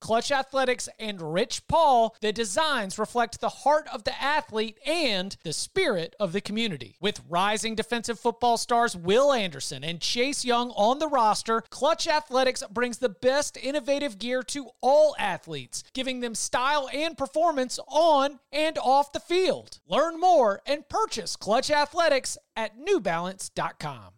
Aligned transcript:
Clutch 0.00 0.30
Athletics, 0.30 0.88
and 0.98 1.32
Rich 1.32 1.66
Paul, 1.68 2.14
the 2.20 2.32
designs 2.32 2.98
reflect 2.98 3.40
the 3.40 3.48
heart 3.48 3.86
of 3.92 4.04
the 4.04 4.22
athlete 4.22 4.78
and 4.86 5.36
the 5.44 5.52
spirit 5.52 6.14
of 6.20 6.32
the 6.32 6.40
community. 6.40 6.96
With 7.00 7.22
rising 7.28 7.74
defensive 7.74 8.18
football 8.18 8.56
stars 8.56 8.96
Will 8.96 9.32
Anderson 9.32 9.84
and 9.84 10.00
Chase 10.00 10.44
Young 10.44 10.70
on 10.70 10.98
the 10.98 11.08
roster, 11.08 11.62
Clutch 11.70 12.06
Athletics 12.06 12.62
brings 12.70 12.98
the 12.98 13.08
best 13.08 13.56
innovative 13.56 14.18
gear 14.18 14.42
to 14.44 14.70
all 14.80 15.14
athletes, 15.18 15.84
giving 15.94 16.20
them 16.20 16.34
style 16.34 16.88
and 16.92 17.16
performance 17.16 17.78
on 17.88 18.40
and 18.52 18.78
off 18.78 19.12
the 19.12 19.20
field. 19.20 19.78
Learn 19.86 20.20
more 20.20 20.60
and 20.66 20.88
purchase 20.88 21.36
Clutch 21.36 21.70
Athletics 21.70 22.38
at 22.54 22.78
newbalance.com. 22.78 24.12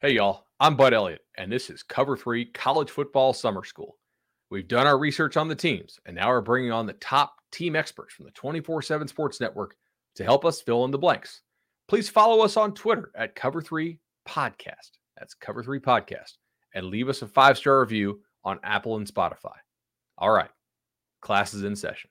Hey, 0.00 0.12
y'all, 0.12 0.44
I'm 0.60 0.76
Bud 0.76 0.94
Elliott, 0.94 1.22
and 1.36 1.50
this 1.50 1.70
is 1.70 1.82
Cover 1.82 2.16
3 2.16 2.46
College 2.46 2.90
Football 2.90 3.32
Summer 3.32 3.64
School. 3.64 3.97
We've 4.50 4.68
done 4.68 4.86
our 4.86 4.98
research 4.98 5.36
on 5.36 5.48
the 5.48 5.54
teams, 5.54 5.98
and 6.06 6.16
now 6.16 6.28
we're 6.28 6.40
bringing 6.40 6.72
on 6.72 6.86
the 6.86 6.94
top 6.94 7.34
team 7.52 7.76
experts 7.76 8.14
from 8.14 8.24
the 8.24 8.32
24 8.32 8.82
7 8.82 9.06
Sports 9.08 9.40
Network 9.40 9.76
to 10.16 10.24
help 10.24 10.44
us 10.44 10.60
fill 10.60 10.84
in 10.84 10.90
the 10.90 10.98
blanks. 10.98 11.42
Please 11.86 12.08
follow 12.08 12.42
us 12.42 12.56
on 12.56 12.74
Twitter 12.74 13.10
at 13.14 13.34
Cover 13.34 13.60
3 13.60 13.98
Podcast. 14.26 14.92
That's 15.18 15.34
Cover 15.34 15.62
3 15.62 15.80
Podcast. 15.80 16.34
And 16.74 16.86
leave 16.86 17.08
us 17.08 17.22
a 17.22 17.26
five 17.26 17.58
star 17.58 17.80
review 17.80 18.20
on 18.44 18.58
Apple 18.62 18.96
and 18.96 19.06
Spotify. 19.06 19.56
All 20.16 20.30
right, 20.30 20.50
class 21.20 21.54
is 21.54 21.64
in 21.64 21.76
session. 21.76 22.10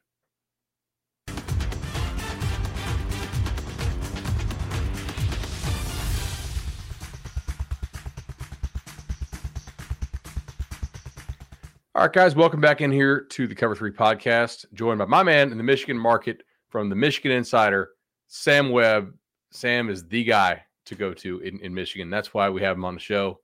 All 11.98 12.04
right, 12.04 12.14
guys, 12.14 12.36
welcome 12.36 12.62
back 12.62 12.82
in 12.82 12.92
here 12.92 13.22
to 13.22 13.48
the 13.48 13.56
Cover 13.56 13.76
Three 13.76 13.90
podcast, 13.90 14.72
joined 14.76 15.00
by 15.00 15.06
my 15.06 15.24
man 15.24 15.52
in 15.52 15.58
the 15.58 15.64
Michigan 15.64 15.98
market 15.98 16.44
from 16.70 16.90
the 16.90 16.96
Michigan 16.96 17.32
Insider, 17.32 17.90
Sam 18.28 18.70
Webb. 18.70 19.16
Sam 19.52 19.90
is 19.90 20.06
the 20.06 20.24
guy 20.24 20.62
to 20.86 20.94
go 20.94 21.12
to 21.16 21.40
in, 21.40 21.60
in 21.60 21.74
Michigan. 21.74 22.12
That's 22.12 22.36
why 22.36 22.52
we 22.52 22.62
have 22.62 22.78
him 22.78 22.86
on 22.86 22.94
the 22.94 23.00
show. 23.00 23.40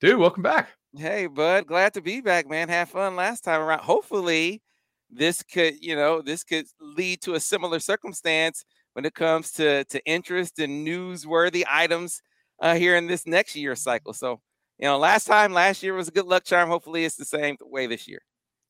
Dude, 0.00 0.18
welcome 0.18 0.42
back. 0.42 0.70
Hey, 0.96 1.26
bud, 1.26 1.66
glad 1.66 1.92
to 1.92 2.00
be 2.00 2.22
back, 2.22 2.48
man. 2.48 2.70
Have 2.70 2.88
fun 2.88 3.16
last 3.16 3.44
time 3.44 3.60
around. 3.60 3.80
Hopefully, 3.80 4.62
this 5.10 5.42
could, 5.42 5.74
you 5.78 5.94
know, 5.94 6.22
this 6.22 6.42
could 6.42 6.64
lead 6.80 7.20
to 7.20 7.34
a 7.34 7.40
similar 7.40 7.80
circumstance 7.80 8.64
when 8.94 9.04
it 9.04 9.12
comes 9.12 9.50
to 9.52 9.84
to 9.84 10.02
interest 10.06 10.58
and 10.58 10.86
newsworthy 10.86 11.64
items 11.70 12.22
uh, 12.62 12.76
here 12.76 12.96
in 12.96 13.08
this 13.08 13.26
next 13.26 13.54
year 13.54 13.76
cycle. 13.76 14.14
So 14.14 14.40
you 14.78 14.86
know, 14.86 14.98
last 14.98 15.26
time 15.26 15.52
last 15.52 15.82
year 15.82 15.94
was 15.94 16.08
a 16.08 16.12
good 16.12 16.26
luck 16.26 16.44
charm. 16.44 16.68
Hopefully, 16.68 17.04
it's 17.04 17.16
the 17.16 17.24
same 17.24 17.56
way 17.60 17.86
this 17.86 18.08
year. 18.08 18.20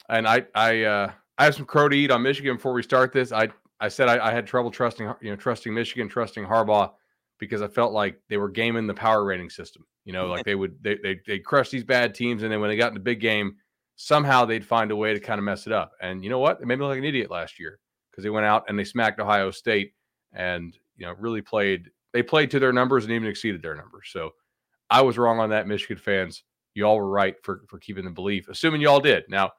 And 0.08 0.28
I, 0.28 0.44
I, 0.54 0.82
uh, 0.82 1.12
I 1.38 1.44
have 1.44 1.54
some 1.54 1.64
crow 1.64 1.88
to 1.88 1.96
eat 1.96 2.10
on 2.10 2.22
Michigan 2.22 2.56
before 2.56 2.74
we 2.74 2.82
start 2.82 3.12
this. 3.12 3.32
I, 3.32 3.48
I 3.80 3.88
said 3.88 4.08
I, 4.08 4.28
I 4.28 4.32
had 4.32 4.46
trouble 4.46 4.70
trusting, 4.70 5.10
you 5.20 5.30
know, 5.30 5.36
trusting 5.36 5.72
Michigan, 5.72 6.08
trusting 6.08 6.44
Harbaugh 6.44 6.92
because 7.38 7.62
I 7.62 7.68
felt 7.68 7.92
like 7.92 8.20
they 8.28 8.36
were 8.36 8.48
gaming 8.48 8.86
the 8.86 8.94
power 8.94 9.24
rating 9.24 9.50
system. 9.50 9.86
You 10.04 10.12
know, 10.12 10.26
like 10.26 10.44
they 10.46 10.54
would, 10.54 10.76
they, 10.82 10.98
they, 11.02 11.20
they 11.26 11.38
crush 11.38 11.70
these 11.70 11.84
bad 11.84 12.14
teams, 12.14 12.42
and 12.42 12.52
then 12.52 12.60
when 12.60 12.70
they 12.70 12.76
got 12.76 12.88
in 12.88 12.94
the 12.94 13.00
big 13.00 13.20
game, 13.20 13.56
somehow 13.96 14.44
they'd 14.44 14.64
find 14.64 14.90
a 14.90 14.96
way 14.96 15.14
to 15.14 15.20
kind 15.20 15.38
of 15.38 15.44
mess 15.44 15.66
it 15.66 15.72
up. 15.72 15.92
And 16.00 16.22
you 16.22 16.30
know 16.30 16.38
what? 16.38 16.60
It 16.60 16.66
made 16.66 16.78
me 16.78 16.84
look 16.84 16.90
like 16.90 16.98
an 16.98 17.04
idiot 17.04 17.30
last 17.30 17.58
year 17.58 17.78
because 18.10 18.24
they 18.24 18.30
went 18.30 18.46
out 18.46 18.64
and 18.68 18.78
they 18.78 18.84
smacked 18.84 19.20
Ohio 19.20 19.50
State, 19.50 19.94
and 20.32 20.76
you 20.96 21.06
know, 21.06 21.14
really 21.18 21.42
played. 21.42 21.90
They 22.12 22.22
played 22.22 22.50
to 22.52 22.60
their 22.60 22.72
numbers 22.72 23.04
and 23.04 23.12
even 23.12 23.26
exceeded 23.26 23.62
their 23.62 23.74
numbers. 23.74 24.10
So 24.12 24.34
I 24.90 25.02
was 25.02 25.18
wrong 25.18 25.38
on 25.40 25.50
that, 25.50 25.66
Michigan 25.66 25.98
fans. 25.98 26.44
Y'all 26.74 26.96
were 26.96 27.08
right 27.08 27.36
for 27.42 27.62
for 27.68 27.78
keeping 27.78 28.04
the 28.04 28.10
belief, 28.10 28.48
assuming 28.48 28.80
y'all 28.80 29.00
did. 29.00 29.24
Now, 29.28 29.52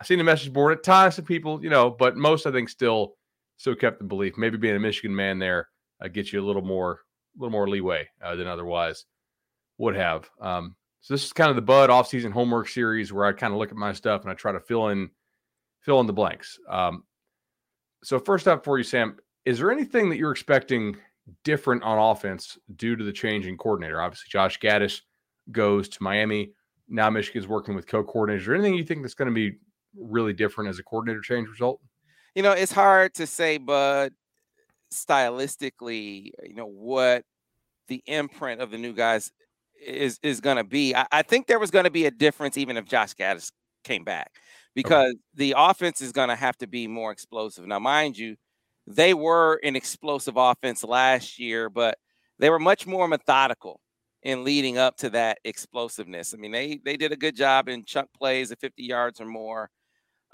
I 0.00 0.04
seen 0.04 0.18
the 0.18 0.24
message 0.24 0.52
board 0.52 0.76
at 0.76 0.84
times, 0.84 1.16
some 1.16 1.24
people, 1.24 1.62
you 1.62 1.70
know, 1.70 1.90
but 1.90 2.16
most 2.16 2.46
I 2.46 2.52
think 2.52 2.68
still 2.68 3.14
still 3.56 3.74
kept 3.74 3.98
the 3.98 4.04
belief. 4.04 4.36
Maybe 4.36 4.56
being 4.56 4.76
a 4.76 4.80
Michigan 4.80 5.14
man 5.14 5.38
there 5.38 5.68
uh, 6.02 6.08
gets 6.08 6.32
you 6.32 6.40
a 6.40 6.46
little 6.46 6.62
more 6.62 7.00
a 7.36 7.40
little 7.40 7.52
more 7.52 7.68
leeway 7.68 8.08
uh, 8.22 8.36
than 8.36 8.46
otherwise 8.46 9.04
would 9.78 9.96
have. 9.96 10.28
Um, 10.40 10.76
so 11.00 11.14
this 11.14 11.24
is 11.24 11.32
kind 11.32 11.50
of 11.50 11.56
the 11.56 11.62
Bud 11.62 11.90
offseason 11.90 12.32
homework 12.32 12.68
series 12.68 13.12
where 13.12 13.24
I 13.24 13.32
kind 13.32 13.52
of 13.52 13.58
look 13.58 13.70
at 13.70 13.76
my 13.76 13.92
stuff 13.92 14.22
and 14.22 14.30
I 14.30 14.34
try 14.34 14.52
to 14.52 14.60
fill 14.60 14.88
in 14.88 15.10
fill 15.80 16.00
in 16.00 16.06
the 16.06 16.12
blanks. 16.12 16.58
Um, 16.68 17.04
so 18.02 18.18
first 18.18 18.46
up 18.46 18.64
for 18.64 18.78
you, 18.78 18.84
Sam, 18.84 19.16
is 19.44 19.58
there 19.58 19.72
anything 19.72 20.08
that 20.10 20.18
you're 20.18 20.32
expecting 20.32 20.96
different 21.44 21.82
on 21.82 21.98
offense 21.98 22.58
due 22.76 22.96
to 22.96 23.04
the 23.04 23.12
changing 23.12 23.56
coordinator. 23.56 24.00
Obviously, 24.00 24.28
Josh 24.30 24.58
Gattis 24.58 25.00
goes 25.50 25.88
to 25.90 26.02
Miami. 26.02 26.52
Now 26.88 27.10
Michigan's 27.10 27.46
working 27.46 27.74
with 27.74 27.86
co-coordinators. 27.86 28.52
Anything 28.52 28.74
you 28.74 28.84
think 28.84 29.02
that's 29.02 29.14
going 29.14 29.28
to 29.28 29.34
be 29.34 29.56
really 29.96 30.32
different 30.32 30.70
as 30.70 30.78
a 30.78 30.82
coordinator 30.82 31.20
change 31.20 31.48
result? 31.48 31.80
You 32.34 32.42
know, 32.42 32.52
it's 32.52 32.72
hard 32.72 33.14
to 33.14 33.26
say, 33.26 33.58
but 33.58 34.12
stylistically, 34.92 36.30
you 36.44 36.54
know, 36.54 36.66
what 36.66 37.24
the 37.88 38.02
imprint 38.06 38.60
of 38.60 38.70
the 38.70 38.78
new 38.78 38.92
guys 38.92 39.32
is 39.84 40.18
is 40.22 40.40
going 40.40 40.56
to 40.56 40.64
be. 40.64 40.94
I, 40.94 41.06
I, 41.10 41.22
think 41.22 41.46
there 41.46 41.58
was 41.58 41.70
going 41.70 41.84
to 41.84 41.90
be 41.90 42.06
a 42.06 42.10
difference 42.10 42.56
even 42.56 42.76
if 42.76 42.84
Josh 42.84 43.14
Gattis 43.14 43.52
came 43.84 44.04
back 44.04 44.32
because 44.74 45.10
okay. 45.10 45.20
the 45.34 45.54
offense 45.56 46.00
is 46.00 46.12
going 46.12 46.28
to 46.28 46.36
have 46.36 46.56
to 46.58 46.66
be 46.66 46.86
more 46.86 47.10
explosive. 47.10 47.66
Now, 47.66 47.78
mind 47.78 48.18
you, 48.18 48.36
they 48.88 49.12
were 49.12 49.60
an 49.62 49.76
explosive 49.76 50.36
offense 50.36 50.82
last 50.82 51.38
year, 51.38 51.68
but 51.68 51.98
they 52.38 52.48
were 52.48 52.58
much 52.58 52.86
more 52.86 53.06
methodical 53.06 53.80
in 54.22 54.44
leading 54.44 54.78
up 54.78 54.96
to 54.96 55.10
that 55.10 55.38
explosiveness. 55.44 56.32
I 56.34 56.38
mean, 56.38 56.52
they 56.52 56.80
they 56.84 56.96
did 56.96 57.12
a 57.12 57.16
good 57.16 57.36
job 57.36 57.68
in 57.68 57.84
chunk 57.84 58.08
plays 58.16 58.50
of 58.50 58.58
50 58.58 58.82
yards 58.82 59.20
or 59.20 59.26
more. 59.26 59.70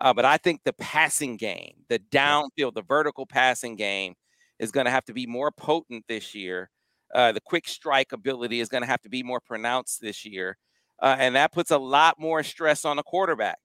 Uh, 0.00 0.12
but 0.12 0.24
I 0.24 0.36
think 0.38 0.60
the 0.64 0.72
passing 0.74 1.36
game, 1.36 1.74
the 1.88 1.98
downfield, 1.98 2.74
the 2.74 2.82
vertical 2.82 3.26
passing 3.26 3.76
game 3.76 4.14
is 4.58 4.70
going 4.70 4.86
to 4.86 4.90
have 4.90 5.04
to 5.04 5.12
be 5.12 5.26
more 5.26 5.50
potent 5.50 6.04
this 6.08 6.34
year. 6.34 6.70
Uh, 7.14 7.32
the 7.32 7.40
quick 7.40 7.68
strike 7.68 8.12
ability 8.12 8.60
is 8.60 8.68
going 8.68 8.82
to 8.82 8.88
have 8.88 9.02
to 9.02 9.08
be 9.08 9.22
more 9.22 9.40
pronounced 9.40 10.00
this 10.00 10.24
year. 10.24 10.56
Uh, 11.00 11.14
and 11.18 11.36
that 11.36 11.52
puts 11.52 11.70
a 11.70 11.78
lot 11.78 12.18
more 12.18 12.42
stress 12.42 12.84
on 12.84 12.96
the 12.96 13.02
quarterback. 13.02 13.58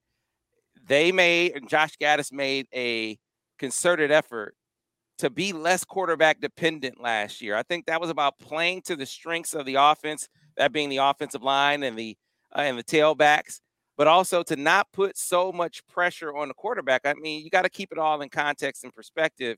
They 0.88 1.12
made, 1.12 1.60
Josh 1.68 1.94
Gattis 2.00 2.32
made 2.32 2.68
a 2.74 3.18
concerted 3.58 4.12
effort 4.12 4.56
to 5.20 5.30
be 5.30 5.54
less 5.54 5.84
quarterback 5.84 6.40
dependent 6.40 7.00
last 7.00 7.42
year. 7.42 7.56
I 7.56 7.64
think 7.64 7.86
that 7.86 8.02
was 8.02 8.10
about 8.10 8.40
playing 8.40 8.82
to 8.84 8.96
the 8.96 9.06
strengths 9.06 9.54
of 9.54 9.66
the 9.66 9.76
offense, 9.76 10.28
that 10.58 10.72
being 10.72 10.90
the 10.90 10.98
offensive 10.98 11.44
line 11.44 11.84
and 11.84 11.98
the 11.98 12.18
uh, 12.56 12.62
and 12.62 12.80
the 12.80 12.84
tailbacks, 12.84 13.60
but 13.98 14.08
also 14.08 14.42
to 14.42 14.56
not 14.56 14.92
put 14.92 15.18
so 15.18 15.52
much 15.52 15.86
pressure 15.88 16.36
on 16.36 16.48
the 16.48 16.54
quarterback. 16.54 17.02
I 17.06 17.14
mean, 17.14 17.44
you 17.44 17.50
got 17.50 17.62
to 17.62 17.70
keep 17.70 17.92
it 17.92 18.00
all 18.00 18.22
in 18.22 18.30
context 18.30 18.84
and 18.84 18.94
perspective. 18.94 19.58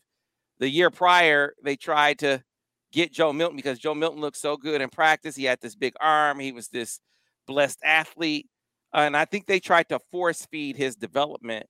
The 0.59 0.67
year 0.67 0.89
prior, 0.89 1.53
they 1.63 1.75
tried 1.75 2.19
to 2.19 2.43
get 2.91 3.13
Joe 3.13 3.31
Milton 3.31 3.55
because 3.55 3.79
Joe 3.79 3.95
Milton 3.95 4.19
looked 4.19 4.37
so 4.37 4.57
good 4.57 4.81
in 4.81 4.89
practice. 4.89 5.35
He 5.35 5.45
had 5.45 5.61
this 5.61 5.75
big 5.75 5.93
arm. 6.01 6.39
He 6.39 6.51
was 6.51 6.67
this 6.67 6.99
blessed 7.47 7.79
athlete. 7.83 8.47
And 8.93 9.15
I 9.15 9.25
think 9.25 9.45
they 9.45 9.59
tried 9.59 9.87
to 9.89 9.99
force 10.11 10.45
feed 10.51 10.75
his 10.75 10.95
development 10.97 11.67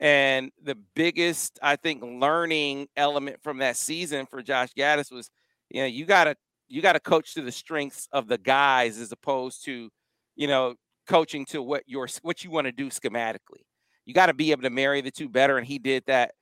and 0.00 0.50
the 0.62 0.76
biggest, 0.94 1.58
I 1.62 1.76
think, 1.76 2.02
learning 2.02 2.88
element 2.96 3.42
from 3.42 3.58
that 3.58 3.76
season 3.76 4.26
for 4.26 4.42
Josh 4.42 4.70
Gattis 4.76 5.12
was, 5.12 5.30
you 5.68 5.82
know, 5.82 5.86
you 5.86 6.06
gotta 6.06 6.36
you 6.68 6.82
gotta 6.82 7.00
coach 7.00 7.34
to 7.34 7.42
the 7.42 7.52
strengths 7.52 8.08
of 8.12 8.26
the 8.26 8.38
guys 8.38 8.98
as 8.98 9.12
opposed 9.12 9.64
to, 9.66 9.90
you 10.36 10.46
know, 10.46 10.74
coaching 11.06 11.44
to 11.44 11.62
what 11.62 11.82
your 11.86 12.08
what 12.22 12.42
you 12.42 12.50
want 12.50 12.66
to 12.66 12.72
do 12.72 12.88
schematically. 12.88 13.62
You 14.06 14.14
got 14.14 14.26
to 14.26 14.34
be 14.34 14.50
able 14.50 14.62
to 14.62 14.70
marry 14.70 15.00
the 15.02 15.10
two 15.10 15.28
better, 15.28 15.58
and 15.58 15.66
he 15.66 15.78
did 15.78 16.04
that 16.06 16.32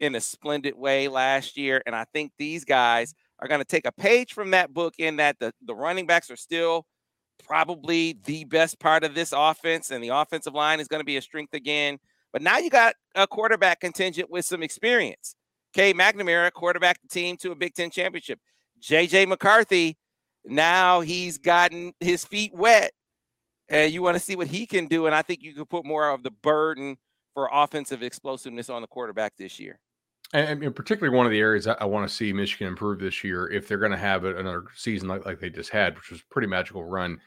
in 0.00 0.14
a 0.14 0.20
splendid 0.20 0.74
way 0.76 1.08
last 1.08 1.56
year. 1.56 1.82
And 1.86 1.94
I 1.94 2.04
think 2.12 2.32
these 2.38 2.64
guys 2.64 3.14
are 3.40 3.48
going 3.48 3.60
to 3.60 3.64
take 3.64 3.86
a 3.86 3.92
page 3.92 4.32
from 4.32 4.52
that 4.52 4.72
book 4.72 4.94
in 4.98 5.16
that 5.16 5.38
the, 5.38 5.52
the 5.64 5.74
running 5.74 6.06
backs 6.06 6.30
are 6.30 6.36
still 6.36 6.86
probably 7.44 8.18
the 8.24 8.44
best 8.44 8.78
part 8.78 9.04
of 9.04 9.14
this 9.14 9.32
offense, 9.36 9.90
and 9.90 10.02
the 10.02 10.08
offensive 10.08 10.54
line 10.54 10.80
is 10.80 10.88
going 10.88 11.00
to 11.00 11.04
be 11.04 11.16
a 11.16 11.22
strength 11.22 11.54
again. 11.54 11.98
But 12.38 12.44
now 12.44 12.58
you 12.58 12.70
got 12.70 12.94
a 13.16 13.26
quarterback 13.26 13.80
contingent 13.80 14.30
with 14.30 14.44
some 14.44 14.62
experience. 14.62 15.34
Cade 15.72 15.96
McNamara 15.96 16.52
quarterback 16.52 17.02
the 17.02 17.08
team 17.08 17.36
to 17.38 17.50
a 17.50 17.56
Big 17.56 17.74
Ten 17.74 17.90
championship. 17.90 18.38
JJ 18.80 19.26
McCarthy, 19.26 19.98
now 20.44 21.00
he's 21.00 21.36
gotten 21.36 21.94
his 21.98 22.24
feet 22.24 22.54
wet. 22.54 22.92
And 23.68 23.92
you 23.92 24.02
want 24.02 24.14
to 24.14 24.20
see 24.20 24.36
what 24.36 24.46
he 24.46 24.66
can 24.66 24.86
do. 24.86 25.06
And 25.06 25.16
I 25.16 25.22
think 25.22 25.42
you 25.42 25.52
could 25.52 25.68
put 25.68 25.84
more 25.84 26.10
of 26.10 26.22
the 26.22 26.30
burden 26.30 26.96
for 27.34 27.50
offensive 27.52 28.04
explosiveness 28.04 28.70
on 28.70 28.82
the 28.82 28.88
quarterback 28.88 29.32
this 29.36 29.58
year. 29.58 29.80
And, 30.32 30.62
and 30.62 30.76
particularly 30.76 31.16
one 31.16 31.26
of 31.26 31.32
the 31.32 31.40
areas 31.40 31.66
I 31.66 31.86
want 31.86 32.08
to 32.08 32.14
see 32.14 32.32
Michigan 32.32 32.68
improve 32.68 33.00
this 33.00 33.24
year, 33.24 33.48
if 33.50 33.66
they're 33.66 33.78
going 33.78 33.90
to 33.90 33.98
have 33.98 34.24
another 34.24 34.66
season 34.76 35.08
like, 35.08 35.26
like 35.26 35.40
they 35.40 35.50
just 35.50 35.70
had, 35.70 35.96
which 35.96 36.12
was 36.12 36.22
pretty 36.30 36.46
magical 36.46 36.84
run, 36.84 37.18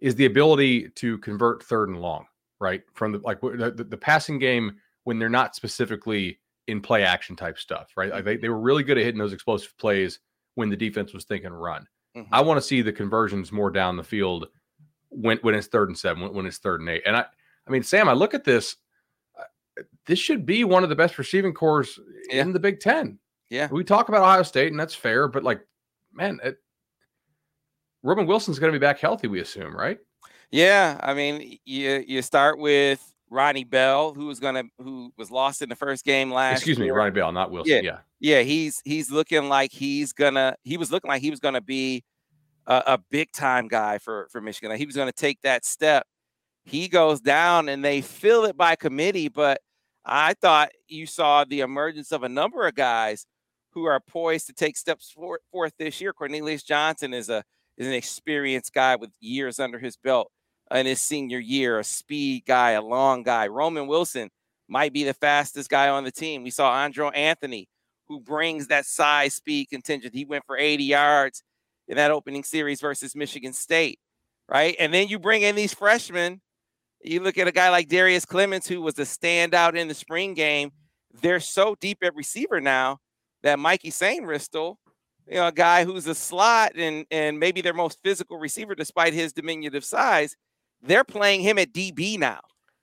is 0.00 0.16
the 0.16 0.26
ability 0.26 0.88
to 0.96 1.16
convert 1.18 1.62
third 1.62 1.90
and 1.90 2.00
long 2.00 2.26
right? 2.60 2.82
From 2.94 3.12
the 3.12 3.18
like 3.18 3.40
the, 3.40 3.86
the 3.88 3.96
passing 3.96 4.38
game 4.38 4.76
when 5.04 5.18
they're 5.18 5.28
not 5.28 5.54
specifically 5.56 6.38
in 6.66 6.80
play 6.80 7.02
action 7.02 7.34
type 7.36 7.58
stuff, 7.58 7.92
right? 7.96 8.10
Like 8.10 8.24
they, 8.24 8.36
they 8.36 8.48
were 8.48 8.58
really 8.60 8.82
good 8.82 8.98
at 8.98 9.04
hitting 9.04 9.18
those 9.18 9.32
explosive 9.32 9.76
plays 9.78 10.18
when 10.54 10.68
the 10.68 10.76
defense 10.76 11.12
was 11.14 11.24
thinking 11.24 11.50
run. 11.52 11.86
Mhm. 12.16 12.26
I 12.32 12.40
want 12.42 12.58
to 12.58 12.66
see 12.66 12.82
the 12.82 12.92
conversions 12.92 13.50
more 13.52 13.70
down 13.70 13.96
the 13.96 14.04
field 14.04 14.48
when 15.08 15.38
when 15.38 15.54
it's 15.54 15.66
third 15.68 15.88
and 15.88 15.96
seven, 15.98 16.22
when, 16.22 16.34
when 16.34 16.46
it's 16.46 16.58
third 16.58 16.80
and 16.80 16.88
eight. 16.90 17.02
And 17.06 17.16
I, 17.16 17.24
I 17.66 17.70
mean, 17.70 17.82
Sam, 17.82 18.08
I 18.08 18.12
look 18.12 18.34
at 18.34 18.44
this. 18.44 18.76
uh, 19.38 19.82
This 20.06 20.18
should 20.18 20.44
be 20.44 20.64
one 20.64 20.82
of 20.82 20.88
the 20.90 20.96
best 20.96 21.16
receiving 21.18 21.54
corps 21.54 21.86
Yeah. 22.30 22.42
in 22.42 22.52
the 22.52 22.58
Big 22.60 22.80
Ten. 22.80 23.18
Yeah. 23.50 23.68
we 23.70 23.82
talk 23.84 24.10
about 24.10 24.20
Ohio 24.22 24.42
State, 24.42 24.70
and 24.72 24.78
that's 24.80 24.94
fair. 24.94 25.26
But 25.28 25.42
like, 25.44 25.60
man, 26.12 26.38
it, 26.44 26.58
Roman 28.02 28.26
Wilson's 28.26 28.58
going 28.58 28.72
to 28.72 28.78
be 28.78 28.84
back 28.84 28.98
healthy. 28.98 29.26
We 29.28 29.40
assume, 29.40 29.74
right? 29.74 29.98
Yeah, 30.50 30.98
I 31.02 31.14
mean, 31.14 31.58
you 31.64 32.04
you 32.06 32.22
start 32.22 32.58
with 32.58 33.04
Ronnie 33.30 33.64
Bell, 33.64 34.14
who 34.14 34.26
was 34.26 34.40
gonna 34.40 34.64
who 34.78 35.12
was 35.16 35.30
lost 35.30 35.62
in 35.62 35.68
the 35.68 35.76
first 35.76 36.04
game 36.04 36.32
last. 36.32 36.58
Excuse 36.58 36.78
me, 36.78 36.86
year. 36.86 36.94
Ronnie 36.94 37.10
Bell, 37.10 37.32
not 37.32 37.50
Wilson. 37.50 37.84
Yeah. 37.84 37.98
Yeah, 38.20 38.38
Yeah, 38.38 38.42
he's 38.42 38.80
he's 38.84 39.10
looking 39.10 39.48
like 39.48 39.72
he's 39.72 40.12
gonna. 40.12 40.56
He 40.62 40.76
was 40.76 40.90
looking 40.90 41.08
like 41.08 41.20
he 41.20 41.30
was 41.30 41.40
gonna 41.40 41.60
be 41.60 42.04
a, 42.66 42.82
a 42.86 42.98
big 43.10 43.32
time 43.32 43.68
guy 43.68 43.98
for 43.98 44.28
for 44.30 44.40
Michigan. 44.40 44.70
Like 44.70 44.78
he 44.78 44.86
was 44.86 44.96
gonna 44.96 45.12
take 45.12 45.40
that 45.42 45.64
step. 45.64 46.06
He 46.64 46.88
goes 46.88 47.20
down, 47.20 47.68
and 47.68 47.84
they 47.84 48.00
fill 48.00 48.44
it 48.44 48.56
by 48.56 48.76
committee. 48.76 49.28
But 49.28 49.60
I 50.04 50.34
thought 50.34 50.70
you 50.88 51.06
saw 51.06 51.44
the 51.44 51.60
emergence 51.60 52.10
of 52.10 52.22
a 52.22 52.28
number 52.28 52.66
of 52.66 52.74
guys 52.74 53.26
who 53.72 53.84
are 53.84 54.00
poised 54.00 54.46
to 54.46 54.54
take 54.54 54.76
steps 54.78 55.14
forth 55.50 55.72
this 55.78 56.00
year. 56.00 56.14
Cornelius 56.14 56.62
Johnson 56.62 57.12
is 57.12 57.28
a 57.28 57.44
is 57.76 57.86
an 57.86 57.92
experienced 57.92 58.72
guy 58.72 58.96
with 58.96 59.10
years 59.20 59.60
under 59.60 59.78
his 59.78 59.96
belt 59.96 60.32
in 60.70 60.86
his 60.86 61.00
senior 61.00 61.38
year, 61.38 61.78
a 61.78 61.84
speed 61.84 62.44
guy, 62.46 62.72
a 62.72 62.82
long 62.82 63.22
guy. 63.22 63.46
Roman 63.46 63.86
Wilson 63.86 64.30
might 64.68 64.92
be 64.92 65.04
the 65.04 65.14
fastest 65.14 65.70
guy 65.70 65.88
on 65.88 66.04
the 66.04 66.10
team. 66.10 66.42
We 66.42 66.50
saw 66.50 66.72
Andrel 66.72 67.16
Anthony, 67.16 67.68
who 68.06 68.20
brings 68.20 68.66
that 68.66 68.86
size 68.86 69.34
speed 69.34 69.68
contingent. 69.70 70.14
He 70.14 70.24
went 70.24 70.44
for 70.46 70.58
80 70.58 70.84
yards 70.84 71.42
in 71.88 71.96
that 71.96 72.10
opening 72.10 72.44
series 72.44 72.80
versus 72.80 73.16
Michigan 73.16 73.52
State, 73.52 73.98
right? 74.48 74.76
And 74.78 74.92
then 74.92 75.08
you 75.08 75.18
bring 75.18 75.42
in 75.42 75.56
these 75.56 75.74
freshmen. 75.74 76.40
You 77.02 77.20
look 77.20 77.38
at 77.38 77.48
a 77.48 77.52
guy 77.52 77.70
like 77.70 77.88
Darrius 77.88 78.26
Clemons, 78.26 78.68
who 78.68 78.82
was 78.82 78.98
a 78.98 79.02
standout 79.02 79.74
in 79.74 79.88
the 79.88 79.94
spring 79.94 80.34
game. 80.34 80.70
They're 81.22 81.40
so 81.40 81.74
deep 81.80 81.98
at 82.02 82.14
receiver 82.14 82.60
now 82.60 82.98
that 83.42 83.58
Mikey 83.58 83.90
Sainristil, 83.90 84.76
you 85.26 85.36
know, 85.36 85.46
a 85.46 85.52
guy 85.52 85.84
who's 85.84 86.06
a 86.06 86.14
slot 86.14 86.72
and 86.76 87.06
and 87.10 87.38
maybe 87.38 87.60
their 87.60 87.74
most 87.74 87.98
physical 88.02 88.38
receiver 88.38 88.74
despite 88.74 89.14
his 89.14 89.32
diminutive 89.32 89.84
size, 89.84 90.36
they're 90.82 91.04
playing 91.04 91.40
him 91.40 91.58
at 91.58 91.72
DB 91.72 92.18
now. 92.18 92.40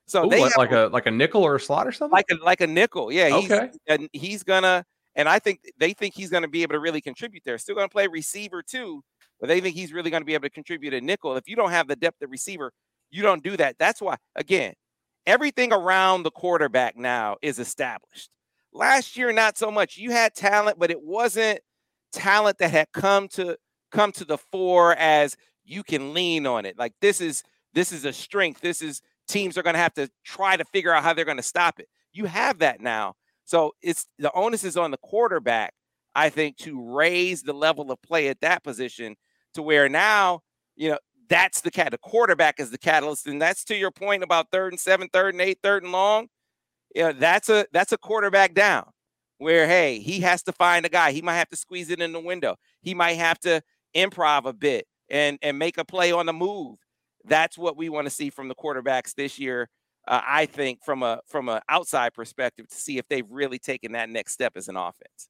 So 0.08 0.26
Ooh, 0.26 0.30
they 0.30 0.42
like, 0.42 0.70
have 0.70 0.72
a 0.72 0.88
like 0.88 1.08
a 1.08 1.12
nickel 1.12 1.44
or 1.44 1.56
a 1.56 1.60
slot 1.60 1.88
or 1.88 1.92
something. 1.92 2.14
like 2.14 2.26
a 2.30 2.36
like 2.44 2.62
a 2.62 2.68
nickel. 2.68 3.12
Yeah, 3.12 3.40
he's 3.40 3.52
Okay. 3.52 3.72
and 3.88 4.10
he's 4.14 4.44
gonna 4.44 4.86
and 5.16 5.28
I 5.28 5.40
think 5.40 5.62
they 5.78 5.94
think 5.94 6.14
he's 6.14 6.30
gonna 6.30 6.48
be 6.48 6.62
able 6.62 6.74
to 6.74 6.80
really 6.80 7.02
contribute 7.02 7.44
there. 7.44 7.58
Still 7.58 7.76
gonna 7.76 7.90
play 7.90 8.08
receiver 8.08 8.62
too, 8.62 9.04
but 9.40 9.48
they 9.48 9.62
think 9.62 9.76
he's 9.76 9.94
really 9.94 10.12
gonna 10.12 10.26
be 10.26 10.34
able 10.36 10.44
to 10.44 10.50
contribute 10.52 10.94
a 10.94 11.02
nickel. 11.02 11.36
If 11.38 11.48
you 11.48 11.56
don't 11.56 11.72
have 11.72 11.88
the 11.88 11.96
depth 11.96 12.22
of 12.22 12.30
receiver, 12.30 12.72
you 13.10 13.24
don't 13.24 13.44
do 13.44 13.58
that. 13.58 13.78
That's 13.80 14.02
why 14.02 14.18
again, 14.36 14.74
everything 15.26 15.74
around 15.74 16.24
the 16.24 16.32
quarterback 16.32 16.96
now 16.98 17.38
is 17.42 17.58
established. 17.58 18.30
Last 18.74 19.18
year, 19.18 19.32
not 19.32 19.58
so 19.58 19.72
much. 19.72 19.98
You 19.98 20.12
had 20.12 20.36
talent, 20.36 20.78
but 20.78 20.92
it 20.92 21.02
wasn't 21.02 21.62
talent 22.12 22.58
that 22.60 22.70
had 22.70 22.88
come 22.94 23.28
to 23.30 23.58
come 23.92 24.12
to 24.12 24.26
the 24.26 24.38
fore 24.38 24.96
as 24.98 25.36
you 25.64 25.82
can 25.82 26.14
lean 26.14 26.46
on 26.46 26.66
it. 26.66 26.78
Like 26.78 26.94
this 27.02 27.22
is 27.22 27.42
this 27.76 27.92
is 27.92 28.06
a 28.06 28.14
strength. 28.14 28.62
This 28.62 28.82
is 28.82 29.02
teams 29.28 29.58
are 29.58 29.64
going 29.64 29.76
to 29.76 29.80
have 29.80 29.94
to 29.96 30.10
try 30.24 30.58
to 30.58 30.66
figure 30.66 30.94
out 30.94 31.04
how 31.04 31.14
they're 31.14 31.26
going 31.26 31.38
to 31.38 31.44
stop 31.44 31.80
it. 31.80 31.88
You 32.14 32.26
have 32.26 32.60
that 32.60 32.82
now. 32.82 33.14
So 33.44 33.74
it's 33.82 34.08
the 34.18 34.32
onus 34.32 34.64
is 34.64 34.78
on 34.78 34.92
the 34.92 34.98
quarterback, 34.98 35.74
I 36.16 36.30
think, 36.30 36.58
to 36.58 36.82
raise 36.82 37.44
the 37.44 37.54
level 37.54 37.92
of 37.92 38.02
play 38.02 38.30
at 38.30 38.42
that 38.42 38.64
position 38.64 39.16
to 39.54 39.62
where 39.62 39.88
now, 39.88 40.40
you 40.76 40.90
know, 40.90 40.98
that's 41.30 41.62
the 41.62 41.72
cat. 41.72 41.92
The 41.92 41.98
quarterback 41.98 42.60
is 42.60 42.72
the 42.72 42.78
catalyst. 42.78 43.28
And 43.28 43.42
that's 43.42 43.64
to 43.66 43.76
your 43.76 43.92
point 43.92 44.24
about 44.24 44.52
third 44.52 44.74
and 44.74 44.80
seven, 44.80 45.10
third 45.12 45.34
and 45.34 45.42
eight, 45.42 45.60
third 45.62 45.84
and 45.84 45.92
long. 45.92 46.28
Yeah, 46.94 47.12
that's 47.12 47.50
a 47.50 47.66
that's 47.74 47.92
a 47.92 47.98
quarterback 47.98 48.54
down 48.54 48.86
where 49.38 49.68
hey, 49.68 50.00
he 50.00 50.22
has 50.22 50.44
to 50.44 50.54
find 50.54 50.86
a 50.86 50.90
guy. 50.90 51.12
He 51.12 51.22
might 51.22 51.36
have 51.36 51.50
to 51.50 51.58
squeeze 51.58 51.90
it 51.90 52.00
in 52.00 52.14
the 52.14 52.20
window. 52.20 52.56
He 52.82 52.94
might 52.94 53.14
have 53.14 53.40
to 53.40 53.62
improv 53.96 54.46
a 54.46 54.54
bit 54.54 54.88
and 55.10 55.38
and 55.42 55.60
make 55.60 55.78
a 55.78 55.86
play 55.86 56.12
on 56.12 56.26
the 56.26 56.34
move. 56.34 56.78
That's 57.28 57.58
what 57.58 57.78
we 57.78 57.90
want 57.90 58.06
to 58.06 58.12
see 58.12 58.30
from 58.30 58.48
the 58.48 58.56
quarterbacks 58.56 59.14
this 59.14 59.40
year. 59.40 59.70
Uh, 60.08 60.22
I 60.26 60.46
think 60.46 60.84
from 60.84 61.02
a 61.02 61.20
from 61.28 61.50
an 61.50 61.62
outside 61.68 62.14
perspective 62.14 62.68
to 62.68 62.76
see 62.76 62.98
if 62.98 63.08
they've 63.08 63.30
really 63.30 63.58
taken 63.58 63.94
that 63.94 64.10
next 64.10 64.34
step 64.34 64.54
as 64.56 64.68
an 64.68 64.78
offense. 64.78 65.30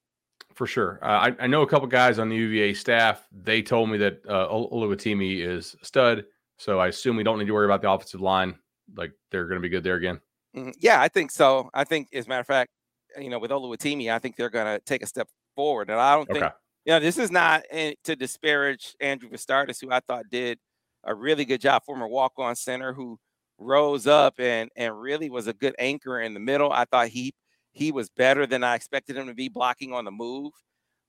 For 0.53 0.67
sure. 0.67 0.99
Uh, 1.01 1.07
I, 1.07 1.35
I 1.39 1.47
know 1.47 1.61
a 1.61 1.67
couple 1.67 1.87
guys 1.87 2.19
on 2.19 2.29
the 2.29 2.35
UVA 2.35 2.73
staff. 2.73 3.25
They 3.31 3.61
told 3.61 3.89
me 3.89 3.97
that 3.99 4.21
uh, 4.27 4.47
Oluwatimi 4.47 5.39
is 5.45 5.75
a 5.81 5.85
stud. 5.85 6.25
So 6.57 6.79
I 6.79 6.87
assume 6.87 7.17
we 7.17 7.23
don't 7.23 7.39
need 7.39 7.47
to 7.47 7.53
worry 7.53 7.65
about 7.65 7.81
the 7.81 7.91
offensive 7.91 8.21
line. 8.21 8.55
Like 8.95 9.11
they're 9.31 9.47
going 9.47 9.57
to 9.57 9.61
be 9.61 9.69
good 9.69 9.83
there 9.83 9.95
again. 9.95 10.19
Mhm. 10.55 10.73
Yeah, 10.79 11.01
I 11.01 11.09
think 11.09 11.31
so. 11.31 11.69
I 11.73 11.83
think, 11.83 12.07
as 12.13 12.25
a 12.25 12.29
matter 12.29 12.41
of 12.41 12.47
fact, 12.47 12.71
you 13.19 13.29
know, 13.29 13.39
with 13.39 13.51
Oluwatimi, 13.51 14.11
I 14.11 14.19
think 14.19 14.35
they're 14.35 14.49
going 14.49 14.65
to 14.65 14.79
take 14.85 15.03
a 15.03 15.07
step 15.07 15.27
forward. 15.55 15.89
And 15.89 15.99
I 15.99 16.15
don't 16.15 16.27
think, 16.27 16.45
you 16.85 16.93
know, 16.93 16.99
this 16.99 17.17
is 17.17 17.31
not 17.31 17.63
to 17.71 18.15
disparage 18.15 18.95
Andrew 19.01 19.29
Vastardis, 19.29 19.81
who 19.81 19.91
I 19.91 19.99
thought 20.01 20.25
did 20.29 20.59
a 21.05 21.13
really 21.15 21.45
good 21.45 21.61
job, 21.61 21.83
former 21.85 22.07
walk-on 22.07 22.55
center 22.55 22.93
who 22.93 23.19
rose 23.57 24.05
up 24.07 24.35
and 24.39 24.69
and 24.75 24.99
really 24.99 25.29
was 25.29 25.47
a 25.47 25.53
good 25.53 25.75
anchor 25.79 26.19
in 26.19 26.33
the 26.33 26.39
middle. 26.39 26.71
I 26.71 26.85
thought 26.85 27.07
he 27.07 27.33
he 27.71 27.91
was 27.91 28.09
better 28.09 28.45
than 28.47 28.63
I 28.63 28.75
expected 28.75 29.17
him 29.17 29.27
to 29.27 29.33
be 29.33 29.49
blocking 29.49 29.93
on 29.93 30.05
the 30.05 30.11
move. 30.11 30.51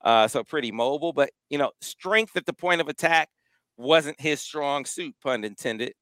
Uh, 0.04 0.28
so 0.28 0.44
pretty 0.44 0.70
mobile, 0.70 1.12
but 1.12 1.30
you 1.50 1.58
know, 1.58 1.72
strength 1.80 2.36
at 2.36 2.46
the 2.46 2.52
point 2.52 2.80
of 2.80 2.88
attack 2.88 3.28
wasn't 3.76 4.20
his 4.20 4.40
strong 4.40 4.84
suit, 4.84 5.14
pun 5.22 5.44
intended. 5.44 5.92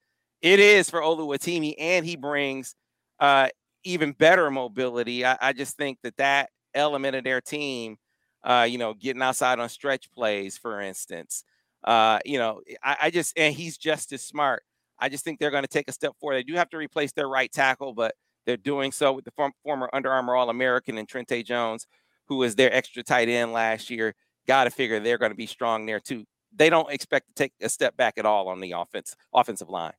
It 0.43 0.61
is 0.61 0.91
for 0.91 1.01
Oluwatimi, 1.01 1.75
and 1.79 2.05
he 2.05 2.17
brings 2.17 2.75
uh, 3.21 3.49
even 3.85 4.13
better 4.13 4.51
mobility. 4.51 5.25
I, 5.25 5.39
I 5.41 5.53
just 5.53 5.77
think 5.77 5.99
that 6.03 6.17
that 6.19 6.51
element 6.75 7.17
of 7.17 7.25
their 7.25 7.41
team, 7.41 7.97
uh, 8.43 8.67
you 8.69 8.79
know, 8.79 8.95
getting 8.95 9.23
outside 9.23 9.59
on 9.59 9.69
stretch 9.69 10.11
plays, 10.13 10.59
for 10.59 10.81
instance, 10.81 11.45
uh, 11.85 12.19
you 12.25 12.39
know, 12.39 12.61
I, 12.83 12.97
I 13.03 13.11
just 13.11 13.39
and 13.39 13.55
he's 13.55 13.77
just 13.77 14.13
as 14.13 14.23
smart. 14.23 14.63
I 14.99 15.09
just 15.09 15.25
think 15.25 15.39
they're 15.39 15.51
going 15.51 15.65
to 15.65 15.69
take 15.69 15.89
a 15.89 15.93
step 15.93 16.15
forward. 16.19 16.37
They 16.37 16.43
do 16.43 16.55
have 16.55 16.71
to 16.71 16.77
replace 16.77 17.13
their 17.13 17.29
right 17.29 17.51
tackle, 17.53 17.93
but 17.93 18.15
they're 18.47 18.57
doing 18.57 18.93
so 18.93 19.13
with 19.13 19.25
the 19.25 19.33
form, 19.33 19.53
former 19.63 19.91
Under 19.93 20.11
Armour 20.11 20.37
All 20.37 20.51
American 20.51 20.99
and 20.99 21.09
Trente 21.09 21.45
Jones, 21.45 21.87
who 22.29 22.37
was 22.37 22.55
their 22.55 22.73
extra 22.73 23.03
tight 23.03 23.29
end 23.29 23.53
last 23.53 23.91
year. 23.91 24.15
Got 24.47 24.65
to 24.65 24.71
figure 24.71 25.01
they're 25.01 25.19
going 25.19 25.33
to 25.33 25.37
be 25.37 25.47
strong 25.47 25.87
there 25.87 26.01
too. 26.01 26.25
They 26.55 26.71
don't 26.71 26.91
expect 26.93 27.29
to 27.29 27.35
take 27.35 27.53
a 27.61 27.69
step 27.69 27.97
back 27.97 28.15
at 28.17 28.27
all 28.27 28.49
on 28.49 28.61
the 28.61 28.73
offense 28.73 29.17
offensive 29.35 29.69
line. 29.69 29.95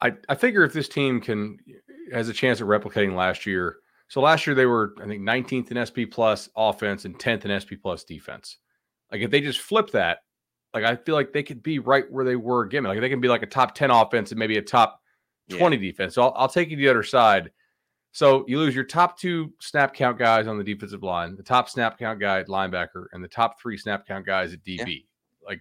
I, 0.00 0.14
I 0.28 0.36
figure 0.36 0.64
if 0.64 0.72
this 0.72 0.88
team 0.88 1.20
can 1.20 1.58
has 2.12 2.28
a 2.28 2.32
chance 2.32 2.60
of 2.60 2.68
replicating 2.68 3.14
last 3.14 3.46
year. 3.46 3.76
So 4.08 4.20
last 4.20 4.46
year 4.46 4.54
they 4.54 4.66
were, 4.66 4.94
I 5.02 5.06
think, 5.06 5.22
19th 5.22 5.70
in 5.70 5.84
SP 5.84 6.08
plus 6.10 6.48
offense 6.56 7.04
and 7.04 7.18
10th 7.18 7.44
in 7.44 7.60
SP 7.60 7.76
plus 7.82 8.04
defense. 8.04 8.56
Like 9.12 9.20
if 9.20 9.30
they 9.30 9.40
just 9.40 9.60
flip 9.60 9.90
that, 9.90 10.20
like 10.74 10.84
I 10.84 10.96
feel 10.96 11.14
like 11.14 11.32
they 11.32 11.42
could 11.42 11.62
be 11.62 11.78
right 11.78 12.10
where 12.10 12.24
they 12.24 12.36
were 12.36 12.62
again. 12.62 12.84
Like 12.84 13.00
they 13.00 13.08
can 13.08 13.20
be 13.20 13.28
like 13.28 13.42
a 13.42 13.46
top 13.46 13.74
10 13.74 13.90
offense 13.90 14.30
and 14.30 14.38
maybe 14.38 14.58
a 14.58 14.62
top 14.62 15.00
Yeah. 15.48 15.58
20 15.58 15.76
defense. 15.78 16.14
So 16.14 16.22
I'll, 16.22 16.32
I'll 16.36 16.48
take 16.48 16.70
you 16.70 16.76
to 16.76 16.82
the 16.82 16.88
other 16.88 17.02
side. 17.02 17.50
So 18.12 18.44
you 18.48 18.58
lose 18.58 18.74
your 18.74 18.84
top 18.84 19.18
two 19.18 19.52
snap 19.60 19.94
count 19.94 20.18
guys 20.18 20.46
on 20.46 20.58
the 20.58 20.64
defensive 20.64 21.02
line, 21.02 21.36
the 21.36 21.42
top 21.42 21.68
snap 21.68 21.98
count 21.98 22.20
guy 22.20 22.40
at 22.40 22.48
linebacker, 22.48 23.06
and 23.12 23.22
the 23.22 23.28
top 23.28 23.60
three 23.60 23.76
snap 23.76 24.06
count 24.06 24.26
guys 24.26 24.52
at 24.52 24.64
DB. 24.64 25.04
Like 25.44 25.60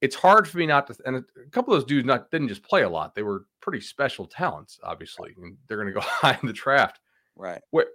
it's 0.00 0.16
hard 0.16 0.48
for 0.48 0.58
me 0.58 0.66
not 0.66 0.86
to. 0.86 0.96
And 1.04 1.16
a, 1.16 1.24
couple 1.50 1.74
of 1.74 1.80
those 1.80 1.88
dudes 1.88 2.06
not 2.06 2.30
didn't 2.30 2.48
just 2.48 2.62
play 2.62 2.82
a 2.82 2.88
lot; 2.88 3.14
they 3.14 3.22
were 3.22 3.46
pretty 3.60 3.80
special 3.80 4.26
talents, 4.26 4.78
obviously, 4.82 5.34
and 5.36 5.56
they're 5.66 5.76
going 5.76 5.88
to 5.88 5.92
go 5.92 6.00
high 6.04 6.38
in 6.40 6.46
the 6.46 6.52
draft. 6.52 7.00
Right. 7.34 7.60
What 7.70 7.88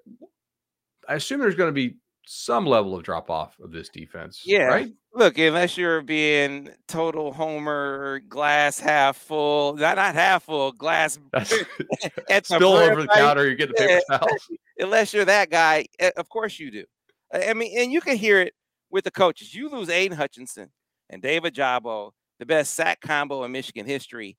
I 1.08 1.16
assume 1.16 1.40
there's 1.40 1.56
going 1.56 1.70
to 1.70 1.74
be 1.74 1.96
some 2.26 2.66
level 2.66 2.96
of 2.96 3.04
drop 3.04 3.30
off 3.30 3.58
of 3.60 3.72
this 3.72 3.90
defense. 3.90 4.42
Yeah. 4.46 4.64
right. 4.66 4.90
Look, 5.14 5.38
unless 5.38 5.78
you're 5.78 6.02
being 6.02 6.70
total 6.88 7.34
homer, 7.34 8.22
glass 8.30 8.80
half 8.80 9.18
full, 9.18 9.74
not 9.76 9.98
not 9.98 10.16
half 10.16 10.44
full, 10.44 10.72
glass 10.72 11.20
That's 11.34 11.52
at 12.30 12.46
the 12.46 12.56
spill 12.56 12.74
over 12.74 13.02
the 13.02 13.08
counter. 13.10 13.50
You 13.50 13.56
get 13.56 13.70
the 13.70 13.74
paper 13.76 14.00
Yeah. 14.10 14.18
towels. 14.18 14.50
unless 14.80 15.14
you're 15.14 15.26
that 15.26 15.50
guy, 15.50 15.88
eh, 16.00 16.12
of 16.16 16.30
course 16.30 16.60
you 16.60 16.72
do. 16.72 16.86
I 17.34 17.54
mean, 17.54 17.78
and 17.78 17.92
you 17.92 18.02
can 18.02 18.18
hear 18.18 18.40
it 18.42 18.54
with 18.90 19.04
the 19.06 19.12
coaches. 19.12 19.54
You 19.54 19.70
lose 19.70 19.90
Aidan 19.90 20.18
Hutchinson 20.18 20.70
and 21.10 21.22
David 21.22 21.56
Ojabo, 21.56 22.12
the 22.40 22.46
best 22.46 22.74
sack 22.74 23.00
combo 23.02 23.44
in 23.44 23.52
Michigan 23.52 23.86
history. 23.86 24.38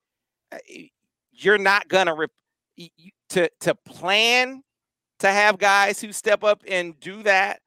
uh, 0.53 0.59
You're 1.33 1.59
not 1.59 1.89
gonna 1.89 2.15
rep- 2.15 2.31
to 3.31 3.49
to 3.61 3.75
plan 3.75 4.63
to 5.19 5.29
have 5.29 5.59
guys 5.59 6.01
who 6.01 6.13
step 6.13 6.43
up 6.45 6.63
and 6.69 6.99
do 7.01 7.23
that. 7.23 7.61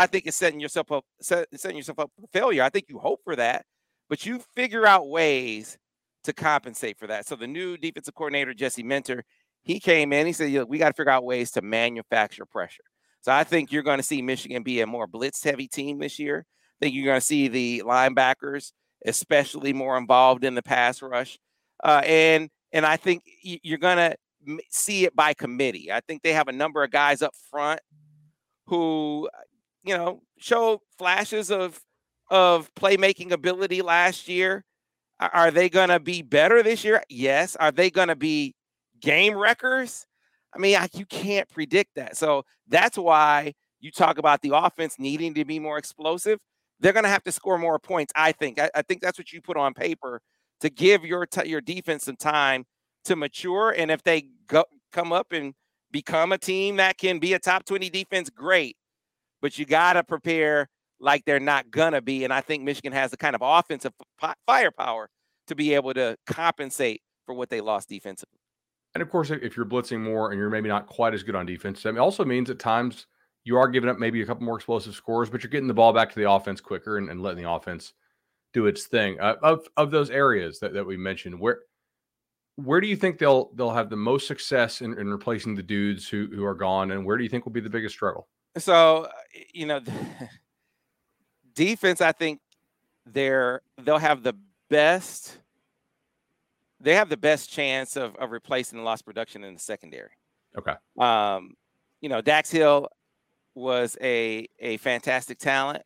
I 0.00 0.06
think 0.06 0.26
it's 0.26 0.36
setting 0.36 0.60
yourself 0.60 0.90
up 0.90 1.04
set, 1.20 1.48
setting 1.60 1.76
yourself 1.76 1.98
up 1.98 2.10
for 2.18 2.26
failure. 2.32 2.62
I 2.62 2.70
think 2.70 2.86
you 2.88 2.98
hope 2.98 3.20
for 3.22 3.36
that, 3.36 3.66
but 4.08 4.24
you 4.24 4.40
figure 4.54 4.86
out 4.86 5.08
ways 5.08 5.76
to 6.24 6.32
compensate 6.32 6.98
for 6.98 7.06
that. 7.06 7.26
So 7.26 7.36
the 7.36 7.46
new 7.46 7.76
defensive 7.76 8.14
coordinator 8.14 8.54
Jesse 8.54 8.82
Minter, 8.82 9.24
he 9.62 9.78
came 9.78 10.12
in. 10.14 10.26
He 10.26 10.32
said, 10.32 10.50
"Look, 10.52 10.70
we 10.70 10.78
got 10.78 10.88
to 10.88 10.94
figure 10.94 11.12
out 11.12 11.24
ways 11.24 11.50
to 11.52 11.62
manufacture 11.62 12.46
pressure." 12.46 12.84
So 13.20 13.30
I 13.30 13.44
think 13.44 13.70
you're 13.70 13.82
going 13.82 13.98
to 13.98 14.02
see 14.02 14.22
Michigan 14.22 14.62
be 14.62 14.80
a 14.80 14.86
more 14.86 15.06
blitz 15.06 15.44
heavy 15.44 15.68
team 15.68 15.98
this 15.98 16.18
year. 16.18 16.46
I 16.48 16.86
think 16.86 16.94
you're 16.94 17.04
going 17.04 17.20
to 17.20 17.26
see 17.26 17.48
the 17.48 17.82
linebackers, 17.84 18.72
especially 19.04 19.74
more 19.74 19.98
involved 19.98 20.44
in 20.44 20.54
the 20.54 20.62
pass 20.62 21.02
rush. 21.02 21.38
Uh, 21.84 22.00
and 22.06 22.48
and 22.72 22.86
I 22.86 22.96
think 22.96 23.22
you're 23.42 23.76
going 23.76 23.98
to 23.98 24.16
see 24.70 25.04
it 25.04 25.14
by 25.14 25.34
committee. 25.34 25.92
I 25.92 26.00
think 26.00 26.22
they 26.22 26.32
have 26.32 26.48
a 26.48 26.52
number 26.52 26.82
of 26.82 26.90
guys 26.90 27.20
up 27.20 27.34
front 27.50 27.80
who, 28.70 29.28
you 29.84 29.96
know, 29.96 30.22
show 30.38 30.82
flashes 30.98 31.50
of 31.50 31.80
of 32.30 32.72
playmaking 32.74 33.32
ability 33.32 33.82
last 33.82 34.28
year. 34.28 34.64
Are 35.18 35.50
they 35.50 35.68
going 35.68 35.90
to 35.90 36.00
be 36.00 36.22
better 36.22 36.62
this 36.62 36.84
year? 36.84 37.02
Yes. 37.10 37.56
Are 37.56 37.72
they 37.72 37.90
going 37.90 38.08
to 38.08 38.16
be 38.16 38.54
game 39.00 39.36
wreckers? 39.36 40.06
I 40.54 40.58
mean, 40.58 40.78
you 40.94 41.04
can't 41.04 41.48
predict 41.48 41.96
that. 41.96 42.16
So 42.16 42.44
that's 42.68 42.96
why 42.96 43.52
you 43.80 43.90
talk 43.90 44.18
about 44.18 44.40
the 44.40 44.52
offense 44.54 44.96
needing 44.98 45.34
to 45.34 45.44
be 45.44 45.58
more 45.58 45.76
explosive. 45.76 46.38
They're 46.80 46.92
going 46.92 47.04
to 47.04 47.10
have 47.10 47.24
to 47.24 47.32
score 47.32 47.58
more 47.58 47.78
points. 47.78 48.12
I 48.16 48.32
think. 48.32 48.58
I, 48.58 48.70
I, 48.74 48.82
think 48.82 49.02
that's 49.02 49.18
what 49.18 49.32
you 49.32 49.42
put 49.42 49.58
on 49.58 49.74
paper 49.74 50.22
to 50.60 50.70
give 50.70 51.04
your 51.04 51.26
t- 51.26 51.48
your 51.48 51.60
defense 51.60 52.04
some 52.04 52.16
time 52.16 52.64
to 53.04 53.16
mature. 53.16 53.74
And 53.76 53.90
if 53.90 54.02
they 54.02 54.28
go 54.46 54.64
come 54.92 55.12
up 55.12 55.32
and 55.32 55.52
become 55.90 56.32
a 56.32 56.38
team 56.38 56.76
that 56.76 56.96
can 56.96 57.18
be 57.18 57.34
a 57.34 57.38
top 57.38 57.66
twenty 57.66 57.90
defense, 57.90 58.30
great. 58.30 58.76
But 59.42 59.58
you 59.58 59.64
got 59.64 59.94
to 59.94 60.04
prepare 60.04 60.68
like 61.00 61.24
they're 61.24 61.40
not 61.40 61.70
gonna 61.70 62.02
be. 62.02 62.24
And 62.24 62.32
I 62.32 62.40
think 62.40 62.62
Michigan 62.62 62.92
has 62.92 63.10
the 63.10 63.16
kind 63.16 63.34
of 63.34 63.40
offensive 63.42 63.92
firepower 64.46 65.08
to 65.46 65.54
be 65.54 65.74
able 65.74 65.94
to 65.94 66.16
compensate 66.26 67.02
for 67.26 67.34
what 67.34 67.48
they 67.48 67.60
lost 67.60 67.88
defensively. 67.88 68.38
And 68.94 69.02
of 69.02 69.10
course, 69.10 69.30
if 69.30 69.56
you're 69.56 69.66
blitzing 69.66 70.00
more 70.00 70.30
and 70.30 70.38
you're 70.38 70.50
maybe 70.50 70.68
not 70.68 70.86
quite 70.86 71.14
as 71.14 71.22
good 71.22 71.34
on 71.34 71.46
defense, 71.46 71.84
it 71.86 71.96
also 71.96 72.24
means 72.24 72.50
at 72.50 72.58
times 72.58 73.06
you 73.44 73.56
are 73.56 73.68
giving 73.68 73.88
up 73.88 73.98
maybe 73.98 74.20
a 74.20 74.26
couple 74.26 74.44
more 74.44 74.56
explosive 74.56 74.94
scores, 74.94 75.30
but 75.30 75.42
you're 75.42 75.50
getting 75.50 75.68
the 75.68 75.74
ball 75.74 75.92
back 75.92 76.10
to 76.10 76.18
the 76.18 76.30
offense 76.30 76.60
quicker 76.60 76.98
and, 76.98 77.08
and 77.08 77.22
letting 77.22 77.42
the 77.42 77.50
offense 77.50 77.94
do 78.52 78.66
its 78.66 78.86
thing. 78.86 79.18
Uh, 79.20 79.36
of 79.42 79.66
of 79.76 79.90
those 79.90 80.10
areas 80.10 80.58
that, 80.58 80.74
that 80.74 80.86
we 80.86 80.96
mentioned, 80.96 81.38
where 81.38 81.60
where 82.56 82.80
do 82.80 82.88
you 82.88 82.96
think 82.96 83.18
they'll 83.18 83.50
they'll 83.54 83.70
have 83.70 83.90
the 83.90 83.96
most 83.96 84.26
success 84.26 84.80
in, 84.82 84.98
in 84.98 85.08
replacing 85.08 85.54
the 85.54 85.62
dudes 85.62 86.08
who 86.08 86.26
who 86.34 86.44
are 86.44 86.54
gone, 86.54 86.90
and 86.90 87.06
where 87.06 87.16
do 87.16 87.22
you 87.22 87.30
think 87.30 87.44
will 87.44 87.52
be 87.52 87.60
the 87.60 87.70
biggest 87.70 87.94
struggle? 87.94 88.28
So 88.58 89.08
you 89.52 89.66
know, 89.66 89.80
defense. 91.54 92.00
I 92.00 92.12
think 92.12 92.40
they're 93.06 93.62
they'll 93.82 93.98
have 93.98 94.22
the 94.22 94.34
best 94.68 95.38
they 96.80 96.94
have 96.94 97.08
the 97.08 97.16
best 97.16 97.50
chance 97.50 97.96
of, 97.96 98.16
of 98.16 98.30
replacing 98.30 98.78
the 98.78 98.84
lost 98.84 99.04
production 99.04 99.44
in 99.44 99.54
the 99.54 99.60
secondary. 99.60 100.10
Okay. 100.56 100.74
Um, 100.98 101.54
you 102.00 102.08
know, 102.08 102.20
Dax 102.20 102.50
Hill 102.50 102.88
was 103.54 103.96
a 104.00 104.48
a 104.58 104.78
fantastic 104.78 105.38
talent, 105.38 105.82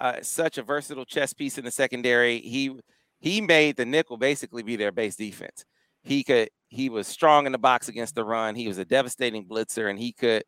uh, 0.00 0.16
such 0.22 0.58
a 0.58 0.62
versatile 0.62 1.04
chess 1.04 1.32
piece 1.32 1.58
in 1.58 1.64
the 1.64 1.70
secondary. 1.70 2.40
He 2.40 2.78
he 3.20 3.40
made 3.40 3.76
the 3.76 3.86
nickel 3.86 4.16
basically 4.16 4.62
be 4.62 4.76
their 4.76 4.92
base 4.92 5.16
defense. 5.16 5.64
He 6.02 6.24
could 6.24 6.50
he 6.68 6.88
was 6.88 7.06
strong 7.06 7.46
in 7.46 7.52
the 7.52 7.58
box 7.58 7.88
against 7.88 8.14
the 8.14 8.24
run. 8.24 8.54
He 8.54 8.68
was 8.68 8.78
a 8.78 8.84
devastating 8.84 9.46
blitzer, 9.46 9.88
and 9.88 9.98
he 9.98 10.12
could 10.12 10.42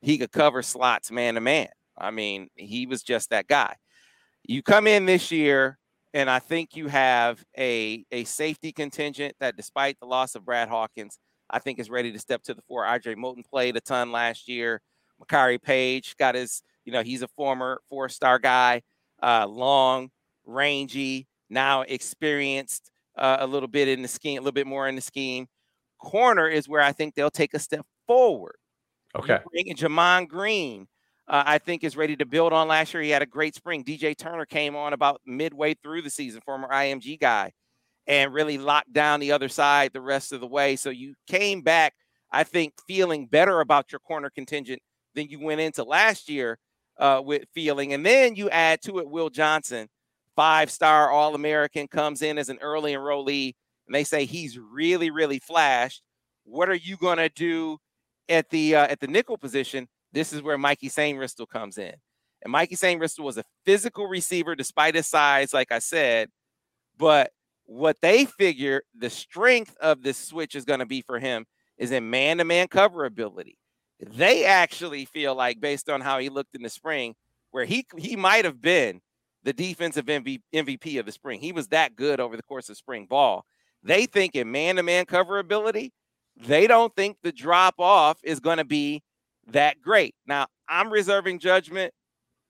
he 0.00 0.18
could 0.18 0.32
cover 0.32 0.62
slots 0.62 1.10
man 1.10 1.34
to 1.34 1.40
man. 1.40 1.68
I 1.98 2.10
mean, 2.10 2.48
he 2.54 2.86
was 2.86 3.02
just 3.02 3.30
that 3.30 3.46
guy. 3.46 3.76
You 4.44 4.62
come 4.62 4.86
in 4.86 5.06
this 5.06 5.30
year 5.30 5.78
and 6.14 6.28
I 6.28 6.38
think 6.38 6.74
you 6.74 6.88
have 6.88 7.44
a, 7.56 8.04
a 8.10 8.24
safety 8.24 8.72
contingent 8.72 9.34
that, 9.40 9.56
despite 9.56 9.98
the 10.00 10.06
loss 10.06 10.34
of 10.34 10.44
Brad 10.44 10.68
Hawkins, 10.68 11.18
I 11.48 11.58
think 11.58 11.78
is 11.78 11.90
ready 11.90 12.10
to 12.12 12.18
step 12.18 12.42
to 12.44 12.54
the 12.54 12.62
fore. 12.62 12.84
R.J. 12.84 13.14
Moten 13.16 13.44
played 13.44 13.76
a 13.76 13.80
ton 13.80 14.10
last 14.12 14.48
year. 14.48 14.80
Makari 15.22 15.60
Paige 15.60 16.16
got 16.16 16.34
his, 16.34 16.62
you 16.84 16.92
know, 16.92 17.02
he's 17.02 17.22
a 17.22 17.28
former 17.28 17.80
four 17.88 18.08
star 18.08 18.38
guy, 18.38 18.82
uh, 19.22 19.46
long, 19.46 20.10
rangy, 20.46 21.26
now 21.48 21.82
experienced 21.82 22.90
uh, 23.16 23.38
a 23.40 23.46
little 23.46 23.68
bit 23.68 23.88
in 23.88 24.02
the 24.02 24.08
scheme, 24.08 24.38
a 24.38 24.40
little 24.40 24.52
bit 24.52 24.66
more 24.66 24.88
in 24.88 24.96
the 24.96 25.02
scheme. 25.02 25.46
Corner 25.98 26.48
is 26.48 26.68
where 26.68 26.80
I 26.80 26.92
think 26.92 27.14
they'll 27.14 27.30
take 27.30 27.54
a 27.54 27.58
step 27.58 27.84
forward. 28.06 28.56
Okay. 29.16 29.38
bringing 29.50 29.76
Gemon 29.76 30.28
Green, 30.28 30.86
uh, 31.28 31.42
I 31.46 31.58
think 31.58 31.84
is 31.84 31.96
ready 31.96 32.16
to 32.16 32.26
build 32.26 32.52
on 32.52 32.68
last 32.68 32.94
year. 32.94 33.02
He 33.02 33.10
had 33.10 33.22
a 33.22 33.26
great 33.26 33.54
spring. 33.54 33.84
DJ 33.84 34.16
Turner 34.16 34.46
came 34.46 34.76
on 34.76 34.92
about 34.92 35.20
midway 35.26 35.74
through 35.74 36.02
the 36.02 36.10
season, 36.10 36.40
former 36.44 36.68
IMG 36.68 37.18
guy, 37.20 37.52
and 38.06 38.32
really 38.32 38.58
locked 38.58 38.92
down 38.92 39.20
the 39.20 39.32
other 39.32 39.48
side 39.48 39.92
the 39.92 40.00
rest 40.00 40.32
of 40.32 40.40
the 40.40 40.46
way. 40.46 40.76
So 40.76 40.90
you 40.90 41.14
came 41.26 41.62
back, 41.62 41.94
I 42.32 42.44
think, 42.44 42.74
feeling 42.86 43.26
better 43.26 43.60
about 43.60 43.92
your 43.92 44.00
corner 44.00 44.30
contingent 44.30 44.80
than 45.14 45.28
you 45.28 45.40
went 45.40 45.60
into 45.60 45.84
last 45.84 46.28
year 46.28 46.58
uh, 46.98 47.20
with 47.24 47.44
feeling. 47.54 47.92
And 47.92 48.04
then 48.04 48.36
you 48.36 48.48
add 48.50 48.80
to 48.82 48.98
it 48.98 49.08
Will 49.08 49.30
Johnson, 49.30 49.88
five 50.36 50.70
star 50.70 51.10
All 51.10 51.34
American, 51.34 51.88
comes 51.88 52.22
in 52.22 52.38
as 52.38 52.48
an 52.48 52.58
early 52.60 52.92
enrollee, 52.92 53.54
and 53.86 53.94
they 53.94 54.04
say 54.04 54.24
he's 54.24 54.58
really, 54.58 55.10
really 55.10 55.40
flashed. 55.40 56.02
What 56.44 56.68
are 56.68 56.74
you 56.74 56.96
going 56.96 57.18
to 57.18 57.28
do 57.28 57.78
at 58.30 58.48
the 58.50 58.76
uh, 58.76 58.86
at 58.86 59.00
the 59.00 59.06
nickel 59.06 59.36
position? 59.36 59.88
This 60.12 60.32
is 60.32 60.42
where 60.42 60.58
Mikey 60.58 60.88
Sainristil 60.88 61.48
comes 61.48 61.78
in. 61.78 61.94
And 62.42 62.52
Mikey 62.52 62.76
Sainristil 62.76 63.24
was 63.24 63.36
a 63.36 63.44
physical 63.64 64.06
receiver 64.06 64.54
despite 64.54 64.94
his 64.94 65.06
size, 65.06 65.52
like 65.52 65.70
I 65.70 65.78
said. 65.78 66.30
But 66.96 67.30
what 67.64 67.96
they 68.00 68.24
figure 68.24 68.82
the 68.96 69.10
strength 69.10 69.76
of 69.80 70.02
this 70.02 70.16
switch 70.16 70.54
is 70.54 70.64
going 70.64 70.80
to 70.80 70.86
be 70.86 71.02
for 71.02 71.18
him 71.18 71.46
is 71.78 71.92
in 71.92 72.10
man 72.10 72.38
to 72.38 72.44
man 72.44 72.68
cover 72.68 73.04
ability. 73.04 73.56
They 74.00 74.44
actually 74.44 75.04
feel 75.04 75.34
like, 75.34 75.60
based 75.60 75.90
on 75.90 76.00
how 76.00 76.18
he 76.18 76.30
looked 76.30 76.54
in 76.54 76.62
the 76.62 76.70
spring, 76.70 77.14
where 77.50 77.64
he 77.64 77.86
he 77.98 78.16
might 78.16 78.44
have 78.44 78.60
been 78.60 79.00
the 79.42 79.52
defensive 79.52 80.06
MVP 80.06 80.98
of 80.98 81.06
the 81.06 81.12
spring. 81.12 81.40
He 81.40 81.52
was 81.52 81.68
that 81.68 81.96
good 81.96 82.20
over 82.20 82.36
the 82.36 82.42
course 82.42 82.68
of 82.68 82.76
spring 82.76 83.06
ball. 83.06 83.44
They 83.82 84.06
think 84.06 84.34
in 84.34 84.50
man 84.50 84.76
to 84.76 84.82
man 84.82 85.06
cover 85.06 85.38
ability, 85.38 85.92
they 86.46 86.66
don't 86.66 86.94
think 86.94 87.18
the 87.22 87.32
drop 87.32 87.74
off 87.78 88.18
is 88.22 88.40
going 88.40 88.58
to 88.58 88.64
be 88.64 89.02
that 89.48 89.80
great. 89.82 90.14
Now, 90.26 90.46
I'm 90.68 90.90
reserving 90.90 91.38
judgment 91.38 91.92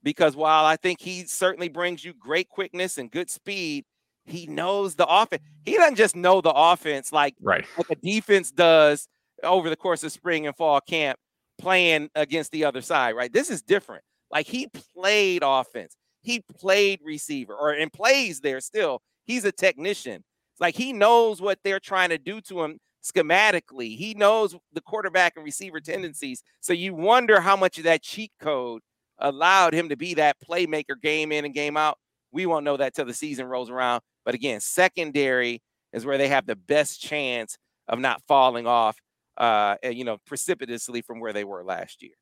because 0.03 0.37
while 0.37 0.65
I 0.65 0.77
think 0.77 1.01
he 1.01 1.25
certainly 1.27 1.69
brings 1.69 2.05
you 2.05 2.15
great 2.15 2.49
quickness 2.49 2.99
and 2.99 3.11
good 3.11 3.31
speed, 3.31 3.85
he 4.25 4.47
knows 4.47 4.95
the 4.95 5.07
offense. 5.07 5.43
He 5.65 5.77
doesn't 5.77 5.97
just 5.97 6.15
know 6.15 6.41
the 6.41 6.53
offense 6.55 7.13
like, 7.13 7.35
right. 7.43 7.65
like 7.77 7.89
the 7.89 7.97
defense 7.97 8.51
does 8.51 9.09
over 9.43 9.71
the 9.71 9.77
course 9.77 10.05
of 10.05 10.13
spring 10.13 10.47
and 10.47 10.57
fall 10.57 10.81
camp 10.81 11.19
playing 11.59 12.11
against 12.15 12.53
the 12.53 12.65
other 12.65 12.81
side, 12.81 13.15
right? 13.17 13.33
This 13.33 13.51
is 13.51 13.63
different. 13.63 14.03
Like 14.31 14.47
he 14.47 14.69
played 14.95 15.43
offense, 15.45 15.97
he 16.23 16.41
played 16.59 17.01
receiver, 17.05 17.55
or 17.55 17.73
and 17.73 17.93
plays 17.93 18.41
there 18.41 18.61
still. 18.61 19.03
He's 19.25 19.45
a 19.45 19.53
technician. 19.53 20.23
Like 20.61 20.77
he 20.77 20.93
knows 20.93 21.41
what 21.41 21.59
they're 21.65 21.81
trying 21.81 22.11
to 22.11 22.19
do 22.19 22.41
to 22.43 22.63
him 22.63 22.79
schematically. 23.03 23.97
He 23.97 24.15
knows 24.15 24.57
the 24.73 24.81
quarterback 24.81 25.35
and 25.37 25.45
receiver 25.45 25.81
tendencies. 25.81 26.43
So 26.61 26.73
you 26.73 26.95
wonder 26.95 27.41
how 27.41 27.57
much 27.57 27.79
of 27.79 27.85
that 27.85 28.03
cheat 28.03 28.33
code 28.41 28.83
allowed 29.19 29.75
him 29.75 29.89
to 29.89 29.97
be 29.97 30.15
that 30.15 30.37
playmaker 30.41 31.01
game 31.01 31.33
in 31.33 31.45
and 31.45 31.55
game 31.55 31.77
out. 31.77 31.99
We 32.33 32.47
won't 32.47 32.65
know 32.65 32.77
that 32.77 32.95
till 32.95 33.05
the 33.05 33.15
season 33.15 33.47
rolls 33.47 33.71
around. 33.71 34.03
But 34.25 34.35
again, 34.35 34.61
secondary 34.61 35.63
is 35.93 36.07
where 36.07 36.19
they 36.19 36.29
have 36.29 36.47
the 36.47 36.57
best 36.57 37.01
chance 37.01 37.59
of 37.89 37.99
not 37.99 38.23
falling 38.29 38.67
off, 38.67 38.97
uh, 39.37 39.77
you 39.83 40.05
know, 40.05 40.19
precipitously 40.27 41.03
from 41.03 41.21
where 41.21 41.33
they 41.33 41.45
were 41.45 41.65
last 41.65 42.03
year. 42.03 42.13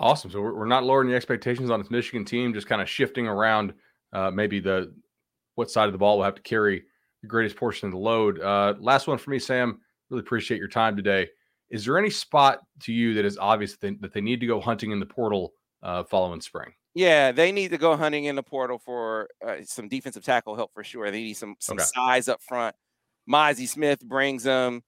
Awesome. 0.00 0.30
So 0.30 0.40
we're 0.40 0.66
not 0.66 0.84
lowering 0.84 1.08
the 1.08 1.16
expectations 1.16 1.70
on 1.70 1.80
this 1.80 1.90
Michigan 1.90 2.24
team, 2.24 2.54
just 2.54 2.68
kind 2.68 2.80
of 2.80 2.88
shifting 2.88 3.26
around 3.26 3.74
uh, 4.12 4.30
maybe 4.30 4.60
the 4.60 4.94
what 5.56 5.70
side 5.70 5.86
of 5.86 5.92
the 5.92 5.98
ball 5.98 6.18
will 6.18 6.24
have 6.24 6.36
to 6.36 6.42
carry 6.42 6.84
the 7.22 7.28
greatest 7.28 7.56
portion 7.56 7.86
of 7.86 7.92
the 7.92 7.98
load. 7.98 8.40
Uh, 8.40 8.74
last 8.78 9.08
one 9.08 9.18
for 9.18 9.30
me, 9.30 9.40
Sam. 9.40 9.80
Really 10.10 10.20
appreciate 10.20 10.58
your 10.58 10.68
time 10.68 10.96
today. 10.96 11.28
Is 11.70 11.84
there 11.84 11.98
any 11.98 12.10
spot 12.10 12.60
to 12.84 12.92
you 12.92 13.14
that 13.14 13.24
is 13.24 13.36
obvious 13.38 13.72
that 13.72 13.80
they, 13.80 13.94
that 14.00 14.12
they 14.12 14.20
need 14.20 14.40
to 14.40 14.46
go 14.46 14.60
hunting 14.60 14.90
in 14.90 15.00
the 15.00 15.06
portal 15.06 15.52
uh, 15.82 16.04
following 16.04 16.40
spring? 16.40 16.72
Yeah, 16.94 17.32
they 17.32 17.52
need 17.52 17.70
to 17.70 17.78
go 17.78 17.96
hunting 17.96 18.24
in 18.24 18.34
the 18.34 18.42
portal 18.42 18.78
for 18.78 19.28
uh, 19.46 19.56
some 19.64 19.88
defensive 19.88 20.24
tackle 20.24 20.56
help 20.56 20.72
for 20.72 20.82
sure. 20.82 21.10
They 21.10 21.22
need 21.22 21.34
some 21.34 21.56
some 21.60 21.76
okay. 21.76 21.84
size 21.94 22.28
up 22.28 22.42
front. 22.42 22.74
Mazi 23.30 23.68
Smith 23.68 24.00
brings 24.00 24.42
them 24.42 24.82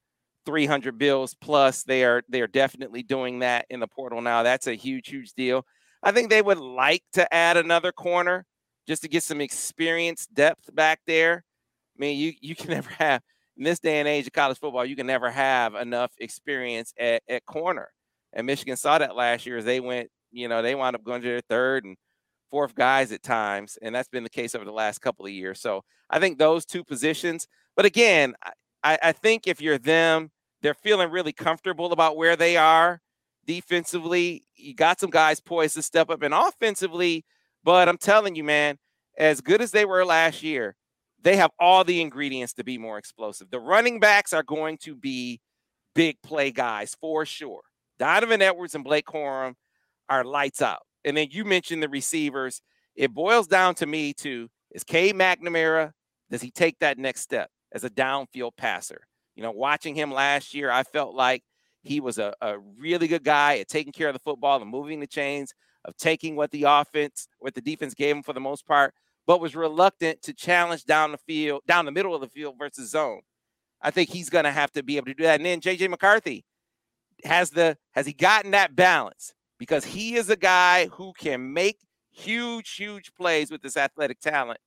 300 0.45 0.97
bills 0.97 1.35
plus. 1.39 1.83
They 1.83 2.03
are 2.03 2.23
they 2.27 2.41
are 2.41 2.47
definitely 2.47 3.03
doing 3.03 3.39
that 3.39 3.65
in 3.69 3.79
the 3.79 3.87
portal 3.87 4.21
now. 4.21 4.43
That's 4.43 4.67
a 4.67 4.73
huge 4.73 5.09
huge 5.09 5.33
deal. 5.33 5.65
I 6.03 6.11
think 6.11 6.29
they 6.29 6.41
would 6.41 6.57
like 6.57 7.03
to 7.13 7.31
add 7.33 7.57
another 7.57 7.91
corner 7.91 8.45
just 8.87 9.03
to 9.03 9.07
get 9.07 9.23
some 9.23 9.39
experience 9.39 10.25
depth 10.25 10.73
back 10.73 10.99
there. 11.05 11.43
I 11.95 11.99
mean, 11.99 12.17
you 12.17 12.33
you 12.41 12.55
can 12.55 12.71
never 12.71 12.89
have 12.89 13.21
in 13.61 13.65
this 13.65 13.79
day 13.79 13.99
and 13.99 14.07
age 14.07 14.25
of 14.25 14.33
college 14.33 14.57
football, 14.57 14.83
you 14.83 14.95
can 14.95 15.05
never 15.05 15.29
have 15.29 15.75
enough 15.75 16.11
experience 16.17 16.95
at, 16.99 17.21
at 17.29 17.45
corner. 17.45 17.91
And 18.33 18.47
Michigan 18.47 18.75
saw 18.75 18.97
that 18.97 19.15
last 19.15 19.45
year 19.45 19.55
as 19.55 19.65
they 19.65 19.79
went, 19.79 20.09
you 20.31 20.47
know, 20.47 20.63
they 20.63 20.73
wound 20.73 20.95
up 20.95 21.03
going 21.03 21.21
to 21.21 21.27
their 21.27 21.41
third 21.41 21.85
and 21.85 21.95
fourth 22.49 22.73
guys 22.73 23.11
at 23.11 23.21
times. 23.21 23.77
And 23.79 23.93
that's 23.93 24.09
been 24.09 24.23
the 24.23 24.31
case 24.31 24.55
over 24.55 24.65
the 24.65 24.71
last 24.71 24.97
couple 24.97 25.27
of 25.27 25.31
years. 25.31 25.61
So 25.61 25.83
I 26.09 26.17
think 26.17 26.39
those 26.39 26.65
two 26.65 26.83
positions. 26.83 27.47
But 27.75 27.85
again, 27.85 28.33
I, 28.83 28.97
I 28.99 29.11
think 29.11 29.45
if 29.45 29.61
you're 29.61 29.77
them, 29.77 30.31
they're 30.63 30.73
feeling 30.73 31.11
really 31.11 31.31
comfortable 31.31 31.91
about 31.91 32.17
where 32.17 32.35
they 32.35 32.57
are 32.57 32.99
defensively. 33.45 34.43
You 34.55 34.73
got 34.73 34.99
some 34.99 35.11
guys 35.11 35.39
poised 35.39 35.75
to 35.75 35.83
step 35.83 36.09
up 36.09 36.23
and 36.23 36.33
offensively. 36.33 37.25
But 37.63 37.87
I'm 37.89 37.99
telling 37.99 38.33
you, 38.33 38.43
man, 38.43 38.79
as 39.19 39.39
good 39.39 39.61
as 39.61 39.69
they 39.69 39.85
were 39.85 40.03
last 40.03 40.41
year, 40.41 40.75
they 41.23 41.35
have 41.37 41.51
all 41.59 41.83
the 41.83 42.01
ingredients 42.01 42.53
to 42.53 42.63
be 42.63 42.77
more 42.77 42.97
explosive. 42.97 43.49
The 43.51 43.59
running 43.59 43.99
backs 43.99 44.33
are 44.33 44.43
going 44.43 44.77
to 44.79 44.95
be 44.95 45.39
big 45.93 46.21
play 46.21 46.51
guys 46.51 46.95
for 46.99 47.25
sure. 47.25 47.61
Donovan 47.99 48.41
Edwards 48.41 48.75
and 48.75 48.83
Blake 48.83 49.05
Corum 49.05 49.53
are 50.09 50.23
lights 50.23 50.61
out. 50.61 50.81
And 51.05 51.15
then 51.15 51.27
you 51.31 51.45
mentioned 51.45 51.83
the 51.83 51.89
receivers. 51.89 52.61
It 52.95 53.13
boils 53.13 53.47
down 53.47 53.75
to 53.75 53.85
me 53.85 54.13
to 54.15 54.49
is 54.71 54.83
Cade 54.83 55.15
McNamara, 55.15 55.91
does 56.29 56.41
he 56.41 56.49
take 56.49 56.79
that 56.79 56.97
next 56.97 57.21
step 57.21 57.49
as 57.73 57.83
a 57.83 57.89
downfield 57.89 58.55
passer? 58.57 59.01
You 59.35 59.43
know, 59.43 59.51
watching 59.51 59.95
him 59.95 60.11
last 60.11 60.53
year, 60.53 60.71
I 60.71 60.83
felt 60.83 61.13
like 61.13 61.43
he 61.83 61.99
was 61.99 62.17
a, 62.17 62.33
a 62.41 62.57
really 62.59 63.07
good 63.07 63.23
guy 63.23 63.57
at 63.57 63.67
taking 63.67 63.91
care 63.91 64.07
of 64.07 64.13
the 64.13 64.19
football 64.19 64.61
and 64.61 64.69
moving 64.69 64.99
the 64.99 65.07
chains, 65.07 65.53
of 65.83 65.97
taking 65.97 66.35
what 66.35 66.51
the 66.51 66.63
offense, 66.63 67.27
what 67.39 67.53
the 67.53 67.61
defense 67.61 67.93
gave 67.93 68.15
him 68.15 68.23
for 68.23 68.33
the 68.33 68.39
most 68.39 68.65
part, 68.65 68.93
but 69.27 69.41
was 69.41 69.55
reluctant 69.55 70.21
to 70.23 70.33
challenge 70.33 70.85
down 70.85 71.11
the 71.11 71.17
field, 71.17 71.61
down 71.67 71.85
the 71.85 71.91
middle 71.91 72.15
of 72.15 72.21
the 72.21 72.27
field 72.27 72.55
versus 72.57 72.89
zone. 72.89 73.21
I 73.81 73.91
think 73.91 74.09
he's 74.09 74.29
going 74.29 74.45
to 74.45 74.51
have 74.51 74.71
to 74.73 74.83
be 74.83 74.97
able 74.97 75.07
to 75.07 75.13
do 75.13 75.23
that. 75.23 75.39
And 75.39 75.45
then 75.45 75.61
JJ 75.61 75.89
McCarthy 75.89 76.45
has 77.23 77.49
the 77.49 77.77
has 77.91 78.05
he 78.05 78.13
gotten 78.13 78.51
that 78.51 78.75
balance 78.75 79.33
because 79.59 79.85
he 79.85 80.15
is 80.15 80.29
a 80.29 80.35
guy 80.35 80.87
who 80.87 81.13
can 81.17 81.53
make 81.53 81.77
huge, 82.11 82.75
huge 82.75 83.13
plays 83.13 83.51
with 83.51 83.61
this 83.61 83.77
athletic 83.77 84.19
talent, 84.19 84.59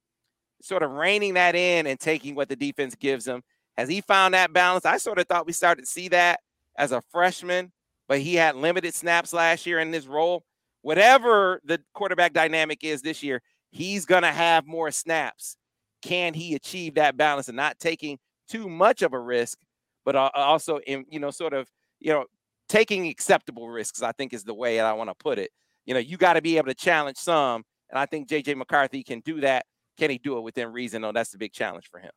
sort 0.63 0.83
of 0.83 0.93
reining 0.93 1.35
that 1.35 1.55
in 1.55 1.87
and 1.87 1.99
taking 1.99 2.35
what 2.35 2.49
the 2.49 2.57
defense 2.57 2.95
gives 2.95 3.27
him. 3.27 3.43
Has 3.77 3.89
he 3.89 4.01
found 4.01 4.35
that 4.35 4.53
balance? 4.53 4.85
I 4.85 4.99
sort 4.99 5.19
of 5.19 5.27
thought 5.27 5.47
we 5.47 5.53
started 5.53 5.83
to 5.83 5.91
see 5.91 6.09
that 6.09 6.41
as 6.77 6.93
a 6.93 7.03
freshman, 7.11 7.73
but 8.09 8.21
he 8.21 8.35
had 8.35 8.57
limited 8.57 8.95
snaps 8.95 9.33
last 9.33 9.67
year 9.67 9.81
in 9.81 9.91
this 9.91 10.07
role. 10.07 10.45
Whatever 10.83 11.61
the 11.65 11.81
quarterback 11.95 12.33
dynamic 12.33 12.85
is 12.85 13.03
this 13.03 13.23
year, 13.23 13.43
he's 13.75 14.07
going 14.07 14.23
to 14.23 14.31
have 14.31 14.67
more 14.67 14.91
snaps. 14.93 15.57
Can 16.01 16.33
he 16.33 16.55
achieve 16.55 16.95
that 16.95 17.17
balance 17.17 17.49
and 17.49 17.57
not 17.57 17.79
taking 17.81 18.19
too 18.49 18.69
much 18.69 19.03
of 19.03 19.13
a 19.13 19.19
risk, 19.19 19.59
but 20.05 20.15
uh, 20.15 20.31
also 20.35 20.79
in, 20.87 21.05
you 21.09 21.19
know, 21.19 21.31
sort 21.31 21.53
of, 21.53 21.69
you 21.99 22.13
know, 22.13 22.27
taking 22.69 23.09
acceptable 23.09 23.69
risks, 23.69 24.01
I 24.01 24.13
think 24.13 24.33
is 24.33 24.45
the 24.45 24.55
way 24.55 24.79
I 24.79 24.93
want 24.93 25.11
to 25.11 25.15
put 25.15 25.39
it. 25.39 25.51
You 25.87 25.95
know, 25.95 26.01
you 26.01 26.17
got 26.17 26.35
to 26.35 26.43
be 26.43 26.57
able 26.57 26.69
to 26.69 26.75
challenge 26.75 27.17
some. 27.17 27.65
And 27.91 27.99
I 27.99 28.07
think 28.07 28.29
JJ 28.29 28.57
McCarthy 28.57 29.03
can 29.03 29.21
do 29.21 29.41
that. 29.41 29.67
Can 29.99 30.09
he 30.09 30.19
do 30.19 30.39
it 30.39 30.43
within 30.43 30.73
reason? 30.73 31.03
No, 31.03 31.11
that's 31.11 31.31
the 31.31 31.39
big 31.39 31.53
challenge 31.53 31.89
for 31.91 31.99
him. 31.99 32.13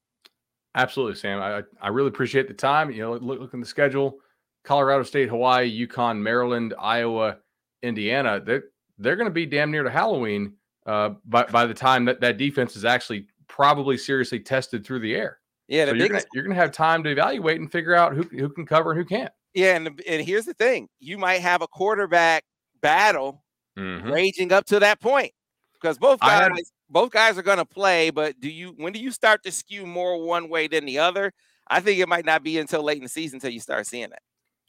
Absolutely, 0.75 1.15
Sam. 1.15 1.41
I, 1.41 1.63
I 1.81 1.89
really 1.89 2.09
appreciate 2.09 2.47
the 2.47 2.53
time. 2.53 2.91
You 2.91 3.01
know, 3.01 3.13
look, 3.13 3.39
look 3.39 3.53
in 3.55 3.59
the 3.59 3.65
schedule. 3.65 4.19
Colorado 4.63 5.03
State, 5.03 5.29
Hawaii, 5.29 5.87
UConn, 5.87 6.19
Maryland, 6.19 6.75
Iowa, 6.77 7.37
Indiana, 7.81 8.41
they're, 8.43 8.65
they're 8.97 9.15
going 9.15 9.29
to 9.29 9.33
be 9.33 9.45
damn 9.45 9.71
near 9.71 9.83
to 9.83 9.89
Halloween 9.89 10.53
uh, 10.88 11.12
by, 11.25 11.44
by 11.44 11.65
the 11.65 11.74
time 11.74 12.06
that 12.06 12.22
that 12.22 12.38
defense 12.38 12.75
is 12.75 12.86
actually 12.86 13.27
probably 13.48 13.98
seriously 13.98 14.39
tested 14.39 14.86
through 14.86 15.00
the 15.00 15.13
air. 15.13 15.39
Yeah, 15.67 15.86
so 15.86 15.94
you're, 15.94 16.08
gonna, 16.08 16.24
you're 16.34 16.44
gonna 16.44 16.56
have 16.56 16.72
time 16.72 17.03
to 17.03 17.10
evaluate 17.10 17.60
and 17.60 17.70
figure 17.70 17.94
out 17.94 18.15
who, 18.15 18.24
who 18.24 18.50
can 18.50 18.65
cover 18.65 18.91
and 18.91 19.00
who 19.00 19.06
can't. 19.06 19.32
Yeah, 19.53 19.75
and, 19.75 20.01
and 20.08 20.25
here's 20.25 20.46
the 20.46 20.53
thing: 20.53 20.88
you 21.00 21.17
might 21.17 21.41
have 21.41 21.62
a 21.62 21.67
quarterback 21.67 22.46
battle 22.82 23.44
mm-hmm. 23.77 24.10
raging 24.10 24.53
up 24.53 24.65
to 24.67 24.79
that 24.79 25.01
point 25.01 25.34
because 25.74 25.98
both 25.98 26.22
guys 26.22 26.41
had, 26.41 26.51
both 26.89 27.12
guys 27.12 27.38
are 27.38 27.44
going 27.44 27.58
to 27.58 27.65
play. 27.65 28.10
But 28.10 28.39
do 28.39 28.50
you 28.50 28.74
when 28.77 28.94
do 28.94 29.00
you 29.00 29.12
start 29.12 29.44
to 29.44 29.51
skew 29.51 29.86
more 29.86 30.24
one 30.24 30.50
way 30.50 30.67
than 30.67 30.86
the 30.86 31.00
other? 31.00 31.34
I 31.67 31.82
think 31.82 32.00
it 32.00 32.08
might 32.08 32.25
not 32.25 32.44
be 32.44 32.58
until 32.60 32.82
late 32.82 32.98
in 32.98 33.03
the 33.03 33.10
season 33.10 33.38
until 33.38 33.51
you 33.51 33.60
start 33.60 33.88
seeing 33.88 34.10
that. 34.10 34.22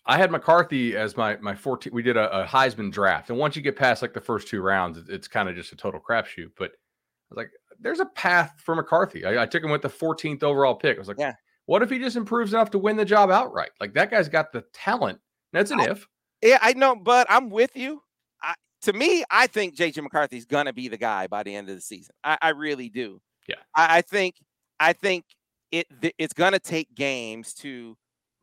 I 0.09 0.17
had 0.17 0.31
McCarthy 0.31 0.97
as 0.97 1.17
my 1.17 1.37
my 1.37 1.55
14. 1.55 1.93
We 1.93 2.03
did 2.03 2.17
a, 2.17 2.43
a 2.43 2.47
Heisman 2.47 2.91
draft, 2.91 3.29
and 3.29 3.39
once 3.39 3.55
you 3.55 3.63
get 3.63 3.77
past 3.77 4.01
like 4.01 4.15
the 4.15 4.21
first 4.21 4.49
two 4.49 4.63
rounds, 4.63 4.97
it, 4.97 5.05
it's 5.09 5.29
kind 5.29 5.51
of 5.51 5.55
just 5.55 5.71
a 5.71 5.77
total 5.77 6.01
crapshoot. 6.01 6.51
But 6.57 6.71
I 6.71 7.31
was 7.31 7.37
like, 7.37 7.51
there's 7.79 8.01
a 8.01 8.07
path 8.07 8.55
for 8.65 8.75
McCarthy. 8.75 9.27
I, 9.27 9.43
I, 9.43 9.47
took 9.47 9.63
him 9.63 9.71
with 9.71 9.83
the 9.83 9.89
14th 9.89 10.43
overall 10.43 10.75
pick. 10.75 10.97
I 10.97 10.99
was 10.99 11.09
like, 11.09 11.19
yeah. 11.19 11.35
what 11.67 11.83
if 11.83 11.91
he 11.91 11.99
just 11.99 12.17
improves 12.17 12.55
enough 12.55 12.71
to 12.71 12.79
win 12.79 12.97
the 12.97 13.05
job 13.05 13.31
outright? 13.31 13.71
Like 13.81 13.93
that 13.95 14.11
guy's 14.11 14.31
got 14.31 14.51
the 14.51 14.65
talent. 14.73 15.21
That's 15.53 15.71
an 15.71 15.81
I, 15.81 15.91
if. 15.91 16.09
Yeah, 16.43 16.59
I 16.63 16.73
know, 16.73 16.97
but 16.97 17.27
I'm 17.29 17.51
with 17.51 17.77
you. 17.77 18.01
I, 18.43 18.55
to 18.83 18.95
me, 18.95 19.25
I 19.31 19.47
think 19.47 19.77
JJ 19.77 20.03
McCarthy's 20.03 20.47
gonna 20.47 20.73
be 20.73 20.89
the 20.89 20.97
guy 20.97 21.27
by 21.27 21.43
the 21.43 21.55
end 21.55 21.69
of 21.69 21.75
the 21.75 21.83
season. 21.83 22.15
I, 22.25 22.39
I 22.41 22.49
really 22.51 22.89
do. 22.89 23.21
Yeah. 23.47 23.57
I, 23.75 24.01
think 24.03 24.37
I 24.81 24.95
think 24.95 25.25
it 25.71 25.87
it's 26.17 26.33
gonna 26.33 26.59
take 26.59 26.95
games 26.95 27.53
to 27.55 27.97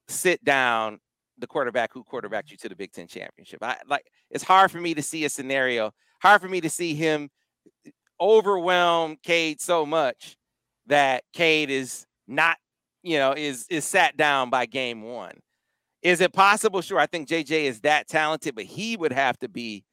sit 0.07 0.43
down 0.43 0.99
the 1.37 1.47
quarterback 1.47 1.91
who 1.93 2.03
quarterbacked 2.03 2.51
you 2.51 2.57
to 2.57 2.69
the 2.69 2.75
Big 2.75 2.91
Ten 2.91 3.07
championship. 3.07 3.61
I 3.63 3.77
like 3.87 4.05
it's 4.31 4.43
hard 4.43 4.71
for 4.71 4.79
me 4.79 4.93
to 4.93 5.01
see 5.01 5.25
a 5.25 5.29
scenario, 5.29 5.91
hard 6.21 6.41
for 6.41 6.49
me 6.49 6.61
to 6.61 6.69
see 6.69 6.93
him 6.93 7.29
eh, 7.85 7.91
overwhelm 8.19 9.17
Cade 9.23 9.61
so 9.61 9.85
much 9.85 10.37
that 10.87 11.23
Cade 11.33 11.69
is 11.69 12.05
not, 12.27 12.57
you 13.03 13.17
know, 13.17 13.33
is 13.33 13.65
is 13.69 13.85
sat 13.85 14.17
down 14.17 14.49
by 14.49 14.65
game 14.65 15.01
one. 15.01 15.33
Is 16.01 16.21
it 16.21 16.33
possible? 16.33 16.81
Sure. 16.81 16.99
I 16.99 17.07
think 17.07 17.27
JJ 17.27 17.63
is 17.63 17.81
that 17.81 18.07
talented, 18.07 18.55
but 18.55 18.65
he 18.65 18.95
would 18.95 19.11
have 19.11 19.39
to 19.39 19.49
be 19.49 19.83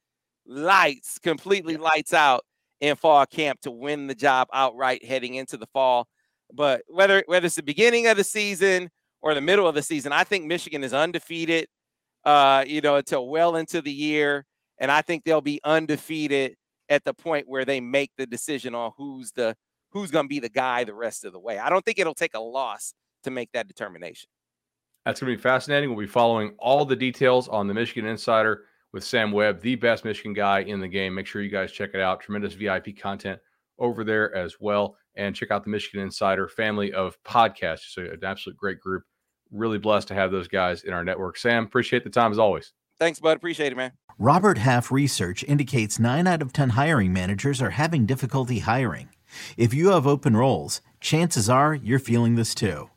lights, 0.45 1.17
completely 1.19 1.77
lights 1.77 2.13
out 2.13 2.45
in 2.81 2.95
fall 2.95 3.25
camp 3.25 3.61
to 3.61 3.71
win 3.71 4.07
the 4.07 4.15
job 4.15 4.47
outright 4.53 5.03
heading 5.03 5.35
into 5.35 5.57
the 5.57 5.67
fall. 5.67 6.07
But 6.53 6.83
whether 6.87 7.23
whether 7.27 7.47
it's 7.47 7.55
the 7.55 7.63
beginning 7.63 8.07
of 8.07 8.17
the 8.17 8.23
season 8.23 8.89
or 9.23 9.33
the 9.33 9.41
middle 9.41 9.67
of 9.67 9.73
the 9.73 9.81
season, 9.81 10.11
I 10.11 10.25
think 10.25 10.45
Michigan 10.45 10.83
is 10.83 10.93
undefeated, 10.93 11.67
uh, 12.25 12.65
you 12.67 12.81
know, 12.81 12.97
until 12.97 13.27
well 13.27 13.55
into 13.55 13.81
the 13.81 13.91
year. 13.91 14.45
And 14.77 14.91
I 14.91 15.01
think 15.01 15.23
they'll 15.23 15.41
be 15.41 15.61
undefeated 15.63 16.55
at 16.89 17.05
the 17.05 17.13
point 17.13 17.47
where 17.47 17.63
they 17.63 17.79
make 17.79 18.11
the 18.17 18.27
decision 18.27 18.75
on 18.75 18.91
who's 18.97 19.31
the 19.31 19.55
who's 19.91 20.11
going 20.11 20.25
to 20.25 20.29
be 20.29 20.39
the 20.39 20.49
guy 20.49 20.83
the 20.83 20.93
rest 20.93 21.23
of 21.23 21.31
the 21.31 21.39
way. 21.39 21.57
I 21.57 21.69
don't 21.69 21.85
think 21.85 21.99
it'll 21.99 22.13
take 22.13 22.33
a 22.33 22.39
loss 22.39 22.93
to 23.23 23.31
make 23.31 23.51
that 23.53 23.67
determination. 23.67 24.27
That's 25.05 25.21
going 25.21 25.31
to 25.31 25.37
be 25.37 25.41
fascinating. 25.41 25.89
We'll 25.89 26.05
be 26.05 26.11
following 26.11 26.55
all 26.59 26.83
the 26.83 26.95
details 26.95 27.47
on 27.47 27.67
the 27.67 27.73
Michigan 27.73 28.09
Insider 28.09 28.65
with 28.91 29.03
Sam 29.03 29.31
Webb, 29.31 29.61
the 29.61 29.75
best 29.75 30.03
Michigan 30.03 30.33
guy 30.33 30.61
in 30.61 30.79
the 30.79 30.87
game. 30.87 31.13
Make 31.13 31.27
sure 31.27 31.41
you 31.41 31.49
guys 31.49 31.71
check 31.71 31.91
it 31.93 32.01
out. 32.01 32.21
Tremendous 32.21 32.53
VIP 32.53 32.97
content 32.97 33.39
over 33.79 34.03
there 34.03 34.33
as 34.35 34.57
well. 34.59 34.97
And 35.15 35.35
check 35.35 35.51
out 35.51 35.63
the 35.63 35.69
Michigan 35.69 36.01
Insider 36.01 36.47
family 36.47 36.91
of 36.91 37.21
podcasts. 37.23 37.93
So 37.93 38.01
an 38.01 38.19
absolute 38.23 38.57
great 38.57 38.79
group. 38.79 39.03
Really 39.53 39.77
blessed 39.77 40.07
to 40.09 40.15
have 40.15 40.31
those 40.31 40.47
guys 40.47 40.83
in 40.83 40.93
our 40.93 41.03
network. 41.03 41.37
Sam, 41.37 41.63
appreciate 41.63 42.03
the 42.03 42.09
time 42.09 42.31
as 42.31 42.39
always. 42.39 42.73
Thanks, 42.99 43.19
bud. 43.19 43.37
Appreciate 43.37 43.71
it, 43.71 43.75
man. 43.75 43.91
Robert 44.17 44.57
Half 44.57 44.91
research 44.91 45.43
indicates 45.43 45.99
9 45.99 46.27
out 46.27 46.41
of 46.41 46.53
10 46.53 46.69
hiring 46.69 47.13
managers 47.13 47.61
are 47.61 47.71
having 47.71 48.05
difficulty 48.05 48.59
hiring. 48.59 49.09
If 49.55 49.73
you 49.73 49.89
have 49.89 50.07
open 50.07 50.35
roles, 50.35 50.81
chances 50.99 51.49
are 51.49 51.73
you're 51.73 51.99
feeling 51.99 52.35
this 52.35 52.53
too. 52.53 52.89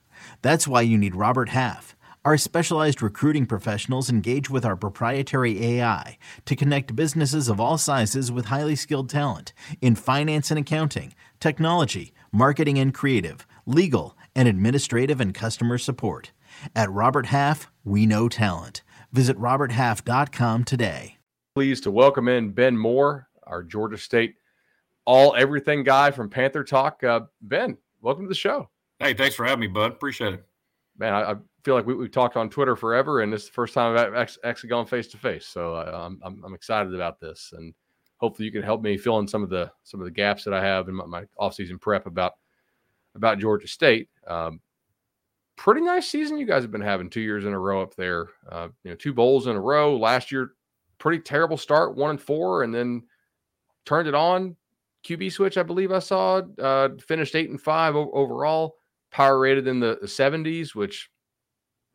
That's 0.43 0.67
why 0.67 0.83
you 0.83 0.99
need 0.99 1.15
Robert 1.15 1.51
Half. 1.51 1.97
Our 2.25 2.37
specialized 2.37 3.03
recruiting 3.03 3.47
professionals 3.47 4.11
engage 4.11 4.51
with 4.51 4.65
our 4.65 4.77
proprietary 4.77 5.65
AI 5.65 6.19
to 6.45 6.57
connect 6.57 6.97
businesses 6.97 7.49
of 7.49 7.61
all 7.61 7.79
sizes 7.79 8.33
with 8.33 8.47
highly 8.47 8.75
skilled 8.75 9.09
talent 9.09 9.53
in 9.81 9.95
finance 9.95 10.51
and 10.51 10.59
accounting, 10.59 11.15
technology, 11.39 12.13
marketing 12.33 12.79
and 12.79 12.93
creative, 12.93 13.47
legal, 13.65 14.17
and 14.35 14.49
administrative 14.49 15.21
and 15.21 15.35
customer 15.35 15.79
support. 15.79 16.33
At 16.75 16.91
Robert 16.91 17.27
Half, 17.27 17.71
we 17.85 18.07
know 18.07 18.29
talent. 18.29 18.83
Visit 19.13 19.39
RobertHalf.com 19.39 20.65
today. 20.65 21.19
Pleased 21.55 21.85
to 21.85 21.91
welcome 21.91 22.29
in 22.29 22.51
Ben 22.51 22.77
Moore, 22.77 23.29
our 23.45 23.63
Georgia 23.63 23.99
State 23.99 24.35
all 25.07 25.35
everything 25.37 25.85
guy 25.85 26.11
from 26.11 26.29
Panther 26.29 26.65
Talk. 26.65 27.03
Uh, 27.03 27.21
ben, 27.41 27.79
welcome 28.03 28.25
to 28.25 28.29
the 28.29 28.35
show. 28.35 28.69
Hey, 28.99 29.15
thanks 29.15 29.37
for 29.37 29.47
having 29.47 29.61
me, 29.61 29.67
bud. 29.69 29.93
Appreciate 29.93 30.35
it. 30.35 30.45
Man, 30.99 31.15
I, 31.15 31.33
I 31.33 31.35
feel 31.65 31.75
like 31.75 31.87
we, 31.87 31.97
have 31.97 32.11
talked 32.11 32.37
on 32.37 32.51
Twitter 32.51 32.77
forever, 32.77 33.21
and 33.21 33.33
this 33.33 33.43
is 33.43 33.49
the 33.49 33.55
first 33.55 33.73
time 33.73 33.97
I've 33.97 34.37
actually 34.45 34.69
gone 34.69 34.87
face 34.87 35.07
to 35.09 35.17
face. 35.17 35.47
So 35.47 35.75
uh, 35.75 36.07
I'm, 36.07 36.21
I'm, 36.23 36.43
I'm 36.45 36.55
excited 36.55 36.95
about 36.95 37.21
this, 37.21 37.53
and 37.57 37.73
hopefully 38.19 38.47
you 38.47 38.53
can 38.53 38.63
help 38.63 38.83
me 38.83 38.97
fill 38.97 39.19
in 39.21 39.29
some 39.29 39.43
of 39.43 39.51
the 39.51 39.71
some 39.85 40.01
of 40.01 40.07
the 40.07 40.11
gaps 40.11 40.45
that 40.45 40.55
I 40.55 40.63
have 40.63 40.89
in 40.89 40.95
my, 40.95 41.07
my 41.07 41.25
offseason 41.39 41.81
prep 41.81 42.07
about 42.07 42.33
about 43.15 43.39
Georgia 43.39 43.69
State. 43.69 44.09
Um, 44.27 44.61
pretty 45.57 45.81
nice 45.81 46.09
season 46.09 46.39
you 46.39 46.47
guys 46.47 46.63
have 46.63 46.71
been 46.71 46.81
having 46.81 47.11
two 47.11 47.21
years 47.21 47.45
in 47.45 47.53
a 47.53 47.59
row 47.59 47.83
up 47.83 47.95
there. 47.97 48.29
Uh, 48.51 48.69
you 48.85 48.91
know, 48.91 48.97
two 48.97 49.13
bowls 49.13 49.47
in 49.47 49.57
a 49.57 49.61
row. 49.61 49.97
Last 49.97 50.31
year, 50.31 50.53
pretty 50.99 51.21
terrible 51.21 51.57
start, 51.57 51.97
one 51.97 52.11
and 52.11 52.21
four, 52.21 52.63
and 52.63 52.75
then 52.75 53.03
turned 53.85 54.09
it 54.09 54.15
on. 54.15 54.57
QB 55.05 55.33
switch, 55.33 55.57
I 55.57 55.63
believe 55.63 55.93
I 55.93 56.01
saw. 56.01 56.43
Uh, 56.59 56.91
finished 57.07 57.35
eight 57.35 57.51
and 57.51 57.61
five 57.61 57.95
overall. 57.95 58.77
Power 59.13 59.39
rated 59.39 59.69
in 59.69 59.81
the 59.81 59.97
70s, 60.03 60.75
which 60.75 61.09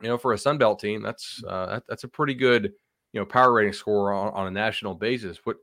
you 0.02 0.08
know 0.08 0.18
for 0.18 0.34
a 0.34 0.38
Sun 0.38 0.58
Belt 0.58 0.80
team, 0.80 1.02
that's 1.02 1.44
uh, 1.48 1.68
that, 1.68 1.84
that's 1.88 2.04
a 2.06 2.08
pretty 2.08 2.34
good 2.34 2.72
you 3.14 3.20
know 3.20 3.26
power 3.26 3.52
rating 3.52 3.74
score 3.74 4.14
on, 4.14 4.34
on 4.34 4.48
a 4.48 4.52
national 4.52 4.96
basis. 4.96 5.40
What 5.44 5.58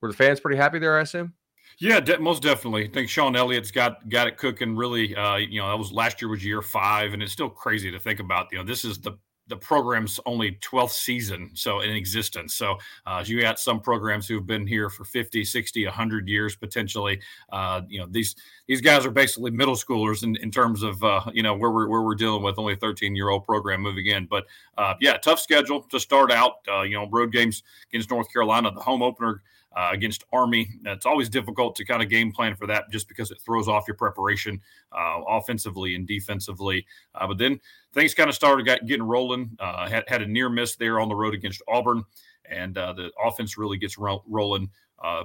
were 0.00 0.10
the 0.10 0.16
fans 0.16 0.40
pretty 0.40 0.58
happy 0.58 0.78
there? 0.80 0.98
I 0.98 1.02
assume. 1.02 1.32
Yeah, 1.78 2.00
de- 2.00 2.18
most 2.18 2.42
definitely. 2.42 2.84
I 2.84 2.88
think 2.88 3.08
Shawn 3.08 3.36
Elliott's 3.36 3.70
got 3.70 4.08
got 4.08 4.26
it 4.26 4.36
cooking. 4.36 4.76
Really, 4.76 5.14
uh, 5.14 5.36
you 5.36 5.60
know, 5.60 5.68
that 5.68 5.78
was 5.78 5.92
last 5.92 6.22
year 6.22 6.28
was 6.28 6.44
year 6.44 6.62
five, 6.62 7.12
and 7.12 7.22
it's 7.22 7.32
still 7.32 7.50
crazy 7.50 7.90
to 7.90 7.98
think 7.98 8.20
about. 8.20 8.46
You 8.52 8.58
know, 8.58 8.64
this 8.64 8.84
is 8.84 8.98
the 9.00 9.18
the 9.48 9.56
program's 9.56 10.18
only 10.24 10.52
12th 10.62 10.90
season 10.92 11.50
so 11.54 11.80
in 11.80 11.90
existence 11.90 12.54
so 12.54 12.78
uh, 13.06 13.22
you 13.26 13.40
got 13.40 13.58
some 13.58 13.80
programs 13.80 14.26
who've 14.26 14.46
been 14.46 14.66
here 14.66 14.88
for 14.88 15.04
50 15.04 15.44
60 15.44 15.84
100 15.84 16.28
years 16.28 16.56
potentially 16.56 17.20
uh, 17.52 17.82
you 17.88 18.00
know 18.00 18.06
these 18.10 18.34
these 18.66 18.80
guys 18.80 19.04
are 19.04 19.10
basically 19.10 19.50
middle 19.50 19.74
schoolers 19.74 20.22
in, 20.22 20.36
in 20.36 20.50
terms 20.50 20.82
of 20.82 21.02
uh, 21.04 21.20
you 21.32 21.42
know 21.42 21.54
where 21.54 21.70
we're, 21.70 21.88
where 21.88 22.02
we're 22.02 22.14
dealing 22.14 22.42
with 22.42 22.58
only 22.58 22.72
a 22.72 22.76
13 22.76 23.14
year 23.14 23.28
old 23.28 23.44
program 23.44 23.80
moving 23.80 24.06
in 24.06 24.26
but 24.26 24.44
uh, 24.78 24.94
yeah 25.00 25.16
tough 25.18 25.40
schedule 25.40 25.82
to 25.82 26.00
start 26.00 26.32
out 26.32 26.54
uh, 26.72 26.82
you 26.82 26.96
know 26.96 27.08
road 27.10 27.30
games 27.30 27.62
against 27.90 28.10
north 28.10 28.32
carolina 28.32 28.70
the 28.70 28.80
home 28.80 29.02
opener 29.02 29.42
uh, 29.76 29.90
against 29.92 30.24
Army. 30.32 30.68
It's 30.84 31.06
always 31.06 31.28
difficult 31.28 31.76
to 31.76 31.84
kind 31.84 32.02
of 32.02 32.08
game 32.08 32.32
plan 32.32 32.54
for 32.54 32.66
that 32.66 32.90
just 32.90 33.08
because 33.08 33.30
it 33.30 33.38
throws 33.44 33.68
off 33.68 33.84
your 33.88 33.96
preparation 33.96 34.60
uh, 34.92 35.20
offensively 35.26 35.94
and 35.94 36.06
defensively. 36.06 36.86
Uh, 37.14 37.26
but 37.26 37.38
then 37.38 37.60
things 37.92 38.14
kind 38.14 38.28
of 38.28 38.36
started 38.36 38.66
got, 38.66 38.86
getting 38.86 39.06
rolling. 39.06 39.56
Uh, 39.58 39.88
had, 39.88 40.04
had 40.08 40.22
a 40.22 40.26
near 40.26 40.48
miss 40.48 40.76
there 40.76 41.00
on 41.00 41.08
the 41.08 41.14
road 41.14 41.34
against 41.34 41.62
Auburn, 41.68 42.04
and 42.48 42.78
uh, 42.78 42.92
the 42.92 43.10
offense 43.22 43.58
really 43.58 43.76
gets 43.76 43.98
ro- 43.98 44.24
rolling. 44.28 44.70
Uh, 45.02 45.24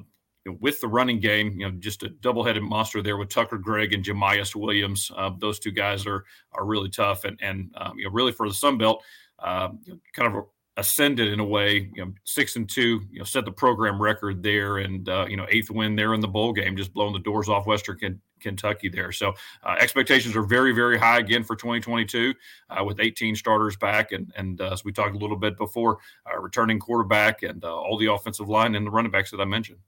with 0.62 0.82
the 0.82 0.88
running 0.88 1.20
game, 1.20 1.52
you 1.60 1.70
know, 1.70 1.78
just 1.78 2.02
a 2.02 2.10
double-headed 2.10 2.64
monster 2.64 3.04
there 3.04 3.18
with 3.18 3.30
Tucker 3.30 3.58
Gregg 3.58 3.94
and 3.94 4.04
Jamyest 4.04 4.56
Williams. 4.56 5.12
those 5.38 5.60
two 5.60 5.70
guys 5.70 6.08
are 6.08 6.26
are 6.54 6.66
really 6.66 6.90
tough, 6.90 7.24
and 7.24 7.38
and 7.42 7.72
um, 7.78 8.00
you 8.00 8.06
know, 8.06 8.12
really 8.12 8.32
for 8.32 8.48
the 8.48 8.54
Sun 8.54 8.80
Belt, 8.80 9.04
kind 9.40 9.78
of 10.22 10.46
ascended 10.80 11.32
in 11.32 11.40
a 11.40 11.46
way, 11.46 11.90
you 11.94 12.06
know, 12.06 12.14
six 12.24 12.56
and 12.56 12.68
two, 12.68 13.02
you 13.12 13.20
know, 13.20 13.26
set 13.26 13.44
the 13.44 13.52
program 13.52 14.02
record 14.02 14.42
there, 14.42 14.78
and 14.78 15.08
uh, 15.10 15.26
you 15.30 15.36
know, 15.36 15.46
eighth 15.50 15.70
win 15.70 15.96
there 15.96 16.14
in 16.14 16.22
the 16.22 16.28
bowl 16.28 16.54
game, 16.54 16.78
just 16.78 16.94
blowing 16.94 17.14
the 17.14 17.20
doors 17.20 17.50
off 17.50 17.68
Western 17.68 18.00
Ken- 18.00 18.22
Kentucky 18.40 18.88
there. 18.88 19.12
So 19.12 19.34
uh, 19.64 19.76
expectations 19.80 20.36
are 20.36 20.44
very, 20.44 20.72
very 20.72 20.98
high 20.98 21.20
again 21.20 21.44
for 21.44 21.56
2022, 21.56 22.34
uh, 22.70 22.84
with 22.84 23.00
18 23.00 23.36
starters 23.36 23.76
back, 23.76 24.14
and 24.14 24.32
and 24.38 24.62
uh, 24.62 24.72
as 24.72 24.84
we 24.84 24.92
talked 24.92 25.16
a 25.16 25.20
little 25.20 25.38
bit 25.38 25.58
before, 25.58 26.00
uh, 26.26 26.40
returning 26.40 26.80
quarterback 26.80 27.44
and 27.44 27.64
uh, 27.64 27.76
all 27.76 27.98
the 27.98 28.12
offensive 28.12 28.48
line 28.48 28.74
and 28.76 28.88
the 28.88 28.92
running 28.92 29.12
backs 29.12 29.32
that 29.32 29.42
I 29.42 29.46
mentioned. 29.46 29.80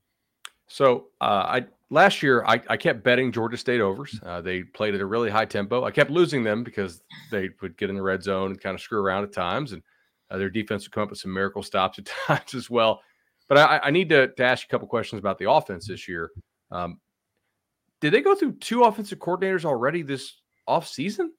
So 0.67 1.07
I 1.19 1.65
last 1.89 2.21
year 2.23 2.43
I, 2.45 2.61
I 2.69 2.77
kept 2.77 3.03
betting 3.03 3.31
Georgia 3.31 3.57
State 3.57 3.81
overs. 3.81 4.19
they 4.43 4.63
played 4.63 4.95
at 4.95 5.01
a 5.01 5.05
really 5.05 5.29
high 5.29 5.45
tempo. 5.45 5.83
I 5.83 5.91
kept 5.91 6.11
losing 6.11 6.43
them 6.43 6.63
because 6.63 7.01
they 7.29 7.49
would 7.61 7.77
get 7.77 7.89
in 7.89 7.95
the 7.95 8.01
red 8.01 8.23
zone 8.23 8.51
and 8.51 8.61
kind 8.61 8.75
of 8.75 8.81
screw 8.81 9.01
around 9.01 9.23
at 9.23 9.33
times, 9.33 9.73
and 9.73 9.81
uh, 10.31 10.37
their 10.37 10.49
defense 10.49 10.85
would 10.85 10.91
come 10.91 11.03
up 11.03 11.09
with 11.09 11.19
some 11.19 11.33
miracle 11.33 11.61
stops 11.61 11.99
at 11.99 12.05
times 12.27 12.53
as 12.55 12.69
well. 12.69 13.01
But 13.49 13.57
I, 13.57 13.81
I 13.83 13.91
need 13.91 14.09
to, 14.09 14.29
to, 14.29 14.43
ask 14.43 14.63
you 14.63 14.67
a 14.69 14.71
couple 14.71 14.87
questions 14.87 15.19
about 15.19 15.37
the 15.37 15.51
offense 15.51 15.87
this 15.87 16.07
year. 16.07 16.31
Um, 16.71 16.99
did 17.99 18.13
they 18.13 18.21
go 18.21 18.33
through 18.33 18.53
two 18.53 18.83
offensive 18.83 19.19
coordinators 19.19 19.65
already 19.65 20.01
this 20.03 20.41
off 20.67 20.87
season? 20.87 21.33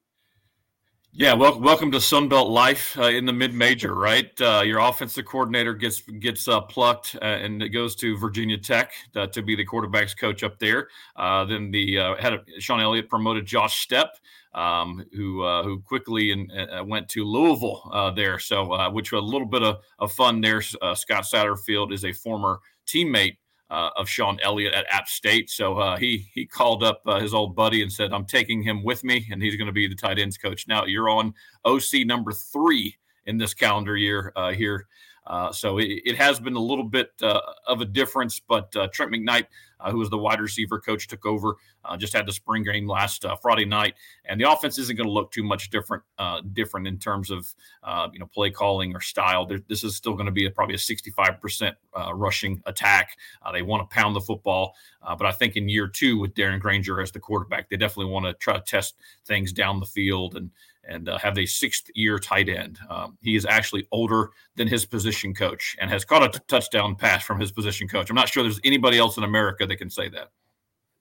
Yeah, 1.14 1.34
well, 1.34 1.60
welcome 1.60 1.92
to 1.92 1.98
Sunbelt 1.98 2.48
life 2.48 2.98
uh, 2.98 3.02
in 3.02 3.26
the 3.26 3.34
mid-major, 3.34 3.94
right? 3.94 4.30
Uh, 4.40 4.62
your 4.64 4.78
offensive 4.78 5.26
coordinator 5.26 5.74
gets 5.74 6.00
gets 6.00 6.48
uh, 6.48 6.62
plucked, 6.62 7.16
uh, 7.20 7.26
and 7.26 7.62
it 7.62 7.68
goes 7.68 7.94
to 7.96 8.16
Virginia 8.16 8.56
Tech 8.56 8.94
uh, 9.14 9.26
to 9.26 9.42
be 9.42 9.54
the 9.54 9.66
quarterbacks 9.66 10.16
coach 10.16 10.42
up 10.42 10.58
there. 10.58 10.88
Uh, 11.14 11.44
then 11.44 11.70
the 11.70 11.96
head 12.18 12.32
of 12.32 12.40
Shawn 12.60 12.80
Elliott 12.80 13.10
promoted 13.10 13.44
Josh 13.44 13.86
Stepp, 13.86 14.08
um, 14.54 15.04
who 15.14 15.46
who 15.62 15.80
quickly 15.80 16.32
and 16.32 16.50
went 16.88 17.10
to 17.10 17.24
Louisville 17.24 18.12
there. 18.16 18.38
So, 18.38 18.90
which 18.90 19.12
was 19.12 19.22
a 19.22 19.26
little 19.26 19.46
bit 19.46 19.62
of, 19.62 19.80
of 19.98 20.12
fun 20.12 20.40
there. 20.40 20.62
Scott 20.62 21.24
Satterfield 21.24 21.92
is 21.92 22.06
a 22.06 22.12
former 22.12 22.60
teammate 22.86 23.36
uh, 23.72 23.90
of 23.96 24.06
Shawn 24.06 24.38
Elliott 24.42 24.74
at 24.74 24.86
App 24.90 25.08
State. 25.08 25.48
So 25.48 25.78
uh, 25.78 25.96
he 25.96 26.28
he 26.34 26.44
called 26.44 26.84
up 26.84 27.00
uh, 27.06 27.18
his 27.18 27.32
old 27.32 27.56
buddy 27.56 27.82
and 27.82 27.90
said, 27.90 28.12
"I'm 28.12 28.26
taking 28.26 28.62
him 28.62 28.84
with 28.84 29.02
me, 29.02 29.26
and 29.32 29.42
he's 29.42 29.56
going 29.56 29.66
to 29.66 29.72
be 29.72 29.88
the 29.88 29.94
tight 29.94 30.18
ends 30.18 30.36
coach." 30.36 30.68
Now 30.68 30.84
you're 30.84 31.08
on 31.08 31.32
OC 31.64 32.04
number 32.04 32.32
three 32.32 32.94
in 33.24 33.38
this 33.38 33.54
calendar 33.54 33.96
year 33.96 34.32
uh, 34.36 34.52
here 34.52 34.86
uh, 35.26 35.52
so 35.52 35.78
it, 35.78 36.02
it, 36.04 36.16
has 36.16 36.40
been 36.40 36.56
a 36.56 36.60
little 36.60 36.84
bit 36.84 37.12
uh, 37.22 37.40
of 37.66 37.80
a 37.80 37.84
difference, 37.84 38.40
but 38.40 38.74
uh, 38.74 38.88
Trent 38.92 39.12
McKnight, 39.12 39.46
uh, 39.78 39.90
who 39.90 39.98
was 39.98 40.10
the 40.10 40.18
wide 40.18 40.40
receiver 40.40 40.80
coach, 40.80 41.06
took 41.06 41.24
over. 41.24 41.56
Uh, 41.84 41.96
just 41.96 42.12
had 42.12 42.26
the 42.26 42.32
spring 42.32 42.62
game 42.62 42.88
last 42.88 43.24
Friday 43.40 43.64
night, 43.64 43.94
and 44.24 44.40
the 44.40 44.50
offense 44.50 44.78
isn't 44.78 44.96
going 44.96 45.06
to 45.06 45.12
look 45.12 45.32
too 45.32 45.42
much 45.42 45.70
different, 45.70 46.02
different 46.52 46.86
in 46.86 46.96
terms 46.96 47.30
of 47.30 47.52
you 48.12 48.20
know 48.20 48.26
play 48.26 48.50
calling 48.50 48.94
or 48.94 49.00
style. 49.00 49.46
There, 49.46 49.60
this 49.68 49.82
is 49.82 49.96
still 49.96 50.14
going 50.14 50.26
to 50.26 50.32
be 50.32 50.46
a, 50.46 50.50
probably 50.50 50.76
a 50.76 50.78
65% 50.78 51.72
rushing 52.14 52.62
attack. 52.66 53.16
they 53.52 53.62
want 53.62 53.88
to 53.88 53.92
pound 53.92 54.14
the 54.14 54.20
football, 54.20 54.74
but 55.02 55.26
I 55.26 55.32
think 55.32 55.56
in 55.56 55.68
year 55.68 55.88
two 55.88 56.18
with 56.20 56.34
Darren 56.34 56.60
Grainger 56.60 57.00
as 57.00 57.10
the 57.10 57.18
quarterback, 57.18 57.68
they 57.68 57.76
definitely 57.76 58.12
want 58.12 58.26
to 58.26 58.34
try 58.34 58.54
to 58.54 58.60
test 58.60 58.94
things 59.26 59.52
down 59.52 59.80
the 59.80 59.86
field 59.86 60.36
and 60.36 60.50
and 60.84 61.08
uh, 61.08 61.18
have 61.18 61.38
a 61.38 61.46
sixth 61.46 61.90
year 61.94 62.18
tight 62.18 62.48
end. 62.48 62.78
Um, 62.88 63.16
he 63.20 63.36
is 63.36 63.46
actually 63.46 63.86
older 63.92 64.30
than 64.56 64.68
his 64.68 64.84
position 64.84 65.34
coach 65.34 65.76
and 65.80 65.90
has 65.90 66.04
caught 66.04 66.22
a 66.22 66.28
t- 66.28 66.44
touchdown 66.48 66.96
pass 66.96 67.24
from 67.24 67.40
his 67.40 67.52
position 67.52 67.88
coach. 67.88 68.10
I'm 68.10 68.16
not 68.16 68.28
sure 68.28 68.42
there's 68.42 68.60
anybody 68.64 68.98
else 68.98 69.16
in 69.16 69.24
America 69.24 69.66
that 69.66 69.76
can 69.76 69.90
say 69.90 70.08
that. 70.10 70.28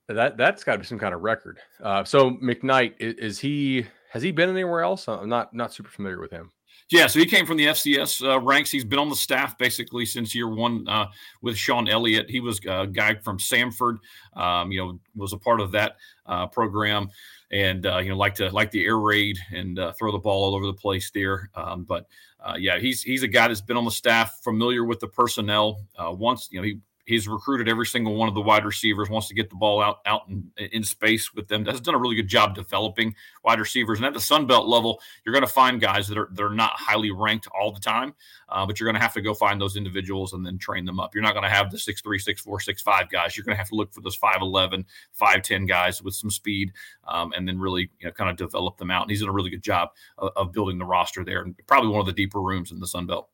That 0.07 0.37
that's 0.37 0.63
got 0.63 0.73
to 0.73 0.79
be 0.79 0.85
some 0.85 0.99
kind 0.99 1.13
of 1.13 1.21
record. 1.21 1.59
Uh, 1.81 2.03
so 2.03 2.31
McKnight 2.31 2.95
is, 2.99 3.13
is, 3.15 3.39
he 3.39 3.85
has 4.11 4.21
he 4.21 4.31
been 4.31 4.49
anywhere 4.49 4.81
else? 4.81 5.07
I'm 5.07 5.29
not 5.29 5.53
not 5.53 5.73
super 5.73 5.89
familiar 5.89 6.19
with 6.19 6.31
him. 6.31 6.51
Yeah, 6.91 7.07
so 7.07 7.19
he 7.19 7.25
came 7.25 7.45
from 7.45 7.55
the 7.55 7.67
FCS 7.67 8.21
uh, 8.21 8.41
ranks. 8.41 8.69
He's 8.69 8.83
been 8.83 8.99
on 8.99 9.07
the 9.07 9.15
staff 9.15 9.57
basically 9.57 10.05
since 10.05 10.35
year 10.35 10.49
one 10.49 10.85
uh, 10.89 11.07
with 11.41 11.55
Shawn 11.55 11.87
Elliott. 11.87 12.29
He 12.29 12.41
was 12.41 12.59
a 12.67 12.85
guy 12.85 13.15
from 13.15 13.37
Samford. 13.37 13.99
Um, 14.33 14.73
you 14.73 14.83
know, 14.83 14.99
was 15.15 15.31
a 15.31 15.37
part 15.37 15.61
of 15.61 15.71
that 15.71 15.95
uh, 16.25 16.47
program 16.47 17.09
and 17.49 17.85
uh, 17.85 17.97
you 17.99 18.09
know 18.09 18.17
like 18.17 18.35
to 18.35 18.49
like 18.49 18.71
the 18.71 18.85
air 18.85 18.97
raid 18.97 19.37
and 19.53 19.79
uh, 19.79 19.93
throw 19.93 20.11
the 20.11 20.19
ball 20.19 20.43
all 20.43 20.53
over 20.53 20.65
the 20.65 20.73
place 20.73 21.11
there. 21.11 21.49
Um, 21.55 21.85
but 21.85 22.07
uh, 22.45 22.55
yeah, 22.57 22.77
he's 22.77 23.01
he's 23.01 23.23
a 23.23 23.27
guy 23.27 23.47
that's 23.47 23.61
been 23.61 23.77
on 23.77 23.85
the 23.85 23.91
staff, 23.91 24.39
familiar 24.43 24.83
with 24.83 24.99
the 24.99 25.07
personnel. 25.07 25.79
Once 25.97 26.49
you 26.51 26.59
know 26.59 26.63
he 26.65 26.79
He's 27.05 27.27
recruited 27.27 27.67
every 27.67 27.85
single 27.85 28.15
one 28.15 28.27
of 28.27 28.35
the 28.35 28.41
wide 28.41 28.65
receivers, 28.65 29.09
wants 29.09 29.27
to 29.29 29.33
get 29.33 29.49
the 29.49 29.55
ball 29.55 29.81
out 29.81 29.99
out 30.05 30.27
in, 30.29 30.51
in 30.57 30.83
space 30.83 31.33
with 31.33 31.47
them. 31.47 31.65
Has 31.65 31.81
done 31.81 31.95
a 31.95 31.99
really 31.99 32.15
good 32.15 32.27
job 32.27 32.55
developing 32.55 33.15
wide 33.43 33.59
receivers. 33.59 33.99
And 33.99 34.05
at 34.05 34.13
the 34.13 34.19
Sun 34.19 34.47
Belt 34.47 34.67
level, 34.67 35.01
you're 35.25 35.33
going 35.33 35.45
to 35.45 35.51
find 35.51 35.81
guys 35.81 36.07
that 36.07 36.17
are 36.17 36.29
they're 36.33 36.49
not 36.49 36.73
highly 36.73 37.11
ranked 37.11 37.47
all 37.47 37.71
the 37.71 37.79
time, 37.79 38.13
uh, 38.49 38.65
but 38.65 38.79
you're 38.79 38.87
going 38.87 38.95
to 38.95 39.01
have 39.01 39.13
to 39.13 39.21
go 39.21 39.33
find 39.33 39.59
those 39.59 39.75
individuals 39.75 40.33
and 40.33 40.45
then 40.45 40.57
train 40.57 40.85
them 40.85 40.99
up. 40.99 41.13
You're 41.13 41.23
not 41.23 41.33
going 41.33 41.43
to 41.43 41.49
have 41.49 41.71
the 41.71 41.77
6'3", 41.77 42.03
6'4", 42.03 42.45
6'5", 42.45 43.09
guys. 43.09 43.35
You're 43.35 43.43
going 43.43 43.55
to 43.55 43.59
have 43.59 43.69
to 43.69 43.75
look 43.75 43.93
for 43.93 44.01
those 44.01 44.17
5'11", 44.17 44.85
5'10", 45.19 45.67
guys 45.67 46.01
with 46.01 46.13
some 46.13 46.29
speed 46.29 46.71
um, 47.07 47.33
and 47.35 47.47
then 47.47 47.59
really 47.59 47.89
you 47.99 48.07
know, 48.07 48.11
kind 48.11 48.29
of 48.29 48.37
develop 48.37 48.77
them 48.77 48.91
out. 48.91 49.03
And 49.03 49.11
he's 49.11 49.21
done 49.21 49.29
a 49.29 49.33
really 49.33 49.49
good 49.49 49.63
job 49.63 49.89
of, 50.17 50.31
of 50.35 50.51
building 50.51 50.77
the 50.77 50.85
roster 50.85 51.23
there 51.23 51.41
and 51.41 51.55
probably 51.67 51.89
one 51.89 51.99
of 51.99 52.05
the 52.05 52.13
deeper 52.13 52.41
rooms 52.41 52.71
in 52.71 52.79
the 52.79 52.87
Sun 52.87 53.07
Belt. 53.07 53.29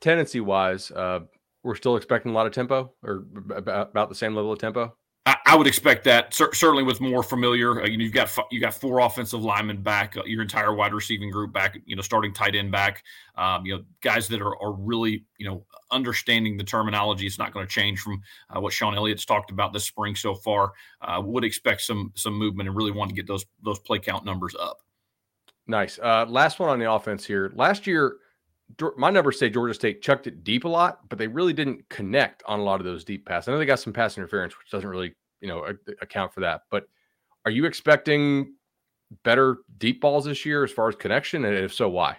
Tendency 0.00 0.40
wise, 0.40 0.90
uh, 0.90 1.20
we're 1.66 1.74
still 1.74 1.96
expecting 1.96 2.30
a 2.30 2.34
lot 2.34 2.46
of 2.46 2.52
tempo 2.52 2.92
or 3.02 3.24
about, 3.54 3.90
about 3.90 4.08
the 4.08 4.14
same 4.14 4.34
level 4.36 4.52
of 4.52 4.58
tempo? 4.58 4.96
I, 5.26 5.36
I 5.44 5.56
would 5.56 5.66
expect 5.66 6.04
that 6.04 6.32
certainly 6.32 6.84
with 6.84 7.00
more 7.00 7.24
familiar. 7.24 7.82
Uh, 7.82 7.86
you 7.86 7.98
know, 7.98 8.04
you've 8.04 8.12
got 8.12 8.30
you 8.52 8.60
got 8.60 8.72
four 8.72 9.00
offensive 9.00 9.42
linemen 9.42 9.82
back, 9.82 10.16
uh, 10.16 10.22
your 10.24 10.42
entire 10.42 10.72
wide 10.72 10.94
receiving 10.94 11.30
group 11.30 11.52
back. 11.52 11.76
You 11.84 11.96
know, 11.96 12.02
starting 12.02 12.32
tight 12.32 12.54
end 12.54 12.70
back. 12.70 13.02
Um, 13.36 13.66
you 13.66 13.76
know, 13.76 13.82
guys 14.00 14.28
that 14.28 14.40
are 14.40 14.56
are 14.62 14.72
really 14.72 15.24
you 15.38 15.48
know 15.48 15.66
understanding 15.90 16.56
the 16.56 16.62
terminology. 16.62 17.26
It's 17.26 17.38
not 17.38 17.52
going 17.52 17.66
to 17.66 17.72
change 17.72 17.98
from 17.98 18.22
uh, 18.54 18.60
what 18.60 18.72
Shawn 18.72 18.94
Elliott's 18.94 19.24
talked 19.24 19.50
about 19.50 19.72
this 19.72 19.84
spring 19.84 20.14
so 20.14 20.36
far. 20.36 20.72
Uh, 21.00 21.20
would 21.24 21.42
expect 21.42 21.80
some 21.80 22.12
some 22.14 22.34
movement 22.34 22.68
and 22.68 22.76
really 22.76 22.92
want 22.92 23.10
to 23.10 23.16
get 23.16 23.26
those 23.26 23.44
those 23.64 23.80
play 23.80 23.98
count 23.98 24.24
numbers 24.24 24.54
up. 24.54 24.78
Nice. 25.66 25.98
Uh, 25.98 26.24
last 26.28 26.60
one 26.60 26.70
on 26.70 26.78
the 26.78 26.90
offense 26.90 27.24
here. 27.24 27.50
Last 27.56 27.88
year, 27.88 28.18
my 28.96 29.10
numbers 29.10 29.38
say 29.38 29.48
Georgia 29.48 29.74
State 29.74 30.02
chucked 30.02 30.26
it 30.26 30.44
deep 30.44 30.64
a 30.64 30.68
lot, 30.68 31.08
but 31.08 31.18
they 31.18 31.28
really 31.28 31.52
didn't 31.52 31.88
connect 31.88 32.42
on 32.46 32.60
a 32.60 32.62
lot 32.62 32.80
of 32.80 32.84
those 32.84 33.04
deep 33.04 33.26
passes. 33.26 33.48
I 33.48 33.52
know 33.52 33.58
they 33.58 33.66
got 33.66 33.80
some 33.80 33.92
pass 33.92 34.16
interference, 34.18 34.58
which 34.58 34.70
doesn't 34.70 34.88
really, 34.88 35.14
you 35.40 35.48
know, 35.48 35.64
account 36.02 36.34
for 36.34 36.40
that. 36.40 36.62
But 36.70 36.86
are 37.44 37.50
you 37.50 37.64
expecting 37.64 38.54
better 39.24 39.58
deep 39.78 40.00
balls 40.00 40.24
this 40.24 40.44
year 40.44 40.64
as 40.64 40.72
far 40.72 40.88
as 40.88 40.96
connection? 40.96 41.44
And 41.44 41.56
if 41.56 41.72
so, 41.72 41.88
why? 41.88 42.18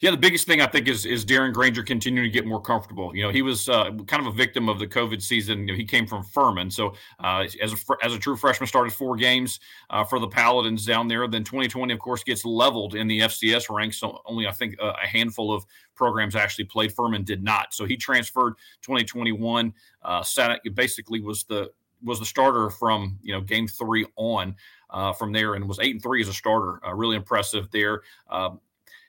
Yeah, 0.00 0.10
the 0.10 0.16
biggest 0.16 0.46
thing 0.46 0.60
I 0.60 0.66
think 0.66 0.88
is 0.88 1.04
is 1.06 1.24
Darren 1.24 1.52
Grainger 1.52 1.82
continuing 1.82 2.28
to 2.28 2.32
get 2.32 2.46
more 2.46 2.60
comfortable. 2.60 3.14
You 3.14 3.24
know, 3.24 3.30
he 3.30 3.42
was 3.42 3.68
uh, 3.68 3.90
kind 4.06 4.20
of 4.20 4.26
a 4.26 4.36
victim 4.36 4.68
of 4.68 4.78
the 4.78 4.86
COVID 4.86 5.20
season. 5.22 5.60
You 5.60 5.66
know, 5.66 5.74
he 5.74 5.84
came 5.84 6.06
from 6.06 6.22
Furman, 6.22 6.70
so 6.70 6.94
uh, 7.22 7.46
as 7.60 7.72
a 7.72 7.76
as 8.04 8.14
a 8.14 8.18
true 8.18 8.36
freshman, 8.36 8.66
started 8.66 8.92
four 8.92 9.16
games 9.16 9.60
uh, 9.90 10.04
for 10.04 10.18
the 10.18 10.28
Paladins 10.28 10.86
down 10.86 11.08
there. 11.08 11.26
Then 11.26 11.44
2020, 11.44 11.92
of 11.92 11.98
course, 11.98 12.22
gets 12.22 12.44
leveled 12.44 12.94
in 12.94 13.08
the 13.08 13.20
FCS 13.20 13.74
ranks. 13.74 13.98
So 13.98 14.20
only 14.26 14.46
I 14.46 14.52
think 14.52 14.76
a 14.80 15.06
handful 15.06 15.52
of 15.52 15.64
programs 15.94 16.36
actually 16.36 16.66
played. 16.66 16.92
Furman 16.92 17.24
did 17.24 17.42
not. 17.42 17.74
So 17.74 17.84
he 17.84 17.96
transferred 17.96 18.54
2021. 18.82 19.72
Uh, 20.02 20.22
sat, 20.22 20.60
basically 20.74 21.20
was 21.20 21.44
the 21.44 21.70
was 22.02 22.18
the 22.20 22.26
starter 22.26 22.70
from 22.70 23.18
you 23.22 23.32
know 23.32 23.40
game 23.40 23.66
three 23.66 24.06
on 24.16 24.54
uh, 24.90 25.12
from 25.12 25.32
there 25.32 25.54
and 25.54 25.68
was 25.68 25.78
eight 25.80 25.94
and 25.94 26.02
three 26.02 26.22
as 26.22 26.28
a 26.28 26.32
starter. 26.32 26.80
Uh, 26.86 26.94
really 26.94 27.16
impressive 27.16 27.70
there. 27.70 28.02
Uh, 28.30 28.50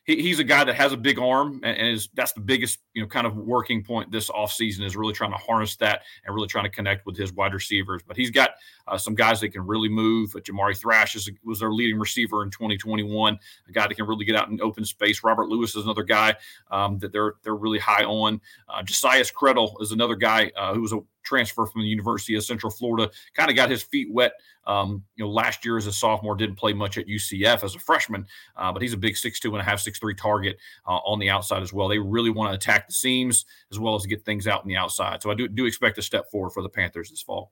he, 0.09 0.23
he's 0.23 0.39
a 0.39 0.43
guy 0.43 0.63
that 0.63 0.73
has 0.73 0.91
a 0.91 0.97
big 0.97 1.19
arm 1.19 1.61
and, 1.63 1.77
and, 1.77 1.87
is 1.87 2.09
that's 2.15 2.33
the 2.33 2.39
biggest 2.39 2.79
you 2.93 3.01
know 3.01 3.07
kind 3.07 3.27
of 3.27 3.35
working 3.37 3.83
point 3.83 4.11
this 4.11 4.29
offseason 4.29 4.83
is 4.83 4.95
really 4.95 5.13
trying 5.13 5.31
to 5.31 5.37
harness 5.37 5.75
that 5.75 6.01
and 6.25 6.33
really 6.33 6.47
trying 6.47 6.63
to 6.63 6.69
connect 6.69 7.05
with 7.05 7.15
his 7.15 7.31
wide 7.33 7.53
receivers. 7.53 8.01
But 8.05 8.17
he's 8.17 8.31
got 8.31 8.51
uh, 8.87 8.97
some 8.97 9.13
guys 9.13 9.39
that 9.41 9.49
can 9.49 9.65
really 9.67 9.87
move. 9.87 10.35
Uh, 10.35 10.39
Jamari 10.39 10.75
Thrash 10.75 11.15
is, 11.15 11.29
was 11.43 11.59
their 11.59 11.71
leading 11.71 11.99
receiver 11.99 12.43
in 12.43 12.49
2021, 12.49 13.37
a 13.67 13.71
guy 13.71 13.87
that 13.87 13.93
can 13.93 14.07
really 14.07 14.25
get 14.25 14.35
out 14.35 14.49
in 14.49 14.59
open 14.61 14.83
space. 14.83 15.23
Robert 15.23 15.47
Lewis 15.47 15.75
is 15.75 15.83
another 15.83 16.03
guy 16.03 16.35
um, 16.71 16.97
that 16.99 17.11
they're 17.11 17.35
they're 17.43 17.55
really 17.55 17.79
high 17.79 18.03
on. 18.03 18.41
Uh, 18.67 18.81
Josias 18.81 19.31
Credle 19.31 19.79
is 19.79 19.91
another 19.91 20.15
guy 20.15 20.51
uh, 20.57 20.73
who 20.73 20.81
was 20.81 20.91
a 20.91 20.99
transfer 21.29 21.65
from 21.65 21.81
the 21.81 21.87
University 21.87 22.35
of 22.35 22.43
Central 22.43 22.71
Florida. 22.71 23.11
Kind 23.35 23.49
of 23.49 23.55
got 23.55 23.69
his 23.69 23.83
feet 23.83 24.11
wet. 24.11 24.33
Um, 24.65 25.03
you 25.15 25.23
know, 25.23 25.31
last 25.31 25.63
year 25.63 25.77
as 25.77 25.87
a 25.87 25.93
sophomore, 25.93 26.35
didn't 26.35 26.55
play 26.57 26.73
much 26.73 26.97
at 26.97 27.07
UCF 27.07 27.63
as 27.63 27.75
a 27.75 27.79
freshman, 27.79 28.25
uh, 28.55 28.71
but 28.71 28.81
he's 28.81 28.93
a 28.93 28.97
big 28.97 29.15
six 29.15 29.39
two 29.39 29.51
and 29.51 29.61
a 29.61 29.63
half, 29.63 29.79
six 29.79 29.99
three 29.99 30.15
target 30.15 30.57
uh, 30.87 30.97
on 30.97 31.19
the 31.19 31.29
outside 31.29 31.61
as 31.61 31.71
well. 31.71 31.87
They 31.87 31.99
really 31.99 32.29
want 32.29 32.51
to 32.51 32.55
attack 32.55 32.87
the 32.87 32.93
seams 32.93 33.45
as 33.71 33.79
well 33.79 33.95
as 33.95 34.05
get 34.05 34.25
things 34.25 34.47
out 34.47 34.63
in 34.63 34.67
the 34.67 34.75
outside. 34.75 35.21
So 35.21 35.31
I 35.31 35.35
do 35.35 35.47
do 35.47 35.65
expect 35.65 35.97
a 35.97 36.01
step 36.01 36.29
forward 36.31 36.51
for 36.51 36.63
the 36.63 36.69
Panthers 36.69 37.09
this 37.09 37.21
fall. 37.21 37.51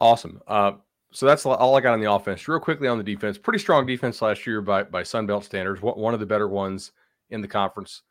Awesome. 0.00 0.40
Uh, 0.46 0.72
so 1.12 1.24
that's 1.24 1.46
all 1.46 1.74
I 1.76 1.80
got 1.80 1.94
on 1.94 2.00
the 2.00 2.12
offense. 2.12 2.46
Real 2.46 2.60
quickly 2.60 2.88
on 2.88 2.98
the 2.98 3.04
defense, 3.04 3.38
pretty 3.38 3.58
strong 3.58 3.86
defense 3.86 4.20
last 4.20 4.46
year 4.46 4.60
by 4.60 4.82
by 4.82 5.02
Sunbelt 5.02 5.44
standards. 5.44 5.80
One 5.80 6.12
of 6.12 6.20
the 6.20 6.26
better 6.26 6.48
ones 6.48 6.92
in 7.30 7.40
the 7.40 7.48
conference. 7.48 8.02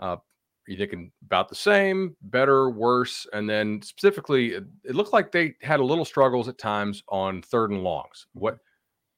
Uh, 0.00 0.16
you 0.66 0.76
thinking 0.76 1.12
about 1.24 1.48
the 1.48 1.54
same, 1.54 2.16
better, 2.22 2.70
worse? 2.70 3.26
And 3.32 3.48
then 3.48 3.82
specifically, 3.82 4.52
it, 4.54 4.64
it 4.84 4.94
looked 4.94 5.12
like 5.12 5.32
they 5.32 5.54
had 5.62 5.80
a 5.80 5.84
little 5.84 6.04
struggles 6.04 6.48
at 6.48 6.58
times 6.58 7.02
on 7.08 7.42
third 7.42 7.70
and 7.70 7.82
longs. 7.82 8.26
What 8.32 8.58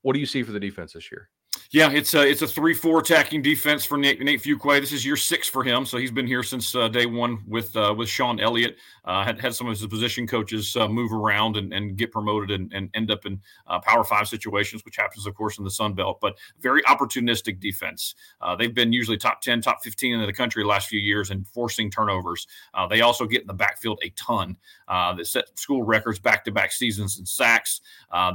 what 0.03 0.15
do 0.15 0.21
you 0.21 0.27
see 0.27 0.43
for 0.43 0.53
the 0.53 0.61
defense 0.61 0.93
this 0.93 1.11
year? 1.11 1.29
Yeah, 1.71 1.91
it's 1.91 2.15
a 2.15 2.23
it's 2.23 2.43
a 2.43 2.47
three 2.47 2.75
four 2.75 3.01
attacking 3.01 3.43
defense 3.43 3.85
for 3.85 3.99
Nate, 3.99 4.21
Nate 4.21 4.41
Fuqua. 4.41 4.81
This 4.81 4.93
is 4.93 5.05
year 5.05 5.17
six 5.17 5.49
for 5.49 5.65
him, 5.65 5.85
so 5.85 5.97
he's 5.97 6.13
been 6.13 6.27
here 6.27 6.43
since 6.43 6.75
uh, 6.77 6.89
day 6.89 7.07
one 7.07 7.43
with 7.47 7.77
uh, 7.77 7.93
with 7.97 8.09
Shawn 8.09 8.39
Elliott. 8.39 8.77
Uh, 9.05 9.25
had 9.25 9.41
had 9.41 9.55
some 9.55 9.69
of 9.69 9.79
his 9.79 9.87
position 9.87 10.27
coaches 10.27 10.77
uh, 10.77 10.89
move 10.89 11.13
around 11.13 11.57
and, 11.57 11.73
and 11.73 11.97
get 11.97 12.11
promoted 12.11 12.51
and, 12.51 12.73
and 12.73 12.91
end 12.95 13.11
up 13.11 13.25
in 13.25 13.41
uh, 13.69 13.79
Power 13.81 14.05
Five 14.05 14.29
situations, 14.29 14.85
which 14.85 14.97
happens, 14.97 15.27
of 15.27 15.35
course, 15.35 15.59
in 15.59 15.65
the 15.65 15.71
Sun 15.71 15.95
Belt. 15.95 16.19
But 16.21 16.37
very 16.61 16.83
opportunistic 16.83 17.61
defense. 17.61 18.15
Uh, 18.41 18.55
they've 18.55 18.75
been 18.75 18.93
usually 18.93 19.17
top 19.17 19.41
ten, 19.41 19.61
top 19.61 19.83
fifteen 19.83 20.15
in 20.15 20.25
the 20.25 20.33
country 20.33 20.63
the 20.63 20.69
last 20.69 20.89
few 20.89 21.01
years 21.01 21.31
and 21.31 21.47
forcing 21.49 21.91
turnovers. 21.91 22.47
they 22.91 23.01
also 23.01 23.27
get 23.27 23.41
in 23.41 23.47
the 23.47 23.55
backfield 23.55 23.99
a 24.05 24.11
ton. 24.11 24.57
they 25.17 25.25
set 25.25 25.59
school 25.59 25.83
records 25.83 26.19
back 26.21 26.45
to 26.45 26.53
back 26.53 26.71
seasons 26.71 27.19
in 27.19 27.27
sacks. 27.27 27.81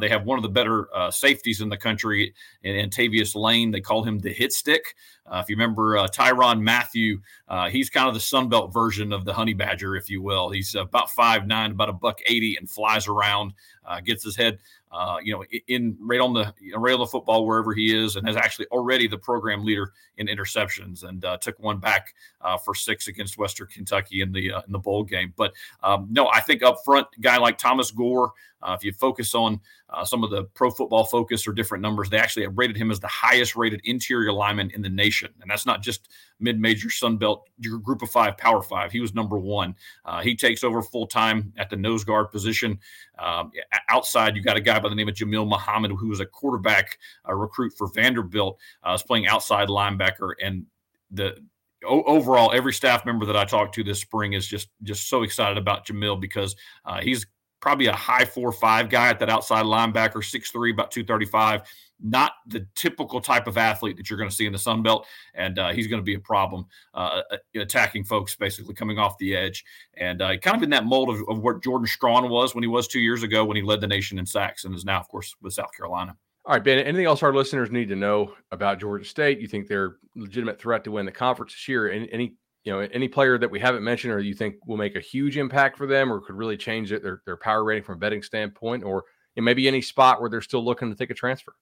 they 0.02 0.10
have 0.10 0.26
one 0.26 0.38
of 0.38 0.44
the 0.44 0.50
better 0.50 0.88
safeties 1.12 1.62
in 1.62 1.70
the 1.70 1.78
country 1.78 2.34
in, 2.63 2.76
in 2.76 2.89
Lane. 3.36 3.72
They 3.72 3.82
call 3.82 4.04
him 4.04 4.20
the 4.20 4.32
hit 4.32 4.54
stick. 4.54 4.96
Uh, 5.26 5.40
if 5.44 5.50
you 5.50 5.56
remember 5.56 5.98
uh, 5.98 6.08
Tyrann 6.08 6.62
Mathieu, 6.62 7.20
uh, 7.48 7.70
he's 7.70 7.90
kind 7.90 8.08
of 8.08 8.14
the 8.14 8.20
Sunbelt 8.20 8.74
version 8.74 9.14
of 9.14 9.24
the 9.24 9.34
Honey 9.34 9.54
Badger, 9.54 9.96
if 9.96 10.10
you 10.10 10.22
will. 10.22 10.50
He's 10.50 10.76
about 10.76 11.12
five 11.12 11.48
nine, 11.48 11.72
about 11.72 11.90
a 11.90 11.94
buck 11.94 12.20
eighty, 12.26 12.58
and 12.58 12.70
flies 12.70 13.08
around, 13.08 13.54
uh, 13.86 14.02
gets 14.02 14.24
his 14.24 14.36
head 14.36 14.60
uh, 14.92 15.18
you 15.24 15.34
know, 15.34 15.44
in 15.68 15.98
right 16.02 16.20
on 16.20 16.34
the 16.34 16.54
right 16.76 16.94
on 16.94 17.00
the 17.00 17.06
football 17.06 17.46
wherever 17.46 17.74
he 17.74 17.96
is, 17.96 18.18
and 18.18 18.28
has 18.28 18.36
actually 18.36 18.66
already 18.68 19.08
the 19.08 19.18
program 19.18 19.64
leader 19.64 19.94
in 20.18 20.28
interceptions, 20.28 21.04
and 21.04 21.24
uh, 21.24 21.38
took 21.38 21.58
one 21.60 21.80
back 21.80 22.14
uh, 22.42 22.58
for 22.58 22.76
six 22.76 23.08
against 23.08 23.38
Western 23.38 23.68
Kentucky 23.68 24.22
in 24.22 24.32
the 24.32 24.52
uh, 24.52 24.62
in 24.66 24.72
the 24.72 24.80
bowl 24.80 25.04
game. 25.04 25.34
But 25.38 25.54
um, 25.82 26.08
no, 26.12 26.28
I 26.28 26.42
think 26.42 26.62
up 26.62 26.80
front, 26.84 27.08
guy 27.22 27.38
like 27.38 27.58
Thomas 27.58 27.90
Gore, 27.90 28.34
uh, 28.62 28.76
if 28.78 28.84
you 28.84 28.92
focus 28.92 29.34
on 29.34 29.62
uh, 29.90 30.04
some 30.04 30.26
of 30.26 30.30
the 30.30 30.44
Pro 30.44 30.70
Football 30.70 31.06
Focus 31.06 31.48
or 31.48 31.54
different 31.54 31.82
numbers, 31.82 32.10
they 32.10 32.20
actually 32.20 32.44
have 32.44 32.58
rated 32.58 32.76
him 32.76 32.92
as 32.92 33.00
the 33.00 33.08
highest 33.08 33.56
rated 33.56 33.80
interior 33.86 34.34
lineman 34.34 34.72
in 34.72 34.82
the 34.82 34.90
nation, 34.90 35.30
and 35.42 35.50
that's 35.50 35.66
not 35.66 35.82
just 35.82 36.10
mid-major 36.42 36.90
Sun 36.90 37.18
Belt 37.18 37.48
your 37.60 37.78
Group 37.78 38.02
of 38.02 38.10
Five, 38.10 38.38
Power 38.38 38.62
Five. 38.62 38.92
He 38.92 39.00
was 39.00 39.14
number 39.14 39.38
one. 39.38 39.76
he 40.24 40.36
takes 40.36 40.64
over 40.64 40.82
full 40.82 41.08
time 41.08 41.54
at 41.58 41.70
the 41.70 41.76
nose 41.76 42.04
guard 42.04 42.32
position. 42.32 42.80
Um, 43.20 43.52
outside, 43.90 44.36
you 44.36 44.42
got 44.42 44.58
a 44.58 44.62
guy 44.62 44.80
by 44.80 44.90
the 44.90 44.96
name 44.96 45.08
of 45.08 45.16
Jamil 45.16 45.48
Muhammad, 45.48 45.92
who 45.92 46.10
was 46.10 46.20
a 46.20 46.26
quarterback 46.26 46.98
uh, 47.28 47.34
recruit 47.34 47.74
for 47.78 47.88
Vanderbilt, 47.94 48.58
uh, 48.84 48.92
was 48.92 49.04
playing 49.04 49.28
outside 49.28 49.68
linebacker. 49.68 50.34
And 50.44 50.66
the 51.12 51.38
overall, 51.86 52.52
every 52.52 52.74
staff 52.74 53.06
member 53.06 53.26
that 53.26 53.38
I 53.38 53.46
talked 53.46 53.76
to 53.76 53.84
this 53.84 54.00
spring 54.00 54.34
is 54.34 54.48
just 54.48 54.70
just 54.84 55.10
so 55.10 55.24
excited 55.24 55.58
about 55.58 55.86
Jamil 55.86 56.20
because 56.20 56.56
uh, 56.86 57.02
he's 57.02 57.26
probably 57.60 57.88
a 57.88 57.94
high 57.96 58.26
four 58.26 58.52
five 58.52 58.90
guy 58.90 59.10
at 59.10 59.20
that 59.20 59.30
outside 59.30 59.66
linebacker, 59.66 60.24
six 60.24 60.52
three, 60.52 60.72
about 60.72 60.92
two 60.92 61.04
thirty 61.04 61.26
five 61.26 61.64
not 62.04 62.34
the 62.48 62.68
typical 62.76 63.22
type 63.22 63.48
of 63.48 63.58
athlete 63.58 63.98
that 63.98 64.10
you're 64.10 64.18
going 64.18 64.30
to 64.30 64.36
see 64.36 64.46
in 64.46 64.54
the 64.54 64.60
Sun 64.60 64.84
Belt, 64.84 65.06
and 65.34 65.60
uh, 65.60 65.70
he's 65.70 65.88
going 65.88 66.00
to 66.00 66.06
be 66.06 66.16
a 66.16 66.20
problem 66.20 66.66
uh, 66.94 67.22
uh, 67.32 67.38
attacking 67.56 68.04
folks, 68.04 68.36
basically 68.36 68.74
coming 68.74 68.98
off 68.98 69.18
the 69.18 69.36
edge, 69.36 69.64
and 69.96 70.22
uh, 70.22 70.38
kind 70.38 70.58
of 70.58 70.64
in 70.64 70.70
that 70.70 70.86
mold 70.86 71.10
of, 71.10 71.22
of, 71.28 71.40
what 71.40 71.64
Jordan 71.64 71.88
Strachan 71.88 72.30
was 72.30 72.56
when 72.56 72.64
he 72.64 72.68
was 72.68 72.88
two 72.88 73.00
years 73.00 73.24
ago 73.24 73.46
when 73.46 73.58
he 73.58 73.64
led 73.64 73.82
the 73.82 73.88
nation 73.88 74.20
in 74.20 74.26
sacks, 74.26 74.66
and 74.66 74.76
is 74.76 74.86
now, 74.86 75.00
of 75.00 75.08
course, 75.08 75.36
with 75.42 75.54
South 75.54 75.72
Carolina. 75.76 76.16
All 76.46 76.54
right, 76.54 76.64
Ben. 76.64 76.80
Anything 76.80 77.06
else 77.06 77.22
our 77.22 77.34
listeners 77.34 77.70
need 77.72 77.90
to 77.90 77.96
know 77.96 78.34
about 78.52 78.80
Georgia 78.80 79.06
State? 79.06 79.40
You 79.40 79.48
think 79.48 79.68
they're 79.68 79.98
legitimate 80.16 80.60
threat 80.60 80.84
to 80.86 80.92
win 80.92 81.06
the 81.06 81.12
conference 81.12 81.54
this 81.54 81.68
year? 81.68 81.92
Any, 81.92 82.12
any 82.12 82.34
you 82.64 82.72
know 82.72 82.80
any 82.80 83.08
player 83.08 83.38
that 83.38 83.52
we 83.52 83.60
haven't 83.60 83.84
mentioned, 83.84 84.12
or 84.14 84.20
you 84.20 84.34
think 84.34 84.56
will 84.66 84.78
make 84.78 84.96
a 84.96 85.00
huge 85.00 85.38
impact 85.38 85.78
for 85.78 85.86
them, 85.86 86.12
or 86.12 86.20
could 86.20 86.36
really 86.36 86.58
change 86.58 86.90
their 86.90 87.22
their 87.26 87.38
power 87.38 87.64
rating 87.64 87.84
from 87.84 87.96
a 87.96 88.00
betting 88.00 88.24
standpoint, 88.24 88.84
or 88.84 89.04
maybe 89.36 89.68
any 89.68 89.82
spot 89.82 90.20
where 90.20 90.30
they're 90.30 90.42
still 90.42 90.66
looking 90.66 90.90
to 90.90 90.96
take 90.96 91.12
a 91.12 91.16
transfer? 91.16 91.54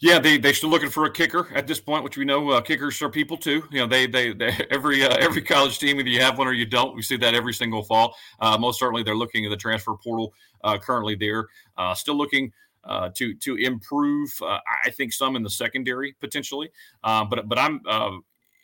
Yeah, 0.00 0.18
they 0.18 0.38
they 0.38 0.52
still 0.52 0.70
looking 0.70 0.90
for 0.90 1.04
a 1.04 1.10
kicker 1.10 1.48
at 1.54 1.66
this 1.66 1.80
point, 1.80 2.04
which 2.04 2.16
we 2.16 2.24
know 2.24 2.50
uh, 2.50 2.60
kickers 2.60 3.00
are 3.02 3.08
people 3.08 3.36
too. 3.36 3.64
You 3.70 3.80
know, 3.80 3.86
they 3.86 4.06
they, 4.06 4.32
they 4.32 4.52
every 4.70 5.04
uh, 5.04 5.16
every 5.16 5.42
college 5.42 5.78
team 5.78 5.98
either 6.00 6.08
you 6.08 6.20
have 6.20 6.38
one 6.38 6.46
or 6.46 6.52
you 6.52 6.66
don't. 6.66 6.94
We 6.94 7.02
see 7.02 7.16
that 7.18 7.34
every 7.34 7.54
single 7.54 7.82
fall. 7.82 8.16
Uh, 8.40 8.56
most 8.58 8.78
certainly, 8.78 9.02
they're 9.02 9.16
looking 9.16 9.44
at 9.44 9.50
the 9.50 9.56
transfer 9.56 9.94
portal 9.94 10.32
uh, 10.64 10.78
currently. 10.78 11.14
There, 11.14 11.46
uh, 11.76 11.94
still 11.94 12.16
looking. 12.16 12.52
Uh, 12.84 13.10
to 13.12 13.34
to 13.34 13.56
improve, 13.56 14.30
I 14.40 14.88
think 14.90 15.12
some 15.12 15.36
in 15.36 15.42
the 15.42 15.50
secondary 15.50 16.14
potentially, 16.20 16.70
but 17.02 17.46
but 17.46 17.58
I'm 17.58 17.82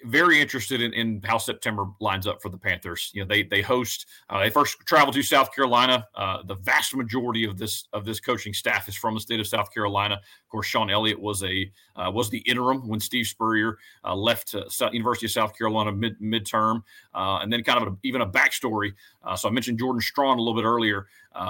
very 0.04 0.40
interested 0.40 0.80
in, 0.82 0.92
in 0.92 1.20
how 1.24 1.38
September 1.38 1.86
lines 2.00 2.26
up 2.26 2.40
for 2.40 2.48
the 2.48 2.58
Panthers. 2.58 3.10
You 3.14 3.22
know, 3.22 3.28
they 3.28 3.42
they 3.42 3.62
host. 3.62 4.06
Uh, 4.28 4.40
they 4.40 4.50
first 4.50 4.78
travel 4.86 5.12
to 5.12 5.22
South 5.22 5.54
Carolina. 5.54 6.06
Uh, 6.14 6.42
the 6.44 6.56
vast 6.56 6.94
majority 6.94 7.44
of 7.44 7.58
this 7.58 7.88
of 7.92 8.04
this 8.04 8.20
coaching 8.20 8.52
staff 8.52 8.88
is 8.88 8.94
from 8.94 9.14
the 9.14 9.20
state 9.20 9.40
of 9.40 9.46
South 9.46 9.72
Carolina. 9.72 10.14
Of 10.14 10.48
course, 10.50 10.66
Shawn 10.66 10.90
Elliott 10.90 11.20
was 11.20 11.42
a 11.42 11.70
uh, 11.96 12.10
was 12.10 12.30
the 12.30 12.38
interim 12.38 12.86
when 12.88 13.00
Steve 13.00 13.26
Spurrier 13.26 13.78
uh, 14.04 14.14
left 14.14 14.54
University 14.92 15.26
of 15.26 15.32
South 15.32 15.56
Carolina 15.56 15.92
mid 15.92 16.20
midterm, 16.20 16.82
uh, 17.14 17.38
and 17.42 17.52
then 17.52 17.62
kind 17.62 17.84
of 17.84 17.92
a, 17.92 17.96
even 18.02 18.20
a 18.20 18.26
backstory. 18.26 18.92
Uh, 19.22 19.36
so 19.36 19.48
I 19.48 19.52
mentioned 19.52 19.78
Jordan 19.78 20.00
Strachan 20.00 20.38
a 20.38 20.42
little 20.42 20.54
bit 20.54 20.66
earlier. 20.66 21.06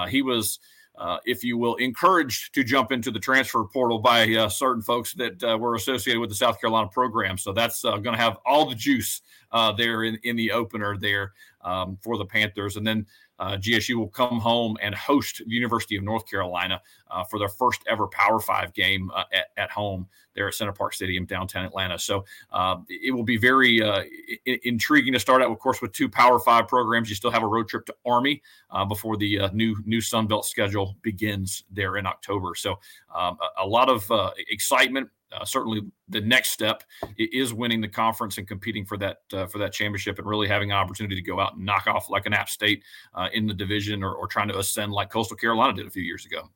he 0.08 0.22
was 0.22 0.58
uh, 0.96 1.18
if 1.24 1.42
you 1.42 1.58
will, 1.58 1.74
encouraged 1.76 2.54
to 2.54 2.62
jump 2.62 2.92
into 2.92 3.10
the 3.10 3.18
transfer 3.18 3.64
portal 3.64 3.98
by 3.98 4.32
uh, 4.34 4.48
certain 4.48 4.82
folks 4.82 5.12
that 5.14 5.42
uh, 5.42 5.58
were 5.58 5.74
associated 5.74 6.20
with 6.20 6.30
the 6.30 6.36
South 6.36 6.60
Carolina 6.60 6.88
program. 6.88 7.36
So 7.36 7.52
that's 7.52 7.84
uh, 7.84 7.96
going 7.98 8.16
to 8.16 8.22
have 8.22 8.38
all 8.46 8.68
the 8.68 8.76
juice 8.76 9.22
uh, 9.50 9.72
there 9.72 10.04
in, 10.04 10.18
in 10.22 10.36
the 10.36 10.52
opener 10.52 10.96
there 10.96 11.32
um, 11.62 11.98
for 12.00 12.16
the 12.16 12.24
Panthers. 12.24 12.76
And 12.76 12.86
then 12.86 13.06
GSU 13.52 13.96
will 13.96 14.08
come 14.08 14.40
home 14.40 14.76
and 14.80 14.94
host 14.94 15.42
the 15.46 15.54
University 15.54 15.96
of 15.96 16.04
North 16.04 16.28
Carolina 16.28 16.80
uh, 17.10 17.24
for 17.24 17.38
their 17.38 17.48
first 17.48 17.82
ever 17.86 18.06
Power 18.08 18.40
Five 18.40 18.72
game 18.74 19.10
uh, 19.14 19.24
at, 19.32 19.46
at, 19.56 19.70
home 19.70 20.06
there 20.34 20.48
at 20.48 20.54
Center 20.54 20.72
Parc 20.72 20.94
Stadium, 20.94 21.26
downtown 21.26 21.64
Atlanta. 21.64 21.98
So 21.98 22.24
uh, 22.52 22.76
it 22.88 23.14
will 23.14 23.24
be 23.24 23.36
very 23.36 23.82
uh, 23.82 24.02
I- 24.46 24.60
intriguing 24.64 25.12
to 25.12 25.20
start 25.20 25.42
out, 25.42 25.50
of 25.50 25.58
course, 25.58 25.80
with 25.80 25.92
two 25.92 26.08
Power 26.08 26.38
Five 26.38 26.68
programs. 26.68 27.08
You 27.08 27.14
still 27.14 27.30
have 27.30 27.42
a 27.42 27.46
road 27.46 27.68
trip 27.68 27.86
to 27.86 27.94
Army 28.04 28.42
uh, 28.70 28.84
before 28.84 29.16
the 29.16 29.48
new 29.52 29.76
new 29.84 30.00
Sun 30.00 30.26
Belt 30.26 30.44
schedule 30.44 30.96
begins 31.02 31.64
there 31.70 31.96
in 31.96 32.06
October. 32.06 32.54
So 32.54 32.78
um, 33.14 33.38
a, 33.40 33.64
a, 33.64 33.66
lot 33.66 33.88
of 33.88 34.10
excitement 34.48 35.08
uh, 35.34 35.44
certainly 35.44 35.82
the 36.08 36.20
next 36.20 36.50
step 36.50 36.84
is 37.16 37.52
winning 37.52 37.80
the 37.80 37.88
conference 37.88 38.38
and 38.38 38.46
competing 38.46 38.84
for 38.84 38.96
that 38.96 39.18
uh, 39.32 39.46
for 39.46 39.58
that 39.58 39.72
championship 39.72 40.18
and 40.18 40.26
really 40.26 40.48
having 40.48 40.70
an 40.70 40.76
opportunity 40.76 41.14
to 41.14 41.22
go 41.22 41.40
out 41.40 41.56
and 41.56 41.64
knock 41.64 41.86
off 41.86 42.10
like 42.10 42.26
an 42.26 42.32
App 42.32 42.48
State 42.48 42.82
uh, 43.14 43.28
in 43.32 43.46
the 43.46 43.54
division 43.54 44.02
or, 44.02 44.14
or, 44.14 44.26
trying 44.26 44.48
to 44.48 44.58
ascend 44.58 44.92
like 44.92 45.10
Coastal 45.10 45.36
Carolina 45.36 45.74
did 45.74 45.86
a 45.86 45.90
few 45.90 46.02
years 46.02 46.26
ago. 46.26 46.48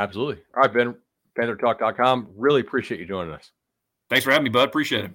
Absolutely. 0.00 0.42
All 0.56 0.62
right, 0.62 0.72
Ben, 0.72 0.94
PantherTalk.com. 1.38 2.28
Really 2.36 2.60
appreciate 2.60 3.00
you 3.00 3.06
joining 3.06 3.32
us. 3.32 3.50
Thanks 4.08 4.24
for 4.24 4.30
having 4.30 4.44
me, 4.44 4.50
bud. 4.50 4.68
Appreciate 4.68 5.04
it. 5.04 5.12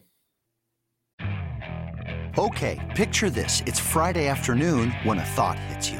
Okay, 2.38 2.94
picture 2.96 3.32
this. 3.32 3.64
It's 3.66 3.80
Friday 3.80 4.28
afternoon 4.28 4.92
when 5.04 5.18
a 5.18 5.26
thought 5.26 5.58
hits 5.58 5.90
you. 5.90 6.00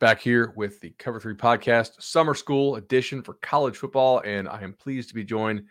back 0.00 0.18
here 0.18 0.54
with 0.56 0.80
the 0.80 0.90
Cover 0.98 1.20
Three 1.20 1.34
podcast, 1.34 2.02
summer 2.02 2.34
school 2.34 2.76
edition 2.76 3.22
for 3.22 3.34
college 3.34 3.76
football, 3.76 4.20
and 4.24 4.48
I 4.48 4.62
am 4.62 4.72
pleased 4.72 5.10
to 5.10 5.14
be 5.14 5.24
joined 5.24 5.64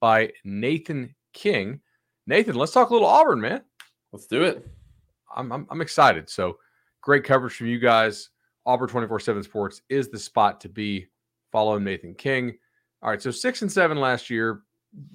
by 0.00 0.32
Nathan 0.42 1.14
King. 1.34 1.80
Nathan, 2.26 2.56
let's 2.56 2.72
talk 2.72 2.88
a 2.88 2.92
little 2.94 3.06
Auburn, 3.06 3.42
man. 3.42 3.62
Let's 4.10 4.26
do 4.26 4.42
it. 4.42 4.66
I'm, 5.36 5.52
I'm, 5.52 5.66
I'm 5.70 5.82
excited. 5.82 6.30
So 6.30 6.58
great 7.02 7.24
coverage 7.24 7.54
from 7.54 7.66
you 7.66 7.78
guys. 7.78 8.30
Auburn 8.64 8.88
24 8.88 9.20
7 9.20 9.42
Sports 9.42 9.82
is 9.90 10.08
the 10.08 10.18
spot 10.18 10.60
to 10.62 10.68
be. 10.68 11.06
Following 11.52 11.84
Nathan 11.84 12.14
King. 12.14 12.56
All 13.00 13.10
right. 13.10 13.22
So 13.22 13.30
six 13.30 13.62
and 13.62 13.70
seven 13.70 13.98
last 14.00 14.28
year. 14.28 14.62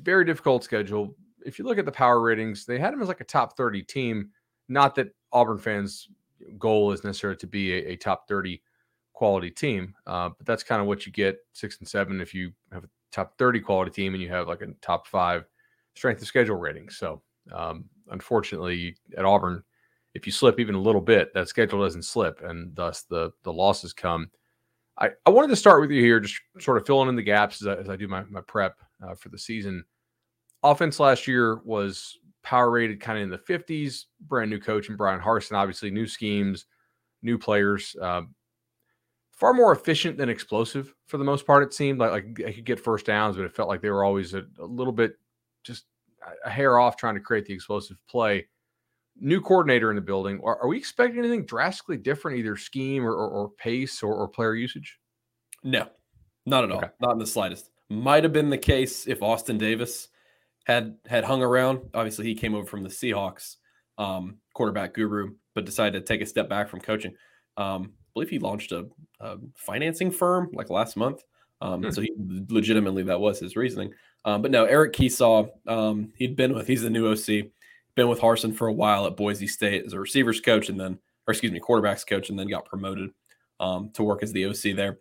Very 0.02 0.24
difficult 0.24 0.64
schedule. 0.64 1.18
If 1.46 1.60
you 1.60 1.66
look 1.66 1.78
at 1.78 1.86
the 1.86 1.92
power 1.92 2.22
ratings, 2.22 2.66
they 2.66 2.80
had 2.80 2.94
him 2.94 3.02
as 3.02 3.10
like 3.10 3.20
a 3.20 3.26
top 3.26 3.58
30 3.58 3.84
team. 3.84 4.30
Not 4.70 4.96
that 4.96 5.10
Auburn 5.34 5.58
fans' 5.58 6.08
goal 6.58 6.92
is 6.92 7.04
necessarily 7.04 7.38
to 7.38 7.48
be 7.48 7.74
a, 7.74 7.92
a 7.92 7.96
top 7.96 8.28
30 8.28 8.62
quality 9.14 9.52
team, 9.52 9.94
uh, 10.08 10.30
but 10.38 10.46
that's 10.46 10.64
kind 10.64 10.82
of 10.82 10.88
what 10.88 11.06
you 11.06 11.12
get 11.12 11.38
six 11.54 11.78
and 11.80 11.88
seven 11.88 12.22
if 12.22 12.34
you 12.34 12.52
have 12.72 12.84
a 12.84 12.90
top 13.12 13.38
30 13.38 13.60
quality 13.60 13.92
team 13.92 14.14
and 14.14 14.24
you 14.24 14.30
have 14.30 14.48
like 14.48 14.62
a 14.62 14.68
top 14.82 15.08
five 15.08 15.46
strength 15.96 16.22
of 16.22 16.28
schedule 16.28 16.56
rating. 16.56 16.90
So 16.90 17.22
um, 17.52 17.86
unfortunately, 18.10 18.96
at 19.18 19.26
Auburn, 19.26 19.64
if 20.14 20.26
you 20.26 20.32
slip 20.32 20.60
even 20.60 20.76
a 20.76 20.82
little 20.82 21.02
bit, 21.02 21.34
that 21.34 21.50
schedule 21.50 21.82
doesn't 21.82 22.04
slip, 22.04 22.42
and 22.44 22.76
thus 22.76 23.04
the 23.04 23.32
the 23.44 23.54
losses 23.54 23.94
come. 23.94 24.30
I, 24.98 25.12
I 25.26 25.30
wanted 25.30 25.50
to 25.50 25.56
start 25.56 25.82
with 25.82 25.92
you 25.92 26.02
here, 26.02 26.20
just 26.20 26.40
sort 26.60 26.78
of 26.78 26.86
filling 26.86 27.10
in 27.10 27.16
the 27.16 27.22
gaps 27.22 27.62
as 27.62 27.68
I, 27.68 27.76
as 27.76 27.90
I 27.90 27.96
do 27.96 28.08
my, 28.08 28.24
my 28.24 28.42
prep 28.42 28.76
uh, 29.02 29.16
for 29.16 29.30
the 29.30 29.38
season. 29.38 29.86
Offense 30.62 31.00
last 31.00 31.26
year 31.26 31.62
was 31.64 32.18
power 32.44 32.70
rated 32.70 33.00
kind 33.00 33.18
of 33.18 33.24
in 33.24 33.30
the 33.30 33.38
50s. 33.38 34.06
Brand 34.22 34.50
new 34.50 34.60
coach 34.60 34.90
and 34.90 34.98
Bryan 34.98 35.20
Harsin, 35.20 35.54
obviously 35.54 35.92
new 35.92 36.08
schemes, 36.08 36.66
new 37.22 37.38
players. 37.38 37.96
Uh, 38.02 38.22
far 39.32 39.54
more 39.54 39.72
efficient 39.72 40.18
than 40.18 40.30
explosive 40.30 40.94
for 41.08 41.18
the 41.18 41.24
most 41.24 41.46
part. 41.46 41.64
It 41.64 41.74
seemed 41.74 42.00
like, 42.00 42.12
like 42.12 42.42
I 42.46 42.52
could 42.52 42.66
get 42.66 42.80
first 42.80 43.06
downs, 43.06 43.38
but 43.38 43.46
it 43.46 43.56
felt 43.56 43.70
like 43.70 43.82
they 43.82 43.90
were 43.90 44.04
always 44.04 44.34
a, 44.34 44.44
a 44.60 44.66
little 44.66 44.94
bit 44.94 45.14
just 45.64 45.86
a 46.46 46.50
hair 46.50 46.80
off 46.80 46.98
trying 46.98 47.16
to 47.16 47.22
create 47.22 47.46
the 47.46 47.54
explosive 47.54 47.98
play 48.08 48.48
new 49.22 49.42
coordinator 49.42 49.90
in 49.90 49.96
the 49.96 50.02
building. 50.02 50.40
Are, 50.44 50.62
are, 50.62 50.68
we 50.68 50.78
expecting 50.78 51.20
anything 51.20 51.46
drastically 51.46 51.98
different, 51.98 52.38
either 52.38 52.56
scheme 52.56 53.06
or, 53.06 53.14
or, 53.14 53.30
or 53.30 53.50
pace 53.50 54.02
or, 54.02 54.14
or, 54.16 54.28
player 54.28 54.56
usage? 54.56 55.00
No, 55.64 55.88
not 56.46 56.64
at 56.64 56.72
all. 56.72 56.78
Okay. 56.78 56.90
Not 57.02 57.14
in 57.14 57.20
the 57.20 57.28
slightest. 57.28 57.70
Might 57.90 58.24
have 58.24 58.34
been 58.34 58.50
the 58.50 58.58
case 58.58 59.08
if 59.08 59.22
Austin 59.22 59.58
Davis 59.58 60.10
had 60.66 60.96
had 61.08 61.24
hung 61.24 61.42
around. 61.42 61.80
Obviously, 61.94 62.26
he 62.26 62.36
came 62.36 62.56
over 62.56 62.66
from 62.66 62.84
the 62.84 62.90
Seahawks, 62.90 63.58
um, 63.98 64.38
quarterback 64.54 64.94
guru, 64.94 65.36
but 65.56 65.66
decided 65.66 66.00
to 66.00 66.06
take 66.06 66.22
a 66.22 66.26
step 66.26 66.50
back 66.50 66.70
from 66.70 66.82
coaching. 66.82 67.14
Um, 67.58 67.94
I 67.94 68.10
believe 68.14 68.30
he 68.30 68.40
launched 68.40 68.72
a, 68.72 68.88
a 69.20 69.38
financing 69.56 70.12
firm 70.12 70.50
like 70.54 70.70
last 70.70 70.98
month. 70.98 71.24
Um, 71.62 71.84
hmm. 71.84 71.90
So 71.90 72.02
he 72.02 72.14
legitimately 72.50 73.04
that 73.04 73.20
was 73.20 73.40
his 73.40 73.56
reasoning. 73.56 73.94
Um, 74.26 74.42
but 74.42 74.52
no, 74.52 74.66
Eric 74.66 74.94
Kiesau, 74.94 75.50
um, 75.68 76.12
he'd 76.16 76.36
been 76.36 76.54
with 76.54 76.68
he's 76.68 76.84
the 76.84 76.90
new 76.90 77.12
OC 77.12 77.50
been 78.00 78.08
with 78.08 78.22
Harsin 78.22 78.56
for 78.56 78.68
a 78.68 78.74
while 78.74 79.06
at 79.06 79.18
Boise 79.18 79.48
State 79.48 79.86
as 79.86 79.92
a 79.94 80.00
receivers 80.00 80.40
coach, 80.40 80.70
and 80.70 80.80
then, 80.80 80.98
or 81.28 81.34
excuse 81.34 81.52
me, 81.52 81.60
quarterbacks 81.60 82.08
coach, 82.08 82.30
and 82.30 82.40
then 82.40 82.48
got 82.48 82.66
promoted 82.66 83.10
um, 83.60 83.90
to 83.94 84.04
work 84.04 84.24
as 84.24 84.32
the 84.32 84.46
OC 84.46 84.76
there. 84.76 85.00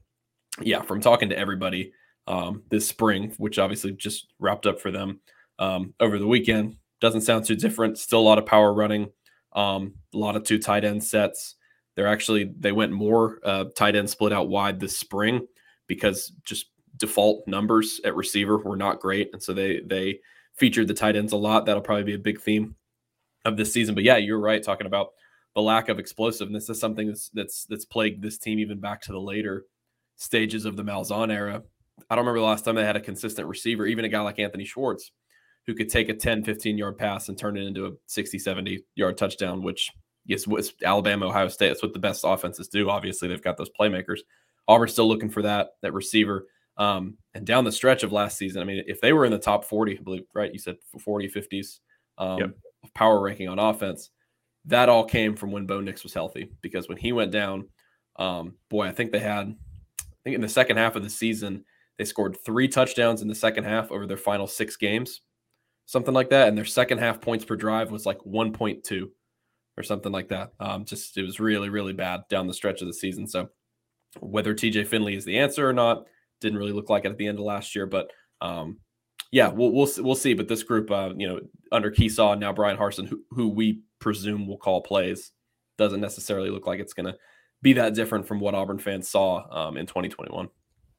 Yeah, 0.60 0.82
from 0.82 1.00
talking 1.00 1.28
to 1.28 1.38
everybody 1.38 1.92
um, 2.26 2.64
this 2.70 2.88
spring, 2.88 3.32
which 3.38 3.60
obviously 3.60 3.92
just 3.92 4.32
wrapped 4.40 4.66
up 4.66 4.80
for 4.80 4.90
them 4.90 5.20
um, 5.58 5.94
over 6.00 6.18
the 6.18 6.26
weekend, 6.26 6.76
doesn't 7.00 7.22
sound 7.22 7.44
too 7.44 7.56
different. 7.56 7.98
Still 7.98 8.20
a 8.20 8.22
lot 8.22 8.38
of 8.38 8.46
power 8.46 8.72
running, 8.72 9.10
um, 9.52 9.94
a 10.14 10.18
lot 10.18 10.36
of 10.36 10.44
two 10.44 10.58
tight 10.58 10.84
end 10.84 11.02
sets. 11.02 11.56
They're 11.94 12.06
actually 12.06 12.52
they 12.58 12.72
went 12.72 12.92
more 12.92 13.40
uh, 13.44 13.64
tight 13.76 13.96
end 13.96 14.08
split 14.08 14.32
out 14.32 14.48
wide 14.48 14.80
this 14.80 14.98
spring 14.98 15.46
because 15.86 16.32
just 16.44 16.66
default 16.96 17.46
numbers 17.46 18.00
at 18.04 18.14
receiver 18.14 18.58
were 18.58 18.76
not 18.76 19.00
great, 19.00 19.30
and 19.32 19.42
so 19.42 19.52
they 19.52 19.80
they 19.80 20.20
featured 20.54 20.88
the 20.88 20.94
tight 20.94 21.16
ends 21.16 21.32
a 21.32 21.36
lot. 21.36 21.66
That'll 21.66 21.82
probably 21.82 22.04
be 22.04 22.14
a 22.14 22.18
big 22.18 22.40
theme 22.40 22.76
of 23.44 23.56
this 23.56 23.72
season. 23.72 23.94
But 23.94 24.04
yeah, 24.04 24.16
you're 24.16 24.40
right 24.40 24.62
talking 24.62 24.86
about 24.86 25.08
the 25.54 25.62
lack 25.62 25.88
of 25.88 25.98
explosiveness. 25.98 26.68
Is 26.68 26.78
something 26.78 27.08
that's 27.08 27.30
that's 27.30 27.64
that's 27.64 27.84
plagued 27.84 28.22
this 28.22 28.38
team 28.38 28.58
even 28.58 28.80
back 28.80 29.00
to 29.02 29.12
the 29.12 29.20
later 29.20 29.64
stages 30.16 30.64
of 30.64 30.76
the 30.76 30.84
Malzahn 30.84 31.32
era. 31.32 31.62
I 32.10 32.14
don't 32.14 32.24
remember 32.24 32.40
the 32.40 32.46
last 32.46 32.64
time 32.64 32.74
they 32.74 32.84
had 32.84 32.96
a 32.96 33.00
consistent 33.00 33.48
receiver, 33.48 33.86
even 33.86 34.04
a 34.04 34.08
guy 34.08 34.20
like 34.20 34.38
Anthony 34.38 34.64
Schwartz, 34.64 35.10
who 35.68 35.74
could 35.74 35.88
take 35.88 36.08
a 36.08 36.14
10, 36.14 36.42
15 36.42 36.76
yard 36.76 36.98
pass 36.98 37.28
and 37.28 37.38
turn 37.38 37.56
it 37.56 37.62
into 37.62 37.86
a 37.86 37.92
60, 38.06 38.40
70 38.40 38.82
yard 38.96 39.16
touchdown, 39.16 39.62
which 39.62 39.92
yes, 40.26 40.48
was 40.48 40.72
Alabama, 40.82 41.28
Ohio 41.28 41.46
State. 41.46 41.68
That's 41.68 41.82
what 41.82 41.92
the 41.92 42.00
best 42.00 42.24
offenses 42.26 42.66
do. 42.66 42.90
Obviously, 42.90 43.28
they've 43.28 43.40
got 43.40 43.56
those 43.56 43.70
playmakers. 43.80 44.20
Auburn's 44.66 44.92
still 44.92 45.06
looking 45.06 45.30
for 45.30 45.42
that, 45.42 45.68
that 45.82 45.94
receiver. 45.94 46.48
Um, 46.76 47.18
and 47.34 47.46
down 47.46 47.64
the 47.64 47.72
stretch 47.72 48.02
of 48.02 48.10
last 48.10 48.36
season, 48.36 48.60
I 48.60 48.64
mean, 48.64 48.82
if 48.88 49.00
they 49.00 49.12
were 49.12 49.24
in 49.24 49.32
the 49.32 49.38
top 49.38 49.64
40, 49.64 49.98
I 49.98 50.02
believe, 50.02 50.24
right? 50.34 50.52
You 50.52 50.58
said 50.58 50.76
40, 50.98 51.28
50s. 51.28 51.78
Um, 52.18 52.38
yep 52.38 52.50
power 52.94 53.20
ranking 53.20 53.48
on 53.48 53.58
offense, 53.58 54.10
that 54.66 54.88
all 54.88 55.04
came 55.04 55.36
from 55.36 55.50
when 55.50 55.66
Bo 55.66 55.80
Nix 55.80 56.02
was 56.02 56.14
healthy. 56.14 56.50
Because 56.60 56.88
when 56.88 56.98
he 56.98 57.12
went 57.12 57.32
down, 57.32 57.68
um, 58.16 58.54
boy, 58.68 58.86
I 58.86 58.92
think 58.92 59.12
they 59.12 59.18
had, 59.20 59.54
I 60.00 60.04
think 60.24 60.34
in 60.34 60.40
the 60.40 60.48
second 60.48 60.76
half 60.76 60.96
of 60.96 61.02
the 61.02 61.10
season, 61.10 61.64
they 61.96 62.04
scored 62.04 62.38
three 62.44 62.68
touchdowns 62.68 63.22
in 63.22 63.28
the 63.28 63.34
second 63.34 63.64
half 63.64 63.90
over 63.90 64.06
their 64.06 64.16
final 64.16 64.46
six 64.46 64.76
games, 64.76 65.20
something 65.88 66.12
like 66.12 66.28
that. 66.28 66.48
And 66.48 66.56
their 66.56 66.66
second 66.66 66.98
half 66.98 67.18
points 67.18 67.46
per 67.46 67.56
drive 67.56 67.90
was 67.90 68.04
like 68.04 68.18
1.2 68.18 69.08
or 69.78 69.82
something 69.82 70.12
like 70.12 70.28
that. 70.28 70.52
Um, 70.60 70.84
just 70.84 71.16
it 71.16 71.22
was 71.22 71.40
really, 71.40 71.70
really 71.70 71.94
bad 71.94 72.20
down 72.28 72.46
the 72.46 72.52
stretch 72.52 72.82
of 72.82 72.88
the 72.88 72.92
season. 72.92 73.26
So 73.26 73.48
whether 74.20 74.54
TJ 74.54 74.86
Finley 74.86 75.16
is 75.16 75.24
the 75.24 75.38
answer 75.38 75.66
or 75.66 75.72
not, 75.72 76.04
didn't 76.42 76.58
really 76.58 76.72
look 76.72 76.90
like 76.90 77.06
it 77.06 77.10
at 77.10 77.16
the 77.16 77.26
end 77.26 77.38
of 77.38 77.44
last 77.46 77.74
year. 77.74 77.86
But 77.86 78.10
um, 78.42 78.80
yeah, 79.32 79.48
we'll 79.48 79.72
we'll 79.72 79.88
we'll 80.00 80.14
see. 80.14 80.34
But 80.34 80.46
this 80.46 80.62
group, 80.62 80.90
uh, 80.90 81.14
you 81.16 81.26
know, 81.26 81.40
under 81.72 81.90
Kiesau 81.90 82.32
and 82.32 82.40
now 82.40 82.52
Bryan 82.52 82.76
Harsin, 82.76 83.08
who, 83.08 83.24
who 83.30 83.48
we 83.48 83.80
presume 83.98 84.46
will 84.46 84.58
call 84.58 84.82
plays, 84.82 85.32
doesn't 85.78 86.02
necessarily 86.02 86.50
look 86.50 86.66
like 86.66 86.80
it's 86.80 86.92
going 86.92 87.06
to 87.06 87.16
be 87.62 87.72
that 87.72 87.94
different 87.94 88.28
from 88.28 88.40
what 88.40 88.54
Auburn 88.54 88.78
fans 88.78 89.08
saw 89.08 89.68
um, 89.68 89.78
in 89.78 89.86
2021. 89.86 90.48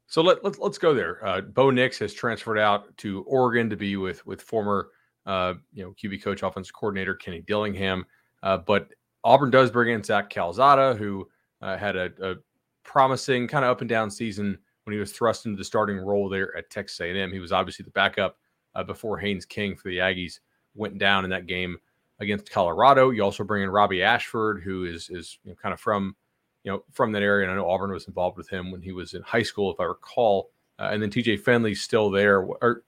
So 0.09 0.23
let, 0.23 0.43
let, 0.43 0.59
let's 0.59 0.79
go 0.79 0.93
there. 0.93 1.25
Uh, 1.25 1.41
Bo 1.41 1.69
Nix 1.69 1.99
has 1.99 2.13
transferred 2.13 2.57
out 2.57 2.95
to 2.97 3.21
Oregon 3.23 3.69
to 3.69 3.77
be 3.77 3.95
with 3.95 4.25
with 4.25 4.41
former 4.41 4.89
uh, 5.25 5.53
you 5.71 5.83
know 5.83 5.93
QB 5.93 6.23
coach, 6.23 6.43
offensive 6.43 6.73
coordinator 6.73 7.13
Kenny 7.13 7.41
Dillingham. 7.41 8.05
Uh, 8.41 8.57
but 8.57 8.89
Auburn 9.23 9.51
does 9.51 9.69
bring 9.69 9.93
in 9.93 10.03
Zach 10.03 10.29
Calzada, 10.29 10.95
who 10.95 11.29
uh, 11.61 11.77
had 11.77 11.95
a, 11.95 12.11
a 12.21 12.35
promising 12.83 13.47
kind 13.47 13.63
of 13.63 13.71
up 13.71 13.81
and 13.81 13.89
down 13.89 14.09
season 14.09 14.57
when 14.83 14.93
he 14.93 14.99
was 14.99 15.11
thrust 15.11 15.45
into 15.45 15.57
the 15.57 15.63
starting 15.63 15.97
role 15.97 16.27
there 16.27 16.57
at 16.57 16.71
Texas 16.71 16.99
A&M. 17.01 17.31
He 17.31 17.39
was 17.39 17.51
obviously 17.51 17.83
the 17.83 17.91
backup 17.91 18.37
uh, 18.73 18.83
before 18.83 19.19
Haynes 19.19 19.45
King 19.45 19.75
for 19.75 19.89
the 19.89 19.97
Aggies 19.97 20.39
went 20.73 20.97
down 20.97 21.23
in 21.23 21.29
that 21.29 21.45
game 21.45 21.77
against 22.19 22.49
Colorado. 22.49 23.11
You 23.11 23.23
also 23.23 23.43
bring 23.43 23.61
in 23.61 23.69
Robby 23.69 24.01
Ashford, 24.01 24.63
who 24.63 24.85
is 24.85 25.09
is 25.11 25.37
you 25.43 25.51
know, 25.51 25.55
kind 25.61 25.73
of 25.73 25.79
from 25.79 26.15
you 26.63 26.71
know 26.71 26.83
from 26.91 27.11
that 27.13 27.23
area, 27.23 27.43
and 27.43 27.51
I 27.51 27.55
know 27.55 27.69
Auburn 27.69 27.91
was 27.91 28.07
involved 28.07 28.37
with 28.37 28.49
him 28.49 28.71
when 28.71 28.81
he 28.81 28.91
was 28.91 29.13
in 29.13 29.21
high 29.21 29.43
school, 29.43 29.71
if 29.71 29.79
I 29.79 29.85
recall. 29.85 30.51
Uh, 30.77 30.89
and 30.91 31.01
then 31.01 31.09
TJ 31.09 31.41
Finley's 31.41 31.81
still 31.81 32.09
there. 32.09 32.39
Are 32.61 32.83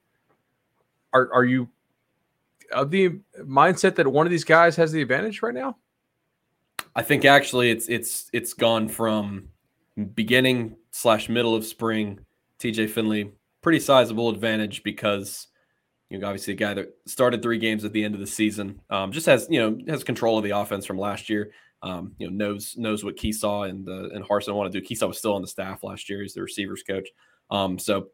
are 1.12 1.32
are 1.32 1.44
you 1.44 1.68
of 2.72 2.90
the 2.90 3.20
mindset 3.40 3.96
that 3.96 4.08
one 4.08 4.26
of 4.26 4.30
these 4.30 4.44
guys 4.44 4.76
has 4.76 4.92
the 4.92 5.02
advantage 5.02 5.42
right 5.42 5.54
now? 5.54 5.76
I 6.94 7.02
think 7.02 7.24
actually 7.24 7.70
it's 7.70 7.88
it's 7.88 8.28
it's 8.32 8.54
gone 8.54 8.88
from 8.88 9.48
beginning 10.14 10.76
slash 10.90 11.28
middle 11.28 11.54
of 11.54 11.64
spring, 11.64 12.20
TJ 12.58 12.90
Finley, 12.90 13.32
pretty 13.62 13.80
sizable 13.80 14.28
advantage 14.28 14.82
because 14.82 15.48
you 16.10 16.18
know 16.18 16.26
obviously 16.26 16.52
a 16.54 16.56
guy 16.56 16.74
that 16.74 16.94
started 17.06 17.42
three 17.42 17.58
games 17.58 17.84
at 17.84 17.92
the 17.92 18.04
end 18.04 18.14
of 18.14 18.20
the 18.20 18.26
season, 18.26 18.80
um, 18.90 19.12
just 19.12 19.26
has 19.26 19.46
you 19.50 19.60
know 19.60 19.78
has 19.88 20.04
control 20.04 20.38
of 20.38 20.44
the 20.44 20.50
offense 20.50 20.84
from 20.84 20.98
last 20.98 21.28
year. 21.28 21.50
Um, 21.82 22.14
you 22.18 22.30
know 22.30 22.46
knows 22.46 22.74
knows 22.76 23.04
what 23.04 23.16
Kiesau 23.16 23.68
and 23.68 23.88
uh, 23.88 24.14
and 24.14 24.24
Harsin 24.24 24.54
want 24.54 24.72
to 24.72 24.80
do. 24.80 24.86
Kiesau 24.86 25.08
was 25.08 25.18
still 25.18 25.34
on 25.34 25.42
the 25.42 25.48
staff 25.48 25.82
last 25.82 26.08
year; 26.08 26.22
he's 26.22 26.34
the 26.34 26.42
receivers 26.42 26.82
coach. 26.82 27.08
Um, 27.50 27.78
so 27.78 28.08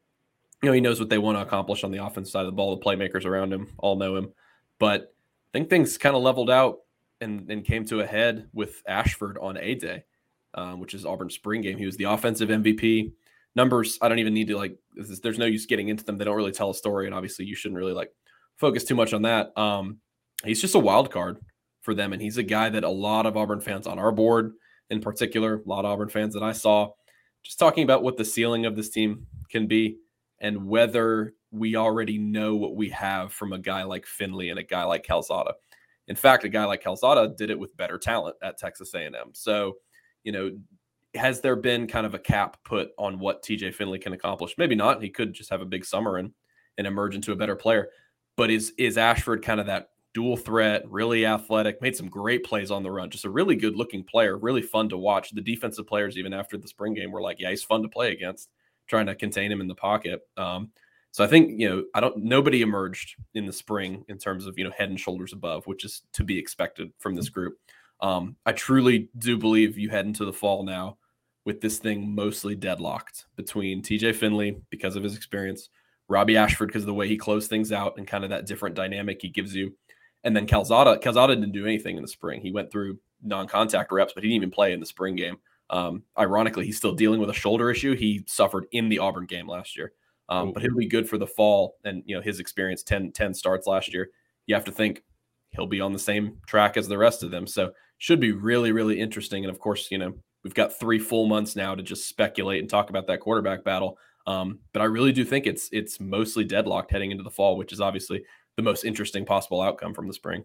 you 0.62 0.68
know 0.68 0.72
he 0.72 0.80
knows 0.80 1.00
what 1.00 1.08
they 1.08 1.18
want 1.18 1.38
to 1.38 1.42
accomplish 1.42 1.84
on 1.84 1.90
the 1.90 2.04
offense 2.04 2.32
side 2.32 2.40
of 2.40 2.46
the 2.46 2.52
ball. 2.52 2.76
The 2.76 2.84
playmakers 2.84 3.24
around 3.24 3.52
him 3.52 3.68
all 3.78 3.96
know 3.96 4.16
him, 4.16 4.32
but 4.78 5.14
I 5.52 5.58
think 5.58 5.70
things 5.70 5.98
kind 5.98 6.16
of 6.16 6.22
leveled 6.22 6.50
out 6.50 6.78
and, 7.20 7.50
and 7.50 7.64
came 7.64 7.84
to 7.86 8.00
a 8.00 8.06
head 8.06 8.48
with 8.52 8.82
Ashford 8.86 9.38
on 9.38 9.56
a 9.56 9.74
day 9.74 10.04
um, 10.54 10.80
which 10.80 10.94
is 10.94 11.04
Auburn's 11.04 11.34
spring 11.34 11.60
game. 11.60 11.78
He 11.78 11.86
was 11.86 11.96
the 11.96 12.04
offensive 12.04 12.48
MVP. 12.48 13.12
Numbers, 13.54 13.98
I 14.00 14.08
don't 14.08 14.18
even 14.18 14.34
need 14.34 14.48
to 14.48 14.56
like. 14.56 14.76
There's 14.94 15.38
no 15.38 15.46
use 15.46 15.66
getting 15.66 15.88
into 15.88 16.04
them. 16.04 16.18
They 16.18 16.24
don't 16.24 16.36
really 16.36 16.52
tell 16.52 16.70
a 16.70 16.74
story, 16.74 17.06
and 17.06 17.14
obviously, 17.14 17.44
you 17.44 17.56
shouldn't 17.56 17.78
really 17.78 17.92
like 17.92 18.12
focus 18.56 18.84
too 18.84 18.94
much 18.94 19.12
on 19.12 19.22
that. 19.22 19.56
Um, 19.56 19.98
he's 20.44 20.60
just 20.60 20.74
a 20.74 20.78
wild 20.78 21.10
card 21.10 21.38
for 21.80 21.94
them, 21.94 22.12
and 22.12 22.20
he's 22.20 22.38
a 22.38 22.42
guy 22.42 22.68
that 22.68 22.84
a 22.84 22.88
lot 22.88 23.26
of 23.26 23.36
Auburn 23.36 23.60
fans 23.60 23.86
on 23.86 23.98
our 23.98 24.12
board, 24.12 24.52
in 24.90 25.00
particular, 25.00 25.56
a 25.56 25.68
lot 25.68 25.84
of 25.84 25.92
Auburn 25.92 26.08
fans 26.08 26.34
that 26.34 26.42
I 26.42 26.52
saw, 26.52 26.90
just 27.42 27.58
talking 27.58 27.84
about 27.84 28.02
what 28.02 28.16
the 28.16 28.24
ceiling 28.24 28.66
of 28.66 28.76
this 28.76 28.90
team 28.90 29.26
can 29.50 29.66
be, 29.66 29.98
and 30.40 30.66
whether 30.66 31.34
we 31.50 31.76
already 31.76 32.18
know 32.18 32.56
what 32.56 32.76
we 32.76 32.90
have 32.90 33.32
from 33.32 33.52
a 33.52 33.58
guy 33.58 33.82
like 33.82 34.06
Finley 34.06 34.50
and 34.50 34.58
a 34.58 34.62
guy 34.62 34.84
like 34.84 35.04
Calzada. 35.04 35.54
In 36.08 36.16
fact, 36.16 36.44
a 36.44 36.48
guy 36.48 36.64
like 36.64 36.82
Calzada 36.82 37.34
did 37.36 37.50
it 37.50 37.58
with 37.58 37.76
better 37.76 37.98
talent 37.98 38.36
at 38.42 38.58
Texas 38.58 38.94
A&M. 38.94 39.14
So, 39.32 39.76
you 40.24 40.32
know, 40.32 40.50
has 41.14 41.40
there 41.40 41.56
been 41.56 41.86
kind 41.86 42.06
of 42.06 42.14
a 42.14 42.18
cap 42.18 42.58
put 42.64 42.90
on 42.98 43.18
what 43.18 43.42
TJ 43.42 43.74
Finley 43.74 43.98
can 43.98 44.12
accomplish? 44.12 44.54
Maybe 44.58 44.74
not. 44.74 45.02
He 45.02 45.10
could 45.10 45.32
just 45.32 45.50
have 45.50 45.62
a 45.62 45.66
big 45.66 45.84
summer 45.84 46.16
and 46.16 46.32
and 46.76 46.86
emerge 46.86 47.14
into 47.14 47.32
a 47.32 47.36
better 47.36 47.56
player. 47.56 47.88
But 48.36 48.50
is 48.50 48.72
is 48.78 48.96
Ashford 48.96 49.42
kind 49.42 49.60
of 49.60 49.66
that 49.66 49.90
dual 50.14 50.36
threat, 50.36 50.82
really 50.90 51.26
athletic, 51.26 51.80
made 51.82 51.96
some 51.96 52.08
great 52.08 52.44
plays 52.44 52.70
on 52.70 52.82
the 52.82 52.90
run, 52.90 53.10
just 53.10 53.24
a 53.24 53.30
really 53.30 53.56
good 53.56 53.76
looking 53.76 54.02
player, 54.02 54.36
really 54.36 54.62
fun 54.62 54.88
to 54.88 54.96
watch. 54.96 55.30
The 55.30 55.40
defensive 55.40 55.86
players, 55.86 56.16
even 56.16 56.32
after 56.32 56.56
the 56.56 56.68
spring 56.68 56.94
game, 56.94 57.12
were 57.12 57.22
like, 57.22 57.38
yeah, 57.40 57.50
he's 57.50 57.62
fun 57.62 57.82
to 57.82 57.88
play 57.88 58.12
against, 58.12 58.48
trying 58.86 59.06
to 59.06 59.14
contain 59.14 59.52
him 59.52 59.60
in 59.60 59.68
the 59.68 59.74
pocket. 59.74 60.22
Um, 60.36 60.70
so 61.10 61.24
I 61.24 61.26
think 61.26 61.58
you 61.58 61.68
know 61.68 61.84
I 61.94 62.00
don't 62.00 62.18
nobody 62.18 62.62
emerged 62.62 63.16
in 63.34 63.46
the 63.46 63.52
spring 63.52 64.04
in 64.08 64.18
terms 64.18 64.46
of 64.46 64.58
you 64.58 64.64
know 64.64 64.70
head 64.70 64.90
and 64.90 65.00
shoulders 65.00 65.32
above, 65.32 65.66
which 65.66 65.84
is 65.84 66.02
to 66.12 66.24
be 66.24 66.38
expected 66.38 66.92
from 66.98 67.14
this 67.14 67.28
group. 67.28 67.58
Um, 68.00 68.36
I 68.46 68.52
truly 68.52 69.08
do 69.18 69.36
believe 69.36 69.78
you 69.78 69.90
head 69.90 70.06
into 70.06 70.24
the 70.24 70.32
fall 70.32 70.62
now 70.62 70.98
with 71.44 71.60
this 71.60 71.78
thing 71.78 72.14
mostly 72.14 72.54
deadlocked 72.54 73.26
between 73.36 73.82
TJ 73.82 74.14
Finley 74.14 74.60
because 74.70 74.96
of 74.96 75.02
his 75.02 75.16
experience, 75.16 75.70
Robby 76.08 76.36
Ashford 76.36 76.68
because 76.68 76.82
of 76.82 76.86
the 76.86 76.94
way 76.94 77.08
he 77.08 77.16
closed 77.16 77.48
things 77.48 77.72
out 77.72 77.96
and 77.96 78.06
kind 78.06 78.22
of 78.22 78.30
that 78.30 78.46
different 78.46 78.76
dynamic 78.76 79.20
he 79.22 79.28
gives 79.28 79.54
you, 79.54 79.74
and 80.24 80.36
then 80.36 80.46
Calzada. 80.46 80.98
Calzada 80.98 81.34
didn't 81.34 81.52
do 81.52 81.64
anything 81.64 81.96
in 81.96 82.02
the 82.02 82.08
spring. 82.08 82.40
He 82.40 82.52
went 82.52 82.70
through 82.70 82.98
non-contact 83.22 83.92
reps, 83.92 84.12
but 84.12 84.22
he 84.22 84.28
didn't 84.28 84.42
even 84.42 84.50
play 84.50 84.72
in 84.72 84.80
the 84.80 84.86
spring 84.86 85.16
game. 85.16 85.36
Um, 85.70 86.02
ironically, 86.18 86.66
he's 86.66 86.76
still 86.76 86.94
dealing 86.94 87.20
with 87.20 87.30
a 87.30 87.34
shoulder 87.34 87.70
issue 87.70 87.94
he 87.94 88.24
suffered 88.26 88.66
in 88.72 88.88
the 88.88 88.98
Auburn 88.98 89.26
game 89.26 89.46
last 89.46 89.76
year. 89.76 89.92
Um, 90.30 90.52
but 90.52 90.62
he'll 90.62 90.76
be 90.76 90.86
good 90.86 91.08
for 91.08 91.16
the 91.16 91.26
fall. 91.26 91.76
And, 91.84 92.02
you 92.04 92.14
know, 92.14 92.20
his 92.20 92.38
experience 92.38 92.82
10, 92.82 93.12
10 93.12 93.32
starts 93.32 93.66
last 93.66 93.92
year. 93.94 94.10
You 94.46 94.54
have 94.54 94.64
to 94.64 94.72
think 94.72 95.02
he'll 95.50 95.66
be 95.66 95.80
on 95.80 95.92
the 95.92 95.98
same 95.98 96.38
track 96.46 96.76
as 96.76 96.86
the 96.86 96.98
rest 96.98 97.22
of 97.22 97.30
them. 97.30 97.46
So 97.46 97.72
should 97.96 98.20
be 98.20 98.32
really, 98.32 98.72
really 98.72 99.00
interesting. 99.00 99.44
And 99.44 99.50
of 99.50 99.58
course, 99.58 99.90
you 99.90 99.98
know, 99.98 100.14
we've 100.44 100.54
got 100.54 100.78
three 100.78 100.98
full 100.98 101.26
months 101.26 101.56
now 101.56 101.74
to 101.74 101.82
just 101.82 102.08
speculate 102.08 102.60
and 102.60 102.68
talk 102.68 102.90
about 102.90 103.06
that 103.06 103.20
quarterback 103.20 103.64
battle. 103.64 103.98
Um, 104.26 104.58
but 104.74 104.82
I 104.82 104.84
really 104.84 105.12
do 105.12 105.24
think 105.24 105.46
it's 105.46 105.70
it's 105.72 106.00
mostly 106.00 106.44
deadlocked 106.44 106.90
heading 106.90 107.10
into 107.10 107.24
the 107.24 107.30
fall, 107.30 107.56
which 107.56 107.72
is 107.72 107.80
obviously 107.80 108.22
the 108.58 108.62
most 108.62 108.84
interesting 108.84 109.24
possible 109.24 109.62
outcome 109.62 109.94
from 109.94 110.08
the 110.08 110.12
spring. 110.12 110.42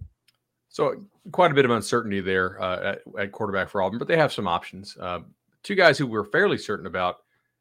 So 0.69 0.93
quite 1.31 1.49
a 1.49 1.55
bit 1.55 1.65
of 1.65 1.71
uncertainty 1.71 2.21
there 2.21 2.61
uh, 2.61 2.93
at, 2.93 2.99
at, 3.19 3.31
quarterback 3.31 3.69
for 3.69 3.81
Auburn, 3.81 3.97
but 3.97 4.07
they 4.07 4.17
have 4.17 4.31
some 4.31 4.47
options. 4.47 4.95
Uh, 4.99 5.21
two 5.63 5.73
guys 5.73 5.97
who 5.97 6.05
we're 6.05 6.23
fairly 6.23 6.59
certain 6.59 6.85
about 6.85 7.17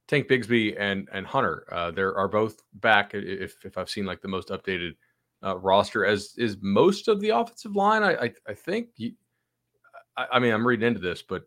Tank 0.09 0.29
Bigsby 0.29 0.77
and 0.79 1.09
and 1.11 1.27
Hunter. 1.27 1.67
Uh, 1.73 1.91
there 1.91 2.15
are 2.19 2.29
both 2.29 2.61
back. 2.75 3.13
If 3.15 3.65
if 3.65 3.79
I've 3.79 3.89
seen 3.89 4.05
like 4.05 4.21
the 4.21 4.29
most 4.29 4.49
updated 4.49 4.93
uh, 5.43 5.57
roster, 5.57 6.05
as 6.05 6.35
is 6.37 6.59
most 6.61 7.09
of 7.09 7.19
the 7.21 7.31
offensive 7.31 7.75
line. 7.75 8.03
I 8.03 8.13
I, 8.13 8.33
I 8.47 8.55
think. 8.55 8.89
I, 10.19 10.27
I, 10.33 10.39
mean, 10.39 10.53
I'm 10.53 10.67
reading 10.67 10.87
into 10.87 11.01
this, 11.01 11.23
but 11.23 11.45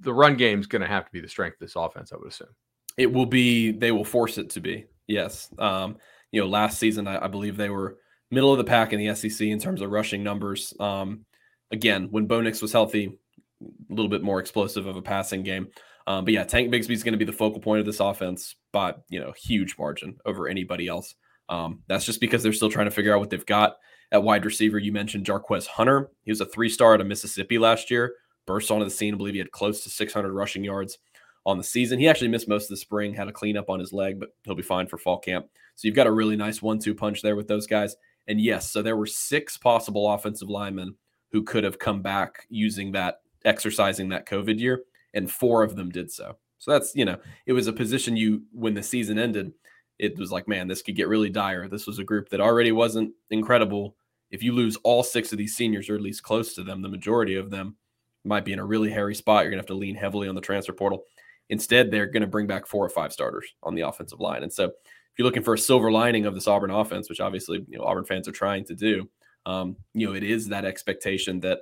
the 0.00 0.14
run 0.14 0.38
game 0.38 0.58
is 0.58 0.66
going 0.66 0.80
to 0.80 0.88
have 0.88 1.04
to 1.04 1.12
be 1.12 1.20
the 1.20 1.28
strength 1.28 1.56
of 1.56 1.60
this 1.60 1.76
offense. 1.76 2.12
I 2.12 2.16
would 2.16 2.28
assume 2.28 2.48
it 2.96 3.12
will 3.12 3.26
be. 3.26 3.72
They 3.72 3.92
will 3.92 4.04
force 4.04 4.38
it 4.38 4.48
to 4.50 4.60
be. 4.60 4.86
Yes. 5.06 5.50
Um, 5.58 5.98
you 6.30 6.40
know, 6.40 6.46
last 6.46 6.78
season 6.78 7.06
I, 7.06 7.26
I 7.26 7.28
believe 7.28 7.58
they 7.58 7.68
were 7.68 7.98
middle 8.32 8.50
of 8.50 8.58
the 8.58 8.64
pack 8.64 8.92
in 8.92 8.98
the 8.98 9.14
SEC 9.14 9.46
in 9.46 9.58
terms 9.58 9.82
of 9.82 9.90
rushing 9.90 10.24
numbers. 10.24 10.74
Um, 10.80 11.24
again, 11.70 12.08
when 12.10 12.26
Bo 12.26 12.40
Nix 12.40 12.60
was 12.60 12.72
healthy, 12.72 13.18
a 13.62 13.94
little 13.94 14.08
bit 14.08 14.22
more 14.22 14.40
explosive 14.40 14.86
of 14.86 14.96
a 14.96 15.02
passing 15.02 15.42
game. 15.42 15.68
Um, 16.06 16.24
but 16.24 16.34
yeah, 16.34 16.42
Tank 16.42 16.72
Bigsby 16.72 16.90
is 16.90 17.04
going 17.04 17.12
to 17.12 17.18
be 17.18 17.24
the 17.24 17.32
focal 17.32 17.60
point 17.60 17.80
of 17.80 17.86
this 17.86 18.00
offense 18.00 18.56
by 18.72 18.94
you 19.08 19.20
know 19.20 19.32
huge 19.36 19.76
margin 19.78 20.16
over 20.24 20.48
anybody 20.48 20.88
else. 20.88 21.14
Um, 21.48 21.80
that's 21.86 22.04
just 22.06 22.20
because 22.20 22.42
they're 22.42 22.52
still 22.52 22.70
trying 22.70 22.86
to 22.86 22.90
figure 22.90 23.14
out 23.14 23.20
what 23.20 23.30
they've 23.30 23.46
got 23.46 23.76
at 24.10 24.22
wide 24.22 24.44
receiver. 24.44 24.78
You 24.78 24.92
mentioned 24.92 25.26
Jarquez 25.26 25.66
Hunter. 25.66 26.10
He 26.24 26.30
was 26.30 26.40
a 26.40 26.46
three 26.46 26.68
star 26.68 26.94
at 26.94 27.06
Mississippi 27.06 27.58
last 27.58 27.90
year. 27.90 28.14
Burst 28.46 28.70
onto 28.70 28.84
the 28.84 28.90
scene. 28.90 29.14
I 29.14 29.16
believe 29.16 29.34
he 29.34 29.38
had 29.38 29.52
close 29.52 29.84
to 29.84 29.90
600 29.90 30.32
rushing 30.32 30.64
yards 30.64 30.98
on 31.44 31.58
the 31.58 31.64
season. 31.64 31.98
He 31.98 32.08
actually 32.08 32.28
missed 32.28 32.48
most 32.48 32.64
of 32.64 32.70
the 32.70 32.76
spring, 32.76 33.14
had 33.14 33.28
a 33.28 33.32
cleanup 33.32 33.70
on 33.70 33.78
his 33.78 33.92
leg, 33.92 34.18
but 34.18 34.30
he'll 34.44 34.54
be 34.54 34.62
fine 34.62 34.86
for 34.86 34.98
fall 34.98 35.18
camp. 35.18 35.46
So 35.76 35.86
you've 35.86 35.96
got 35.96 36.06
a 36.06 36.12
really 36.12 36.36
nice 36.36 36.60
one-two 36.60 36.94
punch 36.94 37.22
there 37.22 37.36
with 37.36 37.48
those 37.48 37.66
guys. 37.66 37.96
And 38.28 38.40
yes, 38.40 38.70
so 38.70 38.82
there 38.82 38.96
were 38.96 39.06
six 39.06 39.56
possible 39.56 40.10
offensive 40.10 40.48
linemen 40.48 40.94
who 41.32 41.42
could 41.42 41.64
have 41.64 41.78
come 41.78 42.02
back 42.02 42.46
using 42.48 42.92
that, 42.92 43.20
exercising 43.44 44.08
that 44.10 44.26
COVID 44.26 44.58
year 44.58 44.82
and 45.14 45.30
four 45.30 45.62
of 45.62 45.76
them 45.76 45.90
did 45.90 46.10
so. 46.10 46.36
So 46.58 46.70
that's, 46.70 46.94
you 46.94 47.04
know, 47.04 47.18
it 47.46 47.52
was 47.52 47.66
a 47.66 47.72
position 47.72 48.16
you, 48.16 48.42
when 48.52 48.74
the 48.74 48.82
season 48.82 49.18
ended, 49.18 49.52
it 49.98 50.16
was 50.18 50.30
like, 50.30 50.46
man, 50.46 50.68
this 50.68 50.82
could 50.82 50.96
get 50.96 51.08
really 51.08 51.30
dire. 51.30 51.68
This 51.68 51.86
was 51.86 51.98
a 51.98 52.04
group 52.04 52.28
that 52.28 52.40
already 52.40 52.72
wasn't 52.72 53.12
incredible. 53.30 53.96
If 54.30 54.42
you 54.42 54.52
lose 54.52 54.76
all 54.84 55.02
six 55.02 55.32
of 55.32 55.38
these 55.38 55.56
seniors, 55.56 55.90
or 55.90 55.96
at 55.96 56.00
least 56.00 56.22
close 56.22 56.54
to 56.54 56.62
them, 56.62 56.82
the 56.82 56.88
majority 56.88 57.34
of 57.34 57.50
them 57.50 57.76
might 58.24 58.44
be 58.44 58.52
in 58.52 58.58
a 58.58 58.64
really 58.64 58.90
hairy 58.90 59.14
spot. 59.14 59.42
You're 59.42 59.50
going 59.50 59.58
to 59.58 59.62
have 59.62 59.66
to 59.66 59.74
lean 59.74 59.96
heavily 59.96 60.28
on 60.28 60.34
the 60.34 60.40
transfer 60.40 60.72
portal. 60.72 61.04
Instead, 61.48 61.90
they're 61.90 62.06
going 62.06 62.22
to 62.22 62.26
bring 62.28 62.46
back 62.46 62.66
four 62.66 62.84
or 62.84 62.88
five 62.88 63.12
starters 63.12 63.46
on 63.62 63.74
the 63.74 63.82
offensive 63.82 64.20
line. 64.20 64.42
And 64.42 64.52
so, 64.52 64.70
if 65.12 65.18
you're 65.18 65.26
looking 65.26 65.42
for 65.42 65.54
a 65.54 65.58
silver 65.58 65.92
lining 65.92 66.24
of 66.24 66.34
this 66.34 66.48
Auburn 66.48 66.70
offense, 66.70 67.08
which 67.08 67.20
obviously 67.20 67.64
you 67.68 67.78
know 67.78 67.84
Auburn 67.84 68.04
fans 68.04 68.26
are 68.26 68.32
trying 68.32 68.64
to 68.64 68.74
do, 68.74 69.08
um, 69.44 69.76
you 69.92 70.06
know, 70.06 70.14
it 70.14 70.22
is 70.22 70.48
that 70.48 70.64
expectation 70.64 71.40
that 71.40 71.60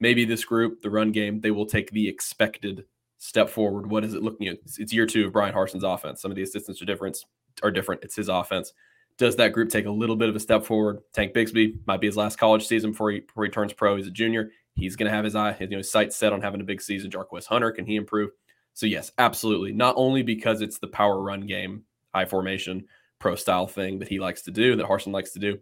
maybe 0.00 0.24
this 0.24 0.44
group, 0.44 0.82
the 0.82 0.90
run 0.90 1.12
game, 1.12 1.40
they 1.40 1.50
will 1.50 1.66
take 1.66 1.90
the 1.90 2.08
expected 2.08 2.84
step 3.18 3.48
forward. 3.48 3.90
What 3.90 4.04
is 4.04 4.14
it 4.14 4.22
looking 4.22 4.48
at? 4.48 4.58
It's, 4.64 4.92
year 4.92 5.06
two 5.06 5.26
of 5.26 5.32
Bryan 5.32 5.54
Harsin's 5.54 5.84
offense. 5.84 6.20
Some 6.20 6.30
of 6.30 6.36
the 6.36 6.42
assistants 6.42 6.82
are 6.82 6.86
different. 6.86 7.18
Are 7.62 7.70
different. 7.70 8.02
It's 8.04 8.16
his 8.16 8.28
offense. 8.28 8.72
Does 9.18 9.36
that 9.36 9.52
group 9.52 9.68
take 9.68 9.86
a 9.86 9.90
little 9.90 10.16
bit 10.16 10.28
of 10.28 10.36
a 10.36 10.40
step 10.40 10.64
forward? 10.64 11.00
Tank 11.12 11.34
Bigsby 11.34 11.78
might 11.86 12.00
be 12.00 12.06
his 12.06 12.16
last 12.16 12.38
college 12.38 12.66
season 12.66 12.92
before 12.92 13.10
he, 13.10 13.20
before 13.20 13.44
he 13.44 13.50
turns 13.50 13.72
pro. 13.72 13.96
He's 13.96 14.06
a 14.06 14.10
junior. 14.10 14.50
He's 14.74 14.96
going 14.96 15.10
to 15.10 15.14
have 15.14 15.24
his 15.24 15.36
eye, 15.36 15.52
his, 15.52 15.70
you 15.70 15.76
know, 15.76 15.82
sights 15.82 16.16
set 16.16 16.32
on 16.32 16.40
having 16.40 16.60
a 16.60 16.64
big 16.64 16.80
season. 16.80 17.10
Jarquez 17.10 17.44
Hunter, 17.44 17.70
can 17.70 17.84
he 17.84 17.96
improve? 17.96 18.30
So 18.72 18.86
yes, 18.86 19.12
absolutely. 19.18 19.72
Not 19.72 19.94
only 19.98 20.22
because 20.22 20.62
it's 20.62 20.78
the 20.78 20.86
power 20.86 21.20
run 21.20 21.46
game, 21.46 21.84
high 22.14 22.24
formation, 22.24 22.86
pro 23.18 23.36
style 23.36 23.66
thing 23.66 23.98
that 23.98 24.08
he 24.08 24.18
likes 24.18 24.42
to 24.42 24.50
do, 24.50 24.76
that 24.76 24.86
Harsin 24.86 25.12
likes 25.12 25.32
to 25.32 25.38
do, 25.38 25.58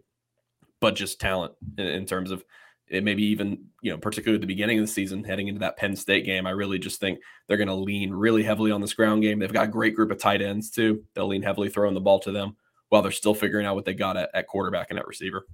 but 0.81 0.95
just 0.95 1.19
talent 1.19 1.53
in, 1.77 1.87
in 1.87 2.05
terms 2.05 2.31
of 2.31 2.43
it 2.89 3.03
maybe 3.03 3.23
even 3.23 3.65
you 3.81 3.91
know 3.91 3.97
particularly 3.97 4.37
at 4.37 4.41
the 4.41 4.47
beginning 4.47 4.79
of 4.79 4.83
the 4.83 4.91
season 4.91 5.23
heading 5.23 5.47
into 5.47 5.59
that 5.59 5.77
penn 5.77 5.95
state 5.95 6.25
game 6.25 6.47
i 6.47 6.49
really 6.49 6.79
just 6.79 6.99
think 6.99 7.19
they're 7.47 7.57
going 7.57 7.67
to 7.67 7.73
lean 7.73 8.11
really 8.11 8.43
heavily 8.43 8.71
on 8.71 8.81
this 8.81 8.93
ground 8.93 9.21
game. 9.21 9.39
They've 9.39 9.51
got 9.51 9.65
a 9.65 9.71
great 9.71 9.95
group 9.95 10.11
of 10.11 10.19
tight 10.19 10.41
ends 10.41 10.69
too. 10.69 11.03
They'll 11.13 11.27
lean 11.27 11.41
heavily 11.41 11.69
throwing 11.69 11.95
the 11.95 11.99
ball 11.99 12.19
to 12.19 12.31
them 12.31 12.55
while 12.89 13.01
they're 13.01 13.11
still 13.11 13.33
figuring 13.33 13.65
out 13.65 13.75
what 13.75 13.85
they 13.85 13.93
got 13.93 14.17
at, 14.17 14.29
at 14.33 14.47
quarterback 14.47 14.87
and 14.89 14.99
at 14.99 15.07
receiver. 15.07 15.45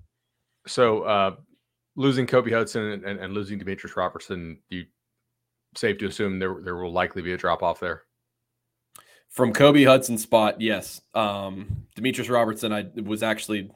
So 0.67 1.03
uh 1.03 1.35
losing 1.95 2.27
kobe 2.27 2.51
hudson 2.51 2.83
and, 2.83 3.05
and, 3.05 3.19
and 3.19 3.33
losing 3.33 3.57
demetrius 3.57 3.95
robertson 3.95 4.59
you 4.67 4.83
safe 5.77 5.97
to 5.97 6.07
assume 6.07 6.39
there, 6.39 6.57
there 6.61 6.75
will 6.75 6.91
likely 6.91 7.21
be 7.21 7.31
a 7.31 7.37
drop 7.37 7.63
off 7.63 7.79
there 7.79 8.03
from 9.35 9.53
kobe 9.53 9.83
hudson's 9.83 10.23
spot 10.23 10.59
yes 10.59 11.01
um 11.13 11.85
demetrius 11.95 12.29
robertson 12.29 12.73
i 12.73 12.85
was 13.03 13.21
actually 13.21 13.69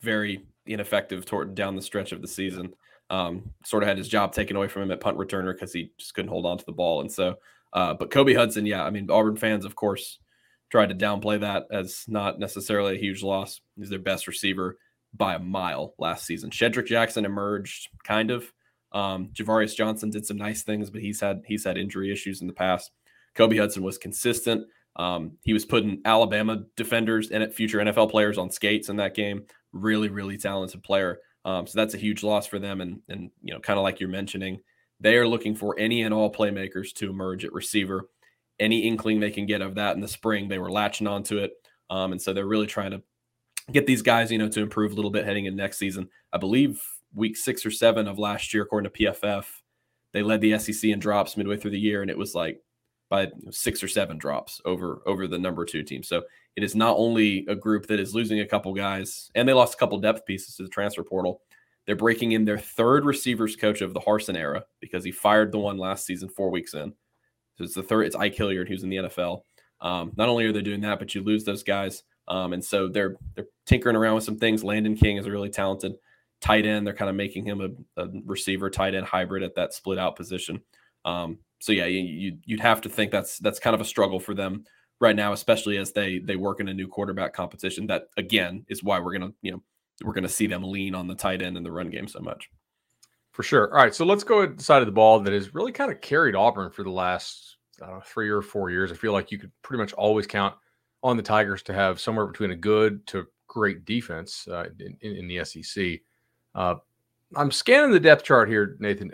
very 0.00 0.46
ineffective 0.66 1.24
toward 1.26 1.54
down 1.54 1.74
the 1.74 1.82
stretch 1.82 2.12
of 2.12 2.22
the 2.22 2.28
season 2.28 2.72
um, 3.10 3.50
sort 3.64 3.82
of 3.82 3.88
had 3.88 3.98
his 3.98 4.08
job 4.08 4.32
taken 4.32 4.56
away 4.56 4.68
from 4.68 4.82
him 4.82 4.90
at 4.90 5.00
punt 5.00 5.16
returner 5.16 5.52
because 5.52 5.72
he 5.72 5.92
just 5.98 6.14
couldn't 6.14 6.30
hold 6.30 6.46
on 6.46 6.58
to 6.58 6.64
the 6.64 6.72
ball. 6.72 7.00
And 7.00 7.10
so, 7.10 7.36
uh, 7.72 7.94
but 7.94 8.10
Kobe 8.10 8.34
Hudson, 8.34 8.66
yeah, 8.66 8.84
I 8.84 8.90
mean, 8.90 9.10
Auburn 9.10 9.36
fans, 9.36 9.64
of 9.64 9.74
course, 9.74 10.18
tried 10.70 10.90
to 10.90 10.94
downplay 10.94 11.40
that 11.40 11.66
as 11.70 12.04
not 12.06 12.38
necessarily 12.38 12.96
a 12.96 13.00
huge 13.00 13.22
loss. 13.22 13.60
He's 13.76 13.88
their 13.88 13.98
best 13.98 14.26
receiver 14.26 14.78
by 15.14 15.34
a 15.34 15.38
mile 15.38 15.94
last 15.98 16.26
season. 16.26 16.50
Shedrick 16.50 16.86
Jackson 16.86 17.24
emerged 17.24 17.88
kind 18.04 18.30
of. 18.30 18.52
Um, 18.92 19.30
Javarius 19.32 19.76
Johnson 19.76 20.10
did 20.10 20.26
some 20.26 20.36
nice 20.36 20.62
things, 20.62 20.90
but 20.90 21.00
he's 21.00 21.20
had 21.20 21.42
he's 21.46 21.64
had 21.64 21.76
injury 21.78 22.12
issues 22.12 22.40
in 22.40 22.46
the 22.46 22.52
past. 22.52 22.90
Kobe 23.34 23.56
Hudson 23.56 23.82
was 23.82 23.98
consistent. 23.98 24.66
Um, 24.98 25.38
he 25.44 25.52
was 25.52 25.64
putting 25.64 26.00
Alabama 26.04 26.64
defenders 26.76 27.30
and 27.30 27.52
future 27.54 27.78
NFL 27.78 28.10
players 28.10 28.36
on 28.36 28.50
skates 28.50 28.88
in 28.88 28.96
that 28.96 29.14
game. 29.14 29.44
Really, 29.72 30.08
really 30.08 30.36
talented 30.36 30.82
player. 30.82 31.20
Um, 31.44 31.66
so 31.66 31.78
that's 31.78 31.94
a 31.94 31.98
huge 31.98 32.22
loss 32.22 32.46
for 32.46 32.58
them. 32.58 32.80
And 32.80 33.00
and 33.08 33.30
you 33.42 33.54
know, 33.54 33.60
kind 33.60 33.78
of 33.78 33.84
like 33.84 34.00
you're 34.00 34.08
mentioning, 34.08 34.60
they 35.00 35.16
are 35.16 35.28
looking 35.28 35.54
for 35.54 35.78
any 35.78 36.02
and 36.02 36.12
all 36.12 36.32
playmakers 36.32 36.92
to 36.94 37.10
emerge 37.10 37.44
at 37.44 37.52
receiver. 37.52 38.08
Any 38.58 38.80
inkling 38.80 39.20
they 39.20 39.30
can 39.30 39.46
get 39.46 39.62
of 39.62 39.76
that 39.76 39.94
in 39.94 40.00
the 40.00 40.08
spring, 40.08 40.48
they 40.48 40.58
were 40.58 40.70
latching 40.70 41.06
onto 41.06 41.38
it. 41.38 41.52
Um, 41.90 42.12
and 42.12 42.20
so 42.20 42.32
they're 42.32 42.46
really 42.46 42.66
trying 42.66 42.90
to 42.90 43.02
get 43.70 43.86
these 43.86 44.02
guys, 44.02 44.32
you 44.32 44.38
know, 44.38 44.48
to 44.48 44.60
improve 44.60 44.92
a 44.92 44.94
little 44.94 45.12
bit 45.12 45.24
heading 45.24 45.44
in 45.44 45.54
next 45.54 45.78
season. 45.78 46.08
I 46.32 46.38
believe 46.38 46.82
week 47.14 47.36
six 47.36 47.64
or 47.64 47.70
seven 47.70 48.08
of 48.08 48.18
last 48.18 48.52
year, 48.52 48.64
according 48.64 48.90
to 48.90 48.98
PFF, 48.98 49.44
they 50.12 50.22
led 50.22 50.40
the 50.40 50.58
SEC 50.58 50.90
in 50.90 50.98
drops 50.98 51.36
midway 51.36 51.56
through 51.56 51.70
the 51.70 51.78
year, 51.78 52.02
and 52.02 52.10
it 52.10 52.18
was 52.18 52.34
like 52.34 52.60
by 53.10 53.28
six 53.50 53.82
or 53.82 53.88
seven 53.88 54.18
drops 54.18 54.60
over 54.64 55.02
over 55.06 55.26
the 55.26 55.38
number 55.38 55.64
two 55.64 55.82
team. 55.82 56.02
So 56.02 56.22
it 56.56 56.62
is 56.62 56.74
not 56.74 56.96
only 56.96 57.46
a 57.48 57.54
group 57.54 57.86
that 57.86 58.00
is 58.00 58.14
losing 58.14 58.40
a 58.40 58.46
couple 58.46 58.74
guys, 58.74 59.30
and 59.34 59.48
they 59.48 59.52
lost 59.52 59.74
a 59.74 59.76
couple 59.76 59.98
depth 59.98 60.26
pieces 60.26 60.56
to 60.56 60.62
the 60.62 60.68
transfer 60.68 61.02
portal. 61.02 61.40
They're 61.86 61.96
breaking 61.96 62.32
in 62.32 62.44
their 62.44 62.58
third 62.58 63.06
receivers 63.06 63.56
coach 63.56 63.80
of 63.80 63.94
the 63.94 64.00
Harsin 64.00 64.36
era 64.36 64.64
because 64.80 65.04
he 65.04 65.10
fired 65.10 65.52
the 65.52 65.58
one 65.58 65.78
last 65.78 66.04
season 66.04 66.28
four 66.28 66.50
weeks 66.50 66.74
in. 66.74 66.92
So 67.56 67.64
it's 67.64 67.74
the 67.74 67.82
third. 67.82 68.06
It's 68.06 68.16
Ike 68.16 68.34
Hilliard 68.34 68.68
who's 68.68 68.82
in 68.82 68.90
the 68.90 68.96
NFL. 68.96 69.42
Um, 69.80 70.12
not 70.16 70.28
only 70.28 70.44
are 70.44 70.52
they 70.52 70.60
doing 70.60 70.82
that, 70.82 70.98
but 70.98 71.14
you 71.14 71.22
lose 71.22 71.44
those 71.44 71.62
guys, 71.62 72.02
um, 72.26 72.52
and 72.52 72.64
so 72.64 72.88
they're 72.88 73.16
they're 73.34 73.46
tinkering 73.64 73.96
around 73.96 74.16
with 74.16 74.24
some 74.24 74.38
things. 74.38 74.62
Landen 74.64 74.96
King 74.96 75.16
is 75.16 75.26
a 75.26 75.30
really 75.30 75.50
talented. 75.50 75.94
tight 76.40 76.66
end. 76.66 76.86
They're 76.86 76.94
kind 76.94 77.08
of 77.08 77.16
making 77.16 77.44
him 77.44 77.60
a, 77.60 78.02
a 78.02 78.08
receiver 78.26 78.70
tight 78.70 78.94
end 78.94 79.06
hybrid 79.06 79.42
at 79.42 79.54
that 79.54 79.72
split 79.72 79.98
out 79.98 80.14
position. 80.16 80.60
Um, 81.04 81.38
so 81.58 81.72
yeah, 81.72 81.86
you, 81.86 82.38
you'd 82.44 82.60
have 82.60 82.80
to 82.82 82.88
think 82.88 83.10
that's 83.10 83.38
that's 83.38 83.58
kind 83.58 83.74
of 83.74 83.80
a 83.80 83.84
struggle 83.84 84.20
for 84.20 84.34
them 84.34 84.64
right 85.00 85.16
now, 85.16 85.32
especially 85.32 85.78
as 85.78 85.92
they 85.92 86.18
they 86.18 86.36
work 86.36 86.60
in 86.60 86.68
a 86.68 86.74
new 86.74 86.88
quarterback 86.88 87.32
competition. 87.32 87.86
That 87.86 88.08
again 88.16 88.64
is 88.68 88.82
why 88.82 89.00
we're 89.00 89.12
gonna 89.12 89.32
you 89.42 89.52
know 89.52 89.62
we're 90.04 90.14
gonna 90.14 90.28
see 90.28 90.46
them 90.46 90.62
lean 90.62 90.94
on 90.94 91.08
the 91.08 91.14
tight 91.14 91.42
end 91.42 91.56
and 91.56 91.66
the 91.66 91.72
run 91.72 91.90
game 91.90 92.08
so 92.08 92.20
much. 92.20 92.48
For 93.32 93.42
sure. 93.42 93.72
All 93.72 93.82
right, 93.82 93.94
so 93.94 94.04
let's 94.04 94.24
go 94.24 94.46
to 94.46 94.52
the 94.52 94.62
side 94.62 94.82
of 94.82 94.86
the 94.86 94.92
ball 94.92 95.20
that 95.20 95.32
has 95.32 95.54
really 95.54 95.70
kind 95.70 95.92
of 95.92 96.00
carried 96.00 96.34
Auburn 96.34 96.70
for 96.70 96.82
the 96.82 96.90
last 96.90 97.58
know, 97.80 98.00
three 98.04 98.28
or 98.28 98.42
four 98.42 98.70
years. 98.70 98.92
I 98.92 98.94
feel 98.94 99.12
like 99.12 99.30
you 99.30 99.38
could 99.38 99.52
pretty 99.62 99.80
much 99.80 99.92
always 99.92 100.26
count 100.26 100.54
on 101.02 101.16
the 101.16 101.22
Tigers 101.22 101.62
to 101.64 101.72
have 101.72 102.00
somewhere 102.00 102.26
between 102.26 102.50
a 102.50 102.56
good 102.56 103.06
to 103.08 103.26
great 103.46 103.84
defense 103.84 104.46
uh, 104.48 104.66
in, 104.80 104.96
in, 105.00 105.28
the 105.28 105.44
SEC. 105.44 106.00
Uh, 106.54 106.76
I'm 107.36 107.50
scanning 107.50 107.92
the 107.92 108.00
depth 108.00 108.24
chart 108.24 108.48
here, 108.48 108.76
Nathan. 108.80 109.10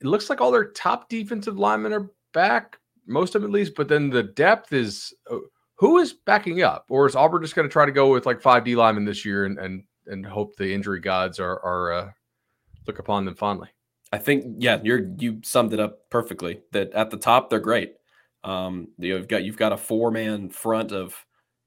It 0.00 0.06
looks 0.06 0.30
like 0.30 0.40
all 0.40 0.50
their 0.50 0.70
top 0.70 1.08
defensive 1.08 1.58
linemen 1.58 1.92
are 1.92 2.10
back, 2.32 2.78
most 3.06 3.34
of 3.34 3.42
them 3.42 3.50
at 3.50 3.54
least, 3.54 3.74
but 3.74 3.88
then 3.88 4.10
the 4.10 4.22
depth 4.22 4.72
is 4.72 5.14
uh, 5.30 5.38
who 5.76 5.98
is 5.98 6.12
backing 6.12 6.62
up, 6.62 6.86
or 6.88 7.06
is 7.06 7.16
Auburn 7.16 7.42
just 7.42 7.54
going 7.54 7.68
to 7.68 7.72
try 7.72 7.86
to 7.86 7.92
go 7.92 8.12
with 8.12 8.26
like 8.26 8.40
five 8.40 8.64
D 8.64 8.76
linemen 8.76 9.04
this 9.04 9.24
year 9.24 9.44
and 9.44 9.58
and 9.58 9.84
and 10.06 10.26
hope 10.26 10.56
the 10.56 10.72
injury 10.72 11.00
gods 11.00 11.38
are 11.40 11.60
are 11.64 11.92
uh, 11.92 12.10
look 12.86 12.98
upon 12.98 13.24
them 13.24 13.34
fondly? 13.34 13.68
I 14.12 14.18
think 14.18 14.56
yeah, 14.58 14.80
you're 14.82 15.08
you 15.18 15.40
summed 15.42 15.72
it 15.72 15.80
up 15.80 16.10
perfectly. 16.10 16.60
That 16.72 16.92
at 16.92 17.10
the 17.10 17.16
top 17.16 17.50
they're 17.50 17.60
great. 17.60 17.94
Um, 18.44 18.88
you've 18.98 19.28
got 19.28 19.44
you've 19.44 19.56
got 19.56 19.72
a 19.72 19.76
four 19.76 20.10
man 20.10 20.48
front 20.48 20.92
of 20.92 21.14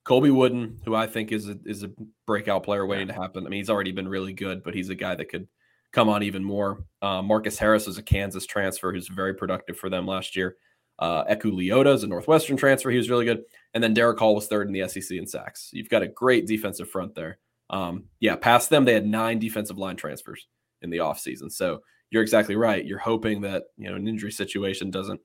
Colby 0.04 0.32
Wooden, 0.32 0.80
who 0.86 0.96
I 0.96 1.08
think 1.08 1.32
is 1.32 1.48
a, 1.48 1.58
is 1.66 1.84
a 1.84 1.92
breakout 2.26 2.64
player 2.64 2.86
waiting 2.86 3.08
to 3.08 3.14
happen. 3.14 3.46
I 3.46 3.50
mean, 3.50 3.60
he's 3.60 3.70
already 3.70 3.92
been 3.92 4.08
really 4.08 4.34
good, 4.34 4.64
but 4.64 4.74
he's 4.74 4.90
a 4.90 4.96
guy 4.96 5.16
that 5.16 5.30
could 5.30 5.48
come 5.92 6.10
on 6.10 6.24
even 6.24 6.44
more. 6.44 6.84
Uh, 7.02 7.22
Marcus 7.22 7.58
Harris 7.58 7.88
is 7.88 7.98
a 7.98 8.04
Kansas 8.04 8.46
transfer 8.46 8.92
who's 8.92 9.08
very 9.08 9.34
productive 9.34 9.78
for 9.78 9.90
them 9.90 10.06
last 10.06 10.36
year. 10.36 10.56
Uh, 11.00 11.26
Eku 11.26 11.52
Leota 11.52 11.94
is 11.94 12.04
a 12.04 12.08
Northwestern 12.08 12.58
transfer. 12.58 12.92
He 12.92 12.98
was 12.98 13.10
really 13.10 13.26
good. 13.26 13.44
And 13.74 13.84
then 13.84 13.94
Derick 13.94 14.20
Hall 14.20 14.36
was 14.36 14.48
third 14.48 14.68
in 14.68 14.74
the 14.74 14.88
SEC 14.88 15.18
in 15.18 15.26
sacks. 15.26 15.70
You've 15.74 15.90
got 15.90 16.04
a 16.04 16.08
great 16.08 16.46
defensive 16.46 16.90
front 16.90 17.16
there. 17.16 17.40
Um, 17.72 18.06
yeah, 18.20 18.36
past 18.36 18.70
them, 18.70 18.86
they 18.86 18.94
had 18.94 19.06
nine 19.06 19.40
defensive 19.40 19.78
line 19.78 19.96
transfers 19.96 20.48
in 20.82 20.90
the 20.90 20.98
offseason. 20.98 21.52
So 21.52 21.82
you're 22.12 22.22
exactly 22.22 22.56
right. 22.56 22.86
You're 22.86 23.00
hoping 23.00 23.42
that, 23.42 23.64
you 23.78 23.90
know, 23.90 23.96
an 23.96 24.08
injury 24.08 24.32
situation 24.32 24.92
doesn't 24.92 25.20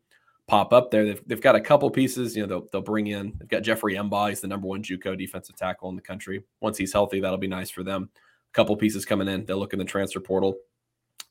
pop 0.46 0.72
up 0.72 0.90
there. 0.90 1.04
They've, 1.04 1.22
they've 1.26 1.40
got 1.40 1.56
a 1.56 1.60
couple 1.60 1.90
pieces, 1.90 2.36
you 2.36 2.42
know, 2.42 2.48
they'll, 2.48 2.68
they'll 2.72 2.80
bring 2.80 3.08
in, 3.08 3.34
they've 3.38 3.48
got 3.48 3.62
Jeffrey 3.62 3.94
M'ba. 3.94 4.28
He's 4.28 4.40
the 4.40 4.46
number 4.46 4.68
one 4.68 4.82
JUCO 4.82 5.18
defensive 5.18 5.56
tackle 5.56 5.88
in 5.90 5.96
the 5.96 6.02
country. 6.02 6.44
Once 6.60 6.78
he's 6.78 6.92
healthy, 6.92 7.20
that'll 7.20 7.36
be 7.36 7.48
nice 7.48 7.68
for 7.68 7.82
them. 7.82 8.10
Couple 8.56 8.76
pieces 8.76 9.04
coming 9.04 9.28
in. 9.28 9.44
They'll 9.44 9.58
look 9.58 9.74
in 9.74 9.78
the 9.78 9.84
transfer 9.84 10.18
portal 10.18 10.56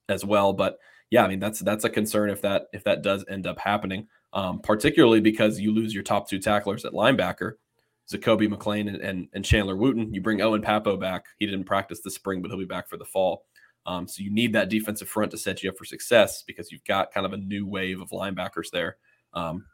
as 0.08 0.24
well. 0.24 0.54
But 0.54 0.78
yeah, 1.10 1.26
I 1.26 1.28
mean, 1.28 1.40
that's, 1.40 1.60
that's 1.60 1.84
a 1.84 1.90
concern 1.90 2.30
if 2.30 2.42
that, 2.44 2.68
if 2.72 2.84
that 2.84 3.02
does 3.02 3.26
end 3.28 3.48
up 3.48 3.60
happening, 3.60 4.08
um, 4.32 4.60
particularly 4.60 5.22
because 5.22 5.60
you 5.60 5.74
lose 5.74 5.94
your 5.94 6.04
top 6.04 6.30
two 6.30 6.38
tacklers 6.38 6.86
at 6.86 6.94
linebacker, 6.94 7.54
Zakoby 8.08 8.48
McClain 8.48 8.88
and, 8.88 8.98
and, 8.98 9.28
and 9.34 9.44
Chandler 9.44 9.76
Wooten. 9.76 10.14
You 10.14 10.22
bring 10.22 10.42
Owen 10.42 10.62
Pappoe 10.62 10.98
back. 10.98 11.26
He 11.40 11.48
didn't 11.48 11.66
practice 11.66 12.02
this 12.02 12.14
spring, 12.14 12.44
but 12.44 12.52
he'll 12.52 12.60
be 12.60 12.66
back 12.66 12.88
for 12.88 12.98
the 12.98 13.06
fall. 13.06 13.46
Um, 13.88 14.08
so 14.08 14.22
you 14.22 14.32
need 14.32 14.54
that 14.54 14.70
defensive 14.70 15.10
front 15.10 15.32
to 15.32 15.38
set 15.38 15.64
you 15.64 15.70
up 15.70 15.78
for 15.78 15.86
success 15.86 16.44
because 16.44 16.72
you've 16.72 16.86
got 16.86 17.12
kind 17.12 17.26
of 17.26 17.34
a 17.34 17.38
new 17.38 17.68
wave 17.68 18.02
of 18.02 18.10
linebackers 18.10 18.70
there. 18.72 18.98
Um, 19.34 19.66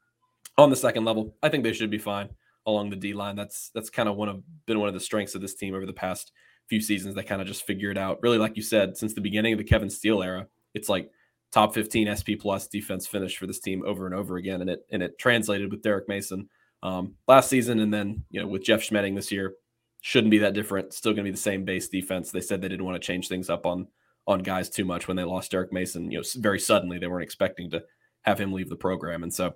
on 0.58 0.70
the 0.70 0.76
second 0.76 1.06
level, 1.06 1.36
I 1.43 1.49
think 1.49 1.64
they 1.64 1.74
should 1.74 1.91
be 1.91 1.97
fine 1.97 2.30
along 2.66 2.89
the 2.89 2.95
D 2.95 3.14
line. 3.14 3.36
That's 3.36 3.72
that's 3.74 3.89
kind 3.89 4.10
of 4.10 4.16
one 4.16 4.30
of 4.30 4.43
been 4.66 4.80
one 4.80 4.88
of 4.88 4.93
the 4.93 4.99
strengths 4.99 5.36
of 5.36 5.41
this 5.41 5.56
team 5.56 5.74
over 5.74 5.86
the 5.86 5.93
past 5.93 6.32
few 6.72 6.80
seasons. 6.80 7.15
They 7.15 7.24
kind 7.24 7.41
of 7.41 7.49
just 7.49 7.67
figured 7.67 7.97
out, 7.97 8.24
really, 8.24 8.38
like 8.38 8.55
you 8.55 8.63
said, 8.63 8.95
since 8.95 9.13
the 9.13 9.19
beginning 9.19 9.51
of 9.51 9.57
the 9.57 9.65
Kevin 9.65 9.89
Steele 9.89 10.24
era, 10.24 10.47
it's 10.74 10.88
like 10.88 11.11
top 11.51 11.74
15 11.74 12.15
SP 12.15 12.39
plus 12.39 12.65
defense 12.67 13.05
finish 13.05 13.36
for 13.36 13.45
this 13.45 13.59
team 13.59 13.84
over 13.86 14.05
and 14.05 14.15
over 14.15 14.38
again. 14.38 14.61
And 14.61 14.69
it 14.69 14.86
and 14.89 15.03
it 15.03 15.19
translated 15.19 15.69
with 15.69 15.82
Derek 15.82 16.07
Mason 16.07 16.47
um, 16.82 17.15
last 17.28 17.49
season, 17.49 17.82
and 17.82 17.93
then 17.93 18.24
you 18.30 18.39
know 18.39 18.47
with 18.47 18.63
Jeff 18.63 18.80
Schmedding 18.80 19.15
this 19.15 19.34
year, 19.34 19.55
shouldn't 19.99 20.32
be 20.32 20.38
that 20.38 20.53
different. 20.53 20.93
Still 20.93 21.11
going 21.11 21.26
to 21.26 21.30
be 21.30 21.36
the 21.36 21.38
same 21.38 21.65
base 21.65 21.89
defense. 21.89 22.32
They 22.32 22.39
said 22.39 22.61
they 22.61 22.69
didn't 22.69 22.86
want 22.86 23.01
to 23.01 23.05
change 23.05 23.28
things 23.28 23.49
up 23.49 23.65
on 23.65 23.88
on 24.26 24.39
guys 24.39 24.69
too 24.69 24.86
much 24.86 25.09
when 25.09 25.17
they 25.17 25.26
lost 25.26 25.51
Derek 25.51 25.74
Mason. 25.74 26.09
You 26.09 26.19
know, 26.19 26.24
very 26.38 26.59
suddenly 26.59 26.99
they 26.99 27.07
weren't 27.07 27.24
expecting 27.24 27.69
to 27.72 27.84
have 28.22 28.39
him 28.39 28.53
leave 28.53 28.69
the 28.69 28.78
program, 28.78 29.24
and 29.24 29.34
so 29.34 29.53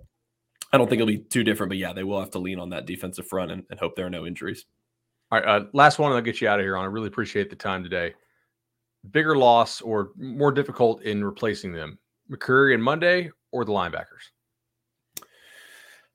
I 0.74 0.78
don't 0.78 0.90
think 0.90 1.00
it'll 1.00 1.14
be 1.14 1.20
too 1.20 1.46
different. 1.46 1.70
But 1.70 1.78
yeah, 1.78 1.94
they 1.94 2.04
will 2.04 2.20
have 2.20 2.32
to 2.32 2.40
lean 2.40 2.60
on 2.60 2.72
that 2.72 2.86
defensive 2.86 3.26
front 3.26 3.52
and, 3.52 3.64
and 3.70 3.80
hope 3.80 3.96
there 3.96 4.06
are 4.06 4.10
no 4.10 4.26
injuries. 4.26 4.66
All 5.32 5.40
right, 5.40 5.48
uh, 5.48 5.66
last 5.74 5.98
one, 6.00 6.12
I'll 6.12 6.22
get 6.22 6.40
you 6.40 6.48
out 6.48 6.60
of 6.60 6.66
here 6.66 6.78
on. 6.78 6.84
I 6.84 6.88
really 6.88 7.08
appreciate 7.08 7.50
the 7.50 7.56
time 7.56 7.84
today. 7.84 8.14
Bigger 9.12 9.36
loss 9.36 9.82
or 9.82 10.12
more 10.18 10.52
difficult 10.52 11.02
in 11.02 11.24
replacing 11.24 11.74
them, 11.74 12.00
McCreary 12.32 12.74
and 12.74 12.84
Monday 12.84 13.32
or 13.52 13.66
the 13.66 13.72
linebackers? 13.72 14.32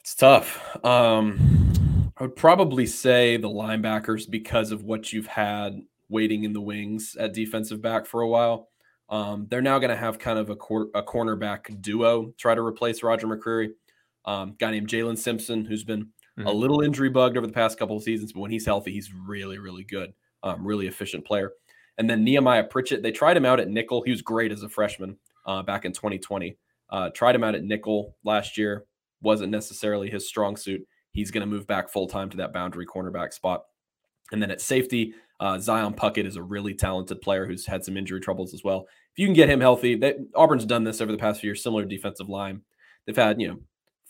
It's 0.01 0.15
tough. 0.15 0.85
Um, 0.85 2.13
I 2.17 2.25
would 2.25 2.37
probably 2.37 2.87
say 2.87 3.37
the 3.37 3.49
linebackers 3.49 4.29
because 4.29 4.73
of 4.73 4.85
what 4.85 5.13
you've 5.13 5.27
had 5.27 5.81
waiting 6.09 6.45
in 6.45 6.53
the 6.53 6.61
wings 6.61 7.17
at 7.19 7.33
defensive 7.33 7.81
back 7.81 8.07
for 8.07 8.21
a 8.21 8.29
while. 8.29 8.69
Um, 9.09 9.47
they're 9.51 9.63
now 9.63 9.79
going 9.79 9.91
to 9.91 9.97
have 9.97 10.19
kind 10.19 10.39
of 10.39 10.51
a, 10.51 10.57
cor- 10.57 10.91
a 10.95 11.03
cornerback 11.03 11.81
duo 11.81 12.33
try 12.39 12.55
to 12.55 12.63
replace 12.63 13.03
Roger 13.03 13.27
McCreary. 13.27 13.71
Um, 14.25 14.55
guy 14.59 14.71
named 14.71 14.89
Jaylin 14.89 15.19
Simpson, 15.19 15.65
who's 15.65 15.83
been 15.83 16.09
mm-hmm. 16.41 16.49
a 16.49 16.53
little 16.53 16.81
injury 16.81 17.09
bugged 17.09 17.37
over 17.37 17.47
the 17.47 17.53
past 17.53 17.79
couple 17.79 17.97
of 17.97 18.03
seasons, 18.03 18.33
but 18.33 18.41
when 18.41 18.51
he's 18.51 18.67
healthy, 18.67 18.93
he's 18.93 19.13
really, 19.13 19.59
really 19.59 19.85
good. 19.85 20.13
Um, 20.43 20.67
really 20.67 20.87
efficient 20.87 21.25
player. 21.27 21.53
And 21.99 22.09
then 22.09 22.25
Nehemiah 22.25 22.65
Pritchett, 22.65 23.03
they 23.03 23.13
tried 23.13 23.37
him 23.37 23.45
out 23.45 23.61
at 23.61 23.69
nickel. 23.69 24.03
He 24.03 24.11
was 24.11 24.23
great 24.23 24.53
as 24.53 24.63
a 24.63 24.71
freshman 24.71 25.19
uh, 25.47 25.63
back 25.63 25.85
in 25.85 25.93
2020. 25.93 26.57
Uh, 26.89 27.11
tried 27.11 27.35
him 27.35 27.45
out 27.45 27.55
at 27.55 27.63
nickel 27.63 28.17
last 28.25 28.57
year. 28.57 28.87
Wasn't 29.21 29.51
necessarily 29.53 30.09
his 30.09 30.27
strong 30.27 30.57
suit. 30.57 30.81
He's 31.13 31.31
going 31.31 31.43
to 31.43 31.47
move 31.47 31.67
back 31.67 31.91
full 31.91 32.07
time 32.07 32.31
to 32.31 32.39
that 32.39 32.55
boundary 32.55 32.87
cornerback 32.87 33.35
spot. 33.35 33.65
And 34.33 34.41
then 34.41 34.51
at 34.51 34.63
safety, 34.63 35.15
uh, 35.41 35.59
Zion 35.59 35.95
Puckett 35.95 36.27
is 36.27 36.37
a 36.37 36.43
really 36.43 36.75
talented 36.75 37.21
player 37.21 37.47
who's 37.47 37.67
had 37.67 37.85
some 37.85 37.97
injury 37.97 38.21
troubles 38.21 38.55
as 38.55 38.63
well. 38.65 38.87
If 39.13 39.19
you 39.19 39.27
can 39.27 39.35
get 39.35 39.51
him 39.51 39.61
healthy, 39.61 39.97
they, 39.97 40.15
Auburn's 40.35 40.67
done 40.67 40.85
this 40.85 41.01
over 41.01 41.13
the 41.13 41.19
past 41.19 41.41
few 41.41 41.49
years, 41.49 41.63
similar 41.63 41.85
defensive 41.85 42.29
line. 42.29 42.63
They've 43.07 43.17
had, 43.17 43.41
you 43.41 43.49
know, 43.49 43.59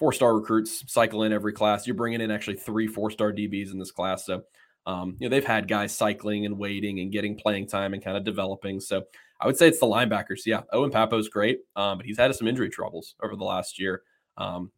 four 0.01 0.13
star 0.15 0.35
recruits 0.35 0.83
cycle 0.91 1.25
in 1.25 1.33
every 1.33 1.53
class. 1.53 1.87
You're 1.87 1.95
bringing 1.95 2.23
in 2.23 2.31
actually 2.31 2.57
three 2.57 2.89
four 2.89 3.11
star 3.11 3.33
DBs 3.33 3.71
in 3.71 3.79
this 3.79 3.93
class. 3.93 4.25
So, 4.25 4.43
um, 4.87 5.17
you 5.21 5.29
know, 5.29 5.31
they've 5.31 5.45
had 5.45 5.69
guys 5.69 5.95
cycling 5.95 6.47
and 6.47 6.59
waiting 6.59 7.01
and 7.01 7.13
getting 7.13 7.37
playing 7.37 7.69
time 7.69 7.93
and 7.93 8.03
kind 8.03 8.17
of 8.17 8.25
developing. 8.25 8.81
So 8.81 9.03
I 9.39 9.47
would 9.47 9.59
say 9.59 9.69
it's 9.69 9.79
the 9.79 9.87
linebackers. 9.87 10.47
Yeah. 10.47 10.63
Owen 10.73 10.91
Pappoe's 10.91 11.29
great, 11.29 11.61
um, 11.77 11.99
but 11.99 12.07
he's 12.07 12.17
had 12.17 12.35
some 12.35 12.49
injury 12.49 12.71
troubles 12.71 13.15
over 13.23 13.37
the 13.37 13.45
last 13.45 13.79
year. 13.79 14.03
Um, 14.39 14.73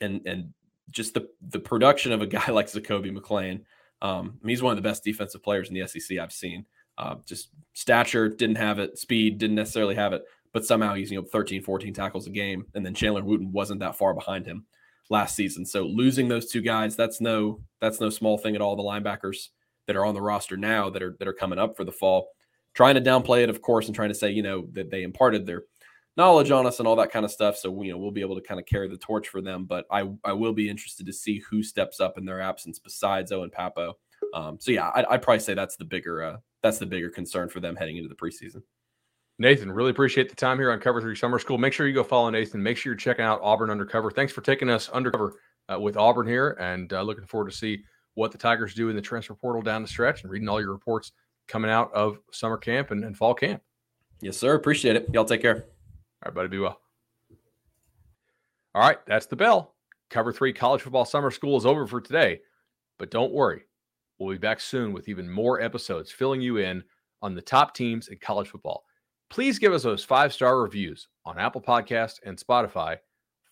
and, 0.00 0.26
and 0.26 0.52
just 0.90 1.14
the, 1.14 1.28
the 1.40 1.60
production 1.60 2.10
of 2.10 2.20
a 2.20 2.26
guy 2.38 2.48
like 2.48 2.66
Zakoby 2.66 3.16
McClain, 3.16 3.62
um, 4.02 4.38
he's 4.44 4.60
one 4.60 4.72
of 4.72 4.76
the 4.76 4.88
best 4.88 5.04
defensive 5.04 5.42
players 5.42 5.68
in 5.68 5.74
the 5.74 5.86
SEC 5.86 6.18
I've 6.18 6.32
seen. 6.32 6.66
Uh, 6.98 7.14
just 7.26 7.50
stature, 7.74 8.28
didn't 8.28 8.56
have 8.56 8.80
it. 8.80 8.98
Speed, 8.98 9.38
didn't 9.38 9.54
necessarily 9.54 9.94
have 9.94 10.12
it. 10.12 10.24
But 10.52 10.64
somehow 10.64 10.94
he's, 10.94 11.10
you 11.10 11.20
know, 11.20 11.26
13, 11.26 11.62
14 11.62 11.92
tackles 11.92 12.26
a 12.26 12.30
game. 12.30 12.66
And 12.74 12.84
then 12.84 12.94
Chandler 12.94 13.22
Wooten 13.22 13.52
wasn't 13.52 13.80
that 13.80 13.96
far 13.96 14.14
behind 14.14 14.46
him 14.46 14.64
last 15.10 15.34
season. 15.34 15.64
So 15.64 15.84
losing 15.84 16.28
those 16.28 16.46
two 16.46 16.62
guys, 16.62 16.96
that's 16.96 17.20
no 17.20 17.60
that's 17.80 18.00
no 18.00 18.10
small 18.10 18.38
thing 18.38 18.54
at 18.54 18.62
all. 18.62 18.76
The 18.76 18.82
linebackers 18.82 19.48
that 19.86 19.96
are 19.96 20.04
on 20.04 20.14
the 20.14 20.22
roster 20.22 20.56
now 20.56 20.90
that 20.90 21.02
are 21.02 21.16
that 21.18 21.28
are 21.28 21.32
coming 21.32 21.58
up 21.58 21.76
for 21.76 21.84
the 21.84 21.92
fall, 21.92 22.28
trying 22.74 22.94
to 22.94 23.00
downplay 23.00 23.42
it, 23.42 23.50
of 23.50 23.62
course, 23.62 23.86
and 23.86 23.94
trying 23.94 24.10
to 24.10 24.14
say, 24.14 24.30
you 24.30 24.42
know, 24.42 24.66
that 24.72 24.90
they 24.90 25.02
imparted 25.02 25.46
their 25.46 25.64
knowledge 26.16 26.50
on 26.50 26.66
us 26.66 26.80
and 26.80 26.88
all 26.88 26.96
that 26.96 27.12
kind 27.12 27.24
of 27.24 27.30
stuff. 27.30 27.56
So 27.56 27.82
you 27.82 27.92
know 27.92 27.98
we'll 27.98 28.10
be 28.10 28.20
able 28.20 28.34
to 28.34 28.42
kind 28.42 28.60
of 28.60 28.66
carry 28.66 28.88
the 28.88 28.98
torch 28.98 29.28
for 29.28 29.40
them. 29.40 29.64
But 29.64 29.86
I 29.90 30.10
I 30.24 30.32
will 30.32 30.52
be 30.52 30.68
interested 30.68 31.06
to 31.06 31.12
see 31.12 31.42
who 31.48 31.62
steps 31.62 32.00
up 32.00 32.18
in 32.18 32.26
their 32.26 32.40
absence 32.40 32.78
besides 32.78 33.32
Owen 33.32 33.50
Pappoe. 33.50 33.96
Um, 34.34 34.58
so 34.60 34.72
yeah, 34.72 34.90
I'd, 34.94 35.06
I'd, 35.06 35.22
probably 35.22 35.40
say 35.40 35.54
that's 35.54 35.76
the 35.76 35.84
bigger 35.84 36.22
uh, 36.22 36.36
that's 36.62 36.78
the 36.78 36.86
bigger 36.86 37.08
concern 37.08 37.48
for 37.48 37.60
them 37.60 37.76
heading 37.76 37.96
into 37.96 38.08
the 38.08 38.14
preseason. 38.14 38.62
Nathan, 39.40 39.70
really 39.70 39.90
appreciate 39.90 40.28
the 40.28 40.34
time 40.34 40.58
here 40.58 40.72
on 40.72 40.80
Cover 40.80 41.00
Three 41.00 41.14
Summer 41.14 41.38
School. 41.38 41.58
Make 41.58 41.72
sure 41.72 41.86
you 41.86 41.94
go 41.94 42.02
follow 42.02 42.28
Nathan. 42.28 42.60
Make 42.60 42.76
sure 42.76 42.90
you're 42.90 42.98
checking 42.98 43.24
out 43.24 43.40
Auburn 43.40 43.70
Undercover. 43.70 44.10
Thanks 44.10 44.32
for 44.32 44.40
taking 44.40 44.68
us 44.68 44.88
undercover 44.88 45.34
uh, 45.72 45.78
with 45.78 45.96
Auburn 45.96 46.26
here, 46.26 46.56
and 46.58 46.92
uh, 46.92 47.02
looking 47.02 47.24
forward 47.24 47.48
to 47.48 47.56
see 47.56 47.84
what 48.14 48.32
the 48.32 48.38
Tigers 48.38 48.74
do 48.74 48.88
in 48.88 48.96
the 48.96 49.02
transfer 49.02 49.34
portal 49.34 49.62
down 49.62 49.82
the 49.82 49.88
stretch, 49.88 50.22
and 50.22 50.32
reading 50.32 50.48
all 50.48 50.60
your 50.60 50.72
reports 50.72 51.12
coming 51.46 51.70
out 51.70 51.92
of 51.94 52.18
summer 52.32 52.56
camp 52.56 52.90
and, 52.90 53.04
and 53.04 53.16
fall 53.16 53.32
camp. 53.32 53.62
Yes, 54.20 54.36
sir. 54.36 54.56
Appreciate 54.56 54.96
it. 54.96 55.08
Y'all 55.12 55.24
take 55.24 55.42
care. 55.42 55.54
All 55.56 56.26
right, 56.26 56.34
buddy. 56.34 56.48
Be 56.48 56.58
well. 56.58 56.80
All 58.74 58.82
right, 58.82 58.98
that's 59.06 59.26
the 59.26 59.36
bell. 59.36 59.76
Cover 60.10 60.32
Three 60.32 60.52
College 60.52 60.82
Football 60.82 61.04
Summer 61.04 61.30
School 61.30 61.56
is 61.56 61.64
over 61.64 61.86
for 61.86 62.00
today, 62.00 62.40
but 62.98 63.12
don't 63.12 63.32
worry, 63.32 63.62
we'll 64.18 64.34
be 64.34 64.38
back 64.38 64.58
soon 64.58 64.92
with 64.92 65.08
even 65.08 65.30
more 65.30 65.60
episodes 65.60 66.10
filling 66.10 66.40
you 66.40 66.56
in 66.56 66.82
on 67.22 67.36
the 67.36 67.42
top 67.42 67.74
teams 67.74 68.08
in 68.08 68.18
college 68.18 68.48
football 68.48 68.84
please 69.30 69.58
give 69.58 69.72
us 69.72 69.82
those 69.82 70.04
five 70.04 70.32
star 70.32 70.60
reviews 70.60 71.08
on 71.24 71.38
Apple 71.38 71.60
Podcast 71.60 72.20
and 72.24 72.38
Spotify. 72.38 72.96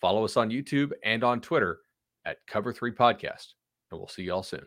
Follow 0.00 0.24
us 0.24 0.36
on 0.36 0.50
YouTube 0.50 0.92
and 1.04 1.24
on 1.24 1.40
Twitter 1.40 1.80
at 2.24 2.38
Cover 2.46 2.72
Three 2.72 2.92
Podcast, 2.92 3.54
and 3.90 3.98
we'll 3.98 4.08
see 4.08 4.24
y'all 4.24 4.42
soon. 4.42 4.66